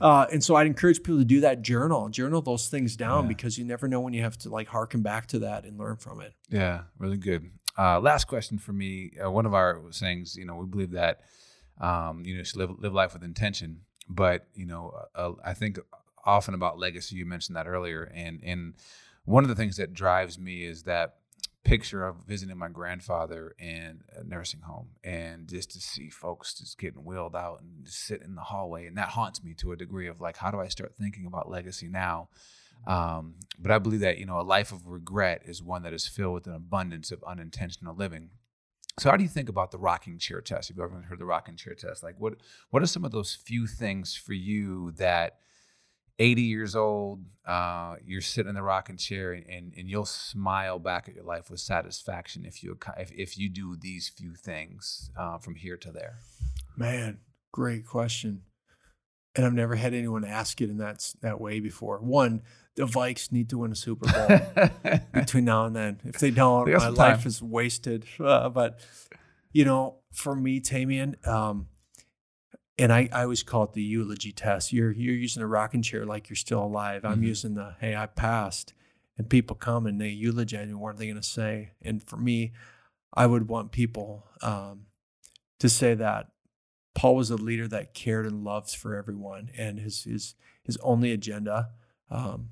uh, 0.00 0.26
and 0.32 0.44
so 0.44 0.54
I'd 0.54 0.68
encourage 0.68 0.98
people 0.98 1.18
to 1.18 1.24
do 1.24 1.40
that 1.40 1.62
journal, 1.62 2.08
journal 2.10 2.42
those 2.42 2.68
things 2.68 2.94
down 2.94 3.24
Yeah. 3.24 3.28
because 3.28 3.58
you 3.58 3.64
never 3.64 3.88
know 3.88 4.00
when 4.00 4.14
you 4.14 4.22
have 4.22 4.38
to 4.38 4.48
like 4.48 4.68
harken 4.68 5.02
back 5.02 5.26
to 5.28 5.40
that 5.40 5.64
and 5.64 5.78
learn 5.78 5.96
from 5.96 6.20
it. 6.20 6.32
Yeah, 6.48 6.82
really 6.96 7.16
good. 7.16 7.50
Uh, 7.76 7.98
last 7.98 8.26
question 8.26 8.56
for 8.58 8.72
me. 8.72 9.12
Uh, 9.22 9.30
one 9.30 9.46
of 9.46 9.52
our 9.54 9.82
sayings, 9.90 10.36
you 10.36 10.44
know, 10.44 10.54
we 10.54 10.66
believe 10.66 10.92
that, 10.92 11.22
um, 11.80 12.22
you 12.24 12.36
know, 12.36 12.42
just 12.42 12.56
live 12.56 12.70
live 12.78 12.94
life 12.94 13.14
with 13.14 13.24
intention. 13.24 13.80
But 14.08 14.46
you 14.54 14.66
know, 14.66 14.94
uh, 15.16 15.32
I 15.44 15.54
think 15.54 15.80
often 16.24 16.54
about 16.54 16.78
legacy. 16.78 17.16
You 17.16 17.26
mentioned 17.26 17.56
that 17.56 17.66
earlier, 17.66 18.04
and 18.14 18.40
and 18.44 18.74
one 19.26 19.44
of 19.44 19.48
the 19.48 19.54
things 19.54 19.76
that 19.76 19.92
drives 19.92 20.38
me 20.38 20.64
is 20.64 20.84
that 20.84 21.16
picture 21.64 22.06
of 22.06 22.14
visiting 22.28 22.56
my 22.56 22.68
grandfather 22.68 23.54
in 23.58 24.00
a 24.16 24.22
nursing 24.22 24.60
home 24.60 24.86
and 25.02 25.48
just 25.48 25.72
to 25.72 25.80
see 25.80 26.08
folks 26.08 26.54
just 26.54 26.78
getting 26.78 27.04
wheeled 27.04 27.34
out 27.34 27.60
and 27.60 27.84
just 27.84 28.06
sit 28.06 28.22
in 28.22 28.36
the 28.36 28.40
hallway. 28.40 28.86
And 28.86 28.96
that 28.96 29.08
haunts 29.08 29.42
me 29.42 29.52
to 29.54 29.72
a 29.72 29.76
degree 29.76 30.06
of 30.06 30.20
like 30.20 30.36
how 30.36 30.52
do 30.52 30.60
i 30.60 30.68
start 30.68 30.94
thinking 30.96 31.26
about 31.26 31.50
legacy 31.50 31.88
now? 31.88 32.28
Um, 32.86 33.34
but 33.58 33.72
i 33.72 33.80
believe 33.80 34.00
that 34.00 34.18
you 34.18 34.26
know 34.26 34.38
a 34.38 34.42
life 34.42 34.70
of 34.70 34.86
regret 34.86 35.42
is 35.44 35.60
one 35.60 35.82
that 35.82 35.92
is 35.92 36.06
filled 36.06 36.34
with 36.34 36.46
an 36.46 36.54
abundance 36.54 37.10
of 37.10 37.24
unintentional 37.26 37.96
living. 37.96 38.30
So 39.00 39.10
how 39.10 39.16
do 39.16 39.24
you 39.24 39.28
think 39.28 39.48
about 39.48 39.72
the 39.72 39.78
rocking 39.78 40.18
chair 40.18 40.40
test? 40.40 40.68
Have 40.68 40.76
you 40.76 40.84
ever 40.84 41.04
heard 41.08 41.18
the 41.18 41.24
rocking 41.24 41.56
chair 41.56 41.74
test? 41.74 42.04
Like 42.04 42.14
what 42.18 42.34
what 42.70 42.80
are 42.80 42.86
some 42.86 43.04
of 43.04 43.10
those 43.10 43.34
few 43.34 43.66
things 43.66 44.14
for 44.14 44.34
you 44.34 44.92
that 44.92 45.38
80 46.18 46.42
years 46.42 46.74
old, 46.74 47.24
uh, 47.46 47.96
you're 48.04 48.20
sitting 48.20 48.48
in 48.48 48.54
the 48.54 48.62
rocking 48.62 48.96
chair 48.96 49.32
and, 49.32 49.72
and 49.76 49.88
you'll 49.88 50.06
smile 50.06 50.78
back 50.78 51.08
at 51.08 51.14
your 51.14 51.24
life 51.24 51.50
with 51.50 51.60
satisfaction 51.60 52.44
if 52.44 52.62
you 52.62 52.78
if, 52.98 53.12
if 53.12 53.38
you 53.38 53.48
do 53.48 53.76
these 53.76 54.08
few 54.08 54.34
things 54.34 55.10
uh, 55.16 55.38
from 55.38 55.54
here 55.54 55.76
to 55.76 55.92
there? 55.92 56.18
Man, 56.76 57.18
great 57.52 57.86
question. 57.86 58.42
And 59.34 59.44
I've 59.44 59.52
never 59.52 59.74
had 59.74 59.92
anyone 59.92 60.24
ask 60.24 60.62
it 60.62 60.70
in 60.70 60.78
that 60.78 61.12
that 61.20 61.38
way 61.38 61.60
before. 61.60 61.98
One, 61.98 62.42
the 62.74 62.84
Vikes 62.84 63.30
need 63.30 63.50
to 63.50 63.58
win 63.58 63.72
a 63.72 63.76
Super 63.76 64.10
Bowl 64.10 65.00
between 65.12 65.44
now 65.44 65.66
and 65.66 65.76
then. 65.76 66.00
If 66.04 66.18
they 66.18 66.30
don't, 66.30 66.70
my 66.72 66.88
life 66.88 67.26
is 67.26 67.42
wasted. 67.42 68.06
Uh, 68.18 68.48
but 68.48 68.80
you 69.52 69.66
know, 69.66 69.96
for 70.12 70.34
me, 70.34 70.60
Tamien, 70.60 71.16
um, 71.26 71.68
and 72.78 72.92
I, 72.92 73.08
I 73.12 73.22
always 73.22 73.42
call 73.42 73.64
it 73.64 73.72
the 73.72 73.82
eulogy 73.82 74.32
test. 74.32 74.72
You're 74.72 74.92
you're 74.92 75.14
using 75.14 75.42
a 75.42 75.46
rocking 75.46 75.82
chair 75.82 76.04
like 76.04 76.28
you're 76.28 76.36
still 76.36 76.62
alive. 76.62 77.04
I'm 77.04 77.14
mm-hmm. 77.14 77.24
using 77.24 77.54
the 77.54 77.74
hey, 77.80 77.96
I 77.96 78.06
passed, 78.06 78.74
and 79.16 79.28
people 79.28 79.56
come 79.56 79.86
and 79.86 80.00
they 80.00 80.08
eulogize 80.08 80.68
me. 80.68 80.74
What 80.74 80.94
are 80.94 80.98
they 80.98 81.06
going 81.06 81.16
to 81.16 81.22
say? 81.22 81.72
And 81.82 82.02
for 82.02 82.16
me, 82.16 82.52
I 83.14 83.26
would 83.26 83.48
want 83.48 83.72
people 83.72 84.26
um, 84.42 84.86
to 85.58 85.68
say 85.68 85.94
that 85.94 86.28
Paul 86.94 87.16
was 87.16 87.30
a 87.30 87.36
leader 87.36 87.66
that 87.68 87.94
cared 87.94 88.26
and 88.26 88.44
loved 88.44 88.74
for 88.74 88.94
everyone, 88.94 89.50
and 89.56 89.78
his 89.78 90.04
his 90.04 90.34
his 90.62 90.76
only 90.78 91.12
agenda 91.12 91.70
um, 92.10 92.50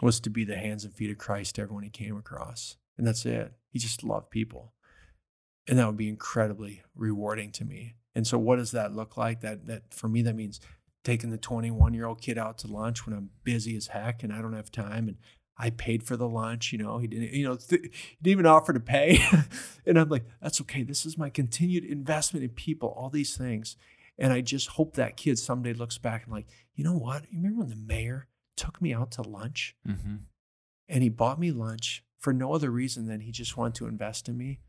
was 0.00 0.20
to 0.20 0.30
be 0.30 0.44
the 0.44 0.56
hands 0.56 0.84
and 0.84 0.94
feet 0.94 1.10
of 1.10 1.18
Christ 1.18 1.56
to 1.56 1.62
everyone 1.62 1.84
he 1.84 1.90
came 1.90 2.16
across, 2.16 2.76
and 2.96 3.06
that's 3.06 3.26
it. 3.26 3.52
He 3.68 3.78
just 3.78 4.02
loved 4.02 4.30
people, 4.30 4.72
and 5.68 5.78
that 5.78 5.86
would 5.86 5.98
be 5.98 6.08
incredibly 6.08 6.82
rewarding 6.94 7.52
to 7.52 7.64
me. 7.64 7.96
And 8.14 8.26
so 8.26 8.38
what 8.38 8.56
does 8.56 8.72
that 8.72 8.94
look 8.94 9.16
like? 9.16 9.40
That 9.40 9.66
that 9.66 9.94
for 9.94 10.08
me 10.08 10.22
that 10.22 10.34
means 10.34 10.60
taking 11.04 11.30
the 11.30 11.38
21 11.38 11.94
year 11.94 12.06
old 12.06 12.20
kid 12.20 12.38
out 12.38 12.58
to 12.58 12.66
lunch 12.66 13.06
when 13.06 13.16
I'm 13.16 13.30
busy 13.44 13.76
as 13.76 13.88
heck 13.88 14.22
and 14.22 14.32
I 14.32 14.42
don't 14.42 14.52
have 14.52 14.70
time 14.70 15.08
and 15.08 15.16
I 15.56 15.68
paid 15.68 16.02
for 16.02 16.16
the 16.16 16.28
lunch, 16.28 16.72
you 16.72 16.78
know, 16.78 16.96
he 16.96 17.06
didn't, 17.06 17.34
you 17.34 17.46
know, 17.46 17.56
th- 17.56 17.82
he 17.92 18.16
didn't 18.22 18.32
even 18.32 18.46
offer 18.46 18.72
to 18.72 18.80
pay. 18.80 19.22
and 19.86 19.98
I'm 19.98 20.08
like, 20.08 20.24
that's 20.40 20.60
okay. 20.62 20.82
This 20.82 21.04
is 21.04 21.18
my 21.18 21.28
continued 21.28 21.84
investment 21.84 22.44
in 22.44 22.50
people, 22.50 22.94
all 22.96 23.10
these 23.10 23.36
things. 23.36 23.76
And 24.18 24.32
I 24.32 24.40
just 24.40 24.68
hope 24.68 24.94
that 24.94 25.18
kid 25.18 25.38
someday 25.38 25.74
looks 25.74 25.98
back 25.98 26.24
and 26.24 26.32
like, 26.32 26.46
you 26.74 26.82
know 26.82 26.96
what? 26.96 27.24
You 27.30 27.38
remember 27.38 27.60
when 27.60 27.68
the 27.68 27.76
mayor 27.76 28.28
took 28.56 28.80
me 28.80 28.94
out 28.94 29.10
to 29.12 29.22
lunch 29.22 29.76
mm-hmm. 29.86 30.16
and 30.88 31.02
he 31.02 31.10
bought 31.10 31.38
me 31.38 31.50
lunch 31.50 32.04
for 32.18 32.32
no 32.32 32.54
other 32.54 32.70
reason 32.70 33.06
than 33.06 33.20
he 33.20 33.30
just 33.30 33.56
wanted 33.56 33.74
to 33.76 33.86
invest 33.86 34.30
in 34.30 34.38
me? 34.38 34.60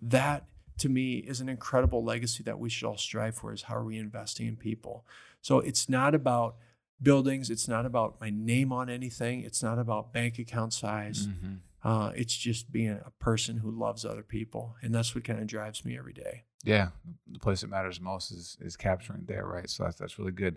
That 0.00 0.44
to 0.78 0.88
me 0.88 1.16
is 1.18 1.40
an 1.40 1.48
incredible 1.48 2.04
legacy 2.04 2.42
that 2.44 2.58
we 2.58 2.68
should 2.68 2.86
all 2.86 2.98
strive 2.98 3.36
for 3.36 3.52
is 3.52 3.62
how 3.62 3.76
are 3.76 3.84
we 3.84 3.98
investing 3.98 4.46
in 4.46 4.56
people? 4.56 5.06
So 5.40 5.60
it's 5.60 5.88
not 5.88 6.14
about 6.14 6.56
buildings 7.02 7.50
it's 7.50 7.68
not 7.68 7.86
about 7.86 8.20
my 8.20 8.30
name 8.30 8.72
on 8.72 8.88
anything 8.88 9.42
it's 9.42 9.62
not 9.62 9.78
about 9.78 10.12
bank 10.12 10.38
account 10.38 10.72
size. 10.72 11.26
Mm-hmm. 11.26 11.54
uh, 11.88 12.10
it's 12.16 12.34
just 12.36 12.72
being 12.72 12.98
a 13.04 13.10
person 13.18 13.58
who 13.58 13.70
loves 13.70 14.04
other 14.04 14.22
people 14.22 14.76
and 14.82 14.94
that's 14.94 15.14
what 15.14 15.24
kind 15.24 15.40
of 15.40 15.46
drives 15.46 15.84
me 15.84 15.98
every 15.98 16.12
day. 16.12 16.44
Yeah 16.64 16.88
the 17.30 17.38
place 17.38 17.60
that 17.60 17.68
matters 17.68 18.00
most 18.00 18.30
is 18.30 18.56
is 18.60 18.76
capturing 18.76 19.24
there 19.26 19.46
right? 19.46 19.68
So 19.68 19.84
that's, 19.84 19.96
that's 19.96 20.18
really 20.18 20.32
good. 20.32 20.56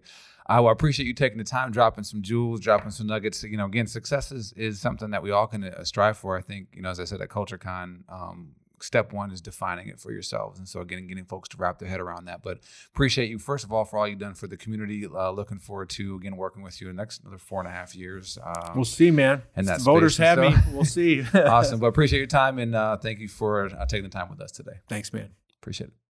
Uh, 0.49 0.63
i 0.63 0.71
appreciate 0.71 1.06
you 1.06 1.13
taking 1.13 1.38
the 1.38 1.43
time 1.43 1.71
dropping 1.71 2.03
some 2.03 2.21
jewels 2.21 2.60
dropping 2.60 2.91
some 2.91 3.08
nuggets. 3.08 3.43
You 3.43 3.58
know 3.58 3.65
again 3.65 3.88
success 3.88 4.32
is, 4.32 4.53
is 4.53 4.80
something 4.80 5.10
that 5.12 5.21
we 5.21 5.32
all 5.32 5.47
can 5.47 5.63
uh, 5.63 5.84
strive 5.84 6.17
for 6.17 6.38
i 6.38 6.41
think 6.41 6.69
you 6.73 6.82
know 6.82 6.89
as 6.89 6.99
i 6.99 7.03
said 7.03 7.21
at 7.21 7.30
culturecon 7.30 8.03
um, 8.10 8.51
step 8.82 9.13
one 9.13 9.32
is 9.32 9.42
defining 9.42 9.88
it 9.88 10.00
for 10.00 10.12
yourselves. 10.12 10.60
And 10.60 10.68
so 10.68 10.82
again, 10.82 11.08
getting 11.08 11.26
folks 11.26 11.50
to 11.50 11.58
wrap 11.58 11.80
their 11.80 11.90
head 11.90 12.00
around 12.00 12.26
that. 12.26 12.44
But 12.44 12.60
appreciate 12.94 13.30
you 13.30 13.40
first 13.40 13.63
of 13.63 13.72
all 13.72 13.86
for 13.86 13.98
all 13.98 14.08
you've 14.08 14.20
done 14.20 14.34
for 14.34 14.48
the 14.48 14.58
community. 14.58 15.06
Uh, 15.06 15.32
looking 15.32 15.60
forward 15.60 15.90
to 15.92 16.16
again 16.16 16.38
working 16.38 16.63
with 16.63 16.80
you 16.82 16.90
in 16.90 16.96
the 16.96 17.02
next 17.02 17.22
another 17.22 17.38
four 17.38 17.60
and 17.60 17.68
a 17.68 17.72
half 17.72 17.96
years. 17.96 18.38
Um, 18.44 18.76
we'll 18.76 18.86
see, 18.86 19.12
man. 19.12 19.44
And 19.56 19.68
that 19.68 19.82
voters 19.82 20.18
have 20.18 20.38
so. 20.38 20.50
me. 20.50 20.56
We'll 20.72 20.86
see. 20.86 21.24
awesome. 21.34 21.80
But 21.80 21.88
appreciate 21.88 22.20
your 22.20 22.28
time 22.28 22.60
and 22.60 22.76
uh, 22.76 22.98
thank 22.98 23.20
you 23.20 23.28
for 23.28 23.66
uh, 23.66 23.86
taking 23.86 24.04
the 24.04 24.10
time 24.10 24.30
with 24.30 24.42
us 24.42 24.52
today. 24.52 24.80
Thanks, 24.90 25.13
man. 25.13 25.30
Appreciate 25.62 25.88
it. 25.88 26.07